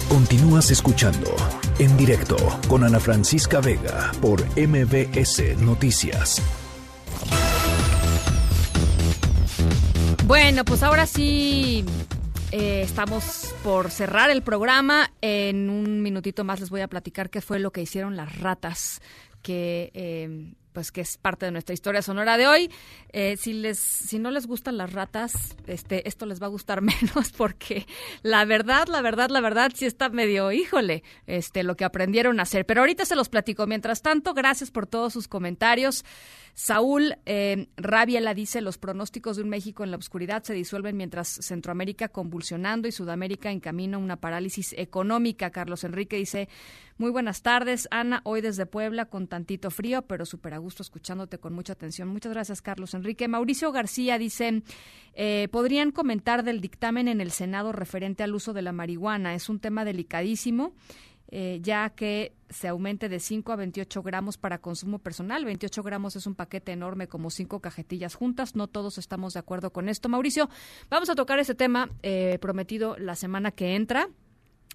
[0.08, 1.34] Continúas escuchando
[1.78, 2.36] en directo
[2.68, 6.42] con Ana Francisca Vega por MBS Noticias.
[10.26, 11.84] Bueno, pues ahora sí
[12.52, 15.10] eh, estamos por cerrar el programa.
[15.20, 19.00] En un minutito más les voy a platicar qué fue lo que hicieron las ratas,
[19.40, 22.70] que eh, pues que es parte de nuestra historia sonora de hoy.
[23.12, 26.80] Eh, si les, si no les gustan las ratas, este, esto les va a gustar
[26.82, 27.86] menos porque
[28.22, 32.44] la verdad, la verdad, la verdad sí está medio, híjole, este, lo que aprendieron a
[32.44, 32.66] hacer.
[32.66, 33.66] Pero ahorita se los platico.
[33.66, 36.04] Mientras tanto, gracias por todos sus comentarios.
[36.54, 41.28] Saúl eh, Rabiela dice, los pronósticos de un México en la oscuridad se disuelven mientras
[41.28, 45.50] Centroamérica convulsionando y Sudamérica en camino a una parálisis económica.
[45.50, 46.48] Carlos Enrique dice,
[46.98, 51.38] muy buenas tardes, Ana, hoy desde Puebla con tantito frío, pero súper a gusto escuchándote
[51.38, 52.08] con mucha atención.
[52.08, 53.28] Muchas gracias, Carlos Enrique.
[53.28, 54.62] Mauricio García dice,
[55.14, 59.34] eh, ¿podrían comentar del dictamen en el Senado referente al uso de la marihuana?
[59.34, 60.74] Es un tema delicadísimo.
[61.34, 65.44] Eh, ya que se aumente de 5 a 28 gramos para consumo personal.
[65.46, 68.54] 28 gramos es un paquete enorme, como cinco cajetillas juntas.
[68.54, 70.10] No todos estamos de acuerdo con esto.
[70.10, 70.50] Mauricio,
[70.90, 74.08] vamos a tocar ese tema eh, prometido la semana que entra.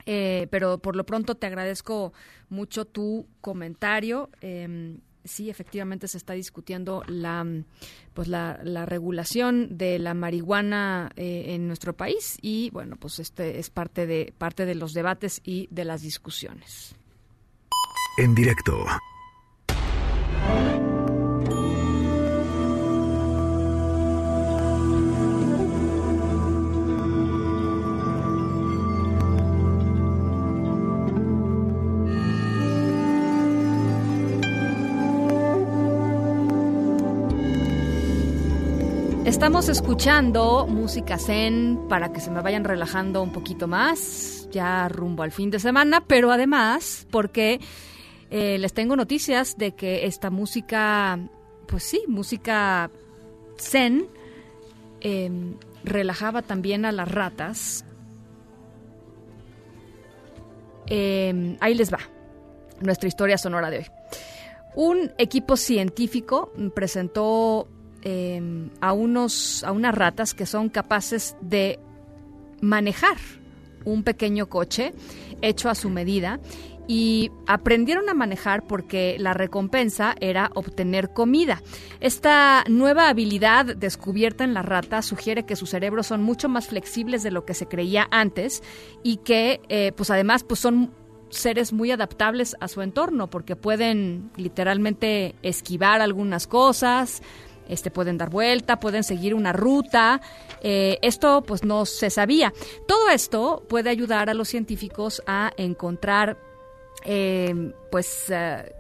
[0.05, 2.11] Eh, pero por lo pronto te agradezco
[2.49, 4.29] mucho tu comentario.
[4.41, 4.97] Eh,
[5.27, 7.45] sí, efectivamente se está discutiendo la,
[8.13, 13.59] pues la, la regulación de la marihuana eh, en nuestro país y bueno, pues este
[13.59, 16.95] es parte de parte de los debates y de las discusiones.
[18.17, 18.85] En directo.
[39.27, 45.21] Estamos escuchando música zen para que se me vayan relajando un poquito más, ya rumbo
[45.21, 47.59] al fin de semana, pero además porque
[48.29, 51.19] eh, les tengo noticias de que esta música,
[51.67, 52.89] pues sí, música
[53.59, 54.07] zen,
[55.01, 55.29] eh,
[55.83, 57.83] relajaba también a las ratas.
[60.85, 61.99] Eh, ahí les va,
[62.79, 63.85] nuestra historia sonora de hoy.
[64.73, 67.67] Un equipo científico presentó
[68.09, 71.77] eh, a, unos, a unas ratas que son capaces de
[72.61, 73.17] manejar
[73.83, 74.93] un pequeño coche
[75.41, 76.39] hecho a su medida
[76.87, 81.61] y aprendieron a manejar porque la recompensa era obtener comida.
[81.99, 87.23] Esta nueva habilidad descubierta en la rata sugiere que sus cerebros son mucho más flexibles
[87.23, 88.63] de lo que se creía antes
[89.03, 90.93] y que eh, pues además pues son
[91.29, 97.21] seres muy adaptables a su entorno porque pueden literalmente esquivar algunas cosas,
[97.67, 100.21] este, pueden dar vuelta, pueden seguir una ruta.
[100.61, 102.53] Eh, esto pues no se sabía.
[102.87, 106.37] Todo esto puede ayudar a los científicos a encontrar
[107.05, 108.73] eh, pues eh,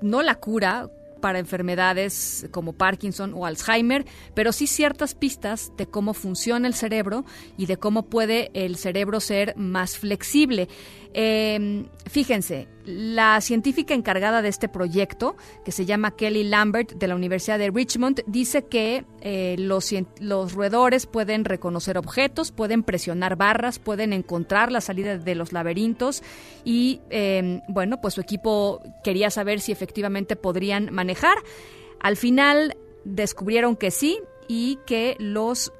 [0.00, 0.88] no la cura
[1.20, 7.24] para enfermedades como Parkinson o Alzheimer, pero sí ciertas pistas de cómo funciona el cerebro
[7.56, 10.68] y de cómo puede el cerebro ser más flexible.
[11.14, 17.14] Eh, fíjense, la científica encargada de este proyecto, que se llama Kelly Lambert de la
[17.14, 23.78] Universidad de Richmond, dice que eh, los, los roedores pueden reconocer objetos, pueden presionar barras,
[23.78, 26.22] pueden encontrar la salida de los laberintos
[26.64, 31.36] y, eh, bueno, pues su equipo quería saber si efectivamente podrían manejar.
[32.00, 35.72] Al final descubrieron que sí y que los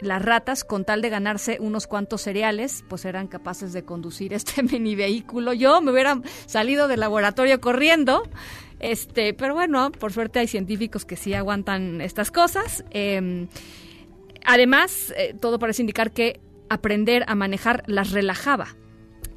[0.00, 4.62] las ratas, con tal de ganarse unos cuantos cereales, pues eran capaces de conducir este
[4.62, 5.52] mini vehículo.
[5.52, 8.22] Yo me hubiera salido del laboratorio corriendo.
[8.78, 12.84] Este, pero bueno, por suerte hay científicos que sí aguantan estas cosas.
[12.90, 13.46] Eh,
[14.44, 16.40] además, eh, todo parece indicar que
[16.70, 18.68] aprender a manejar las relajaba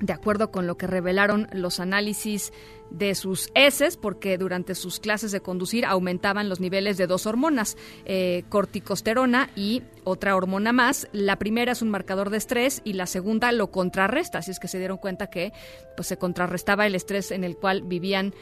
[0.03, 2.51] de acuerdo con lo que revelaron los análisis
[2.89, 7.77] de sus heces, porque durante sus clases de conducir aumentaban los niveles de dos hormonas,
[8.05, 11.07] eh, corticosterona y otra hormona más.
[11.13, 14.67] La primera es un marcador de estrés y la segunda lo contrarresta, así es que
[14.67, 15.53] se dieron cuenta que
[15.95, 18.33] pues, se contrarrestaba el estrés en el cual vivían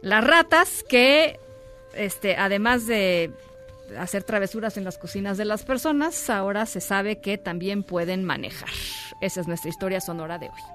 [0.00, 1.40] las ratas, que
[1.96, 3.32] este, además de
[3.98, 8.70] hacer travesuras en las cocinas de las personas, ahora se sabe que también pueden manejar.
[9.20, 10.73] Esa es nuestra historia sonora de hoy.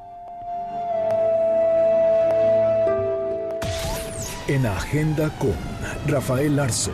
[4.50, 5.54] En Agenda con
[6.08, 6.92] Rafael Arce.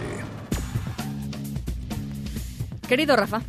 [2.87, 3.41] Querido Rafa.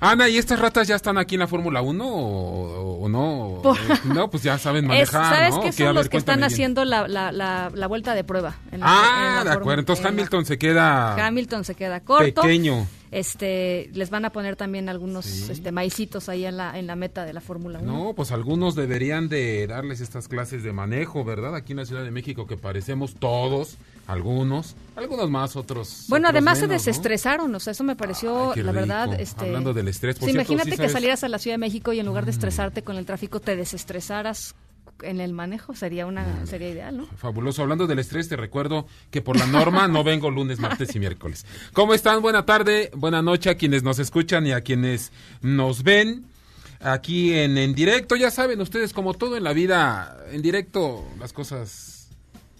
[0.00, 3.60] Ana, ¿y estas ratas ya están aquí en la Fórmula 1 o, o no?
[3.62, 5.60] Por- Eh, no, pues ya saben manejar, Es- ¿Sabes ¿no?
[5.62, 6.44] qué Que, son ver, los que están bien.
[6.52, 8.54] haciendo la, la, la, la vuelta de prueba?
[8.70, 9.80] en la- en Ah, la de acuerdo.
[9.80, 12.42] Entonces en la- Hamilton se queda Hamilton se queda corto.
[12.42, 12.86] pequeño.
[13.14, 17.24] Este, les van a poner también algunos este, maicitos ahí en la, en la meta
[17.24, 17.92] de la Fórmula 1.
[17.92, 21.54] No, pues algunos deberían de darles estas clases de manejo, ¿verdad?
[21.54, 23.76] Aquí en la Ciudad de México que parecemos todos,
[24.08, 26.06] algunos, algunos más, otros.
[26.08, 26.86] Bueno, otros además se menos, ¿no?
[26.86, 29.44] desestresaron, o sea, eso me pareció, Ay, la verdad, este...
[29.44, 30.88] Hablando del estrés, por sí, cierto, imagínate ¿sí que?
[30.88, 30.92] Mm.
[30.92, 33.54] salieras a la Ciudad de México y en lugar de estresarte con el tráfico te
[33.54, 34.56] desestresaras
[35.02, 37.06] en el manejo, sería una sería ideal, ¿no?
[37.16, 37.62] Fabuloso.
[37.62, 41.46] Hablando del estrés, te recuerdo que por la norma no vengo lunes, martes y miércoles.
[41.72, 42.22] ¿Cómo están?
[42.22, 45.12] Buena tarde, buena noche a quienes nos escuchan y a quienes
[45.42, 46.24] nos ven.
[46.80, 51.32] Aquí en, en directo, ya saben ustedes, como todo en la vida, en directo las
[51.32, 52.08] cosas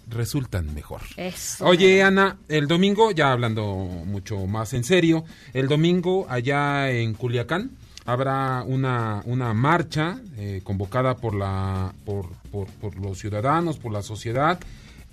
[0.09, 1.01] resultan mejor.
[1.17, 1.65] Eso.
[1.65, 7.71] Oye, Ana, el domingo, ya hablando mucho más en serio, el domingo allá en Culiacán
[8.05, 14.01] habrá una, una marcha eh, convocada por, la, por, por, por los ciudadanos, por la
[14.01, 14.59] sociedad.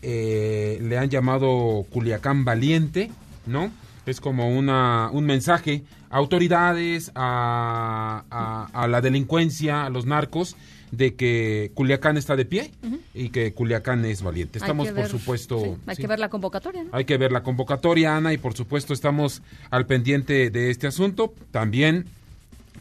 [0.03, 3.11] Eh, le han llamado Culiacán Valiente,
[3.47, 3.71] ¿no?
[4.05, 10.57] Es como una, un mensaje a autoridades, a, a, a la delincuencia, a los narcos,
[10.91, 12.71] de que Culiacán está de pie
[13.15, 14.59] y que Culiacán es valiente.
[14.59, 16.03] Estamos, por supuesto, sí, hay sí.
[16.03, 16.91] que ver la convocatoria, ¿no?
[16.93, 19.41] Hay que ver la convocatoria, Ana, y por supuesto estamos
[19.71, 21.33] al pendiente de este asunto.
[21.51, 22.07] También,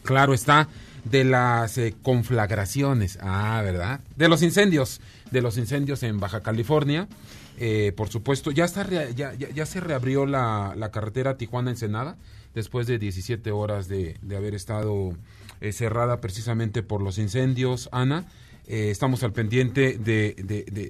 [0.02, 0.68] claro está,
[1.04, 4.00] de las eh, conflagraciones, ah, ¿verdad?
[4.16, 5.00] De los incendios,
[5.30, 7.08] de los incendios en Baja California.
[7.58, 12.16] Eh, por supuesto, ya, está ya, ya, ya se reabrió la, carretera Tijuana-Ensenada
[12.54, 15.12] después de 17 horas de, de haber estado
[15.60, 18.24] eh, cerrada precisamente por los incendios, Ana.
[18.68, 20.34] Eh, estamos al pendiente de-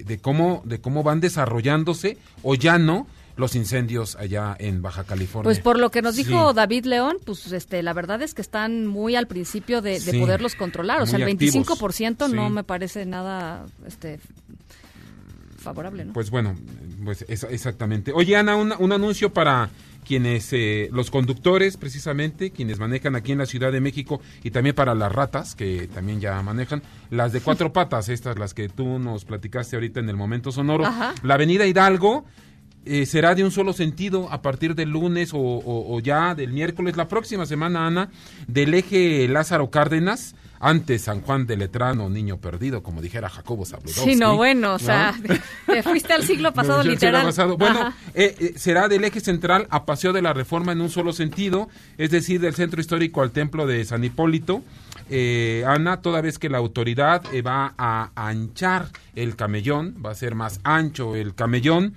[0.05, 5.43] de cómo, de cómo van desarrollándose o ya no los incendios allá en Baja California.
[5.45, 6.55] Pues por lo que nos dijo Sí.
[6.55, 10.19] David León, pues este, la verdad es que están muy al principio de, de Sí.
[10.19, 11.01] poderlos controlar.
[11.01, 11.53] O sea, el Muy activos.
[11.55, 12.53] 25% no Sí.
[12.53, 14.19] me parece nada este,
[15.57, 16.13] favorable, ¿no?
[16.13, 16.55] Pues bueno,
[17.03, 18.11] pues es- exactamente.
[18.13, 19.69] Oye, Ana, un, un anuncio para
[20.05, 24.75] quienes, eh, los conductores precisamente, quienes manejan aquí en la Ciudad de México y también
[24.75, 28.99] para las ratas, que también ya manejan, las de cuatro patas, estas, las que tú
[28.99, 30.85] nos platicaste ahorita en el momento sonoro.
[30.85, 31.13] Ajá.
[31.23, 32.25] La avenida Hidalgo
[32.85, 36.51] eh, será de un solo sentido a partir del lunes o, o- o ya del
[36.53, 38.09] miércoles, la próxima semana, Ana,
[38.47, 40.35] del eje Lázaro Cárdenas.
[40.65, 44.11] Antes San Juan de Letrán o Niño Perdido, como dijera Jacobo Zabludowski.
[44.11, 45.13] Sí, no, bueno, o sea,
[45.65, 47.25] te fuiste al siglo pasado literal.
[47.25, 47.57] pasado.
[47.57, 51.11] Bueno, eh, eh, será del eje central a Paseo de la Reforma en un solo
[51.11, 54.63] sentido, es decir, del centro histórico al templo de San Hipólito.
[55.09, 60.15] Eh, Ana, toda vez que la autoridad eh, va a anchar el camellón, va a
[60.15, 61.93] ser más ancho el camellón,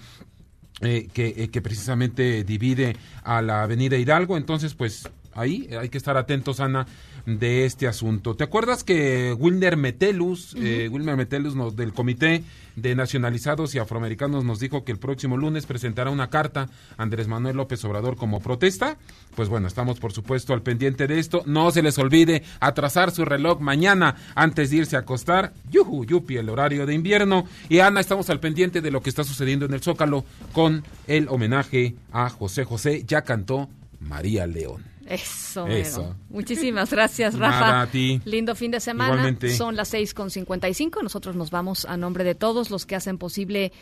[0.80, 4.36] eh, que, eh, que precisamente divide a la avenida Hidalgo.
[4.36, 6.86] Entonces, pues ahí hay que estar atentos, Ana,
[7.26, 8.36] de este asunto.
[8.36, 12.44] ¿Te acuerdas que Wilmer Metelus, eh, Wilmer Metelus nos- del Comité
[12.76, 17.26] de Nacionalizados y Afroamericanos nos dijo que el próximo lunes presentará una carta a Andrés
[17.26, 18.96] Manuel López Obrador como protesta?
[19.34, 21.42] Pues bueno, estamos por supuesto al pendiente de esto.
[21.46, 25.52] No se les olvide atrasar su reloj mañana antes de irse a acostar.
[25.70, 27.44] Yuhu, yupi, el horario de invierno.
[27.68, 31.28] Y Ana, estamos al pendiente de lo que está sucediendo en el Zócalo con el
[31.28, 33.02] homenaje a José José.
[33.06, 33.68] Ya cantó
[34.00, 34.95] María León.
[35.06, 36.02] Eso, Eso.
[36.02, 36.16] mero.
[36.30, 37.60] Muchísimas gracias, Rafa.
[37.60, 38.20] Nada, a ti.
[38.24, 39.12] Lindo fin de semana.
[39.14, 39.56] Igualmente.
[39.56, 41.02] Son las seis con 55.
[41.02, 43.72] Nosotros nos vamos a nombre de todos los que hacen posible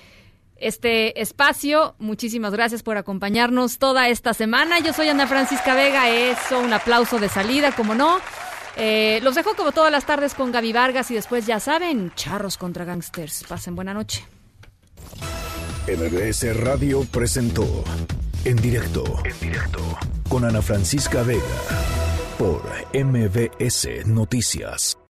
[0.56, 1.94] este espacio.
[1.98, 4.80] Muchísimas gracias por acompañarnos toda esta semana.
[4.80, 6.10] Yo soy Ana Francisca Vega.
[6.10, 8.18] Eso, un aplauso de salida, como no.
[8.76, 12.56] Eh, los dejo como todas las tardes con Gaby Vargas y después, ya saben, charros
[12.58, 13.44] contra gangsters.
[13.48, 14.24] Pasen buena noche.
[15.86, 17.84] MBS Radio presentó
[18.44, 19.80] En directo, en directo,
[20.34, 21.44] con Ana Francisca Vega,
[22.36, 22.60] por
[22.92, 24.98] MBS Noticias.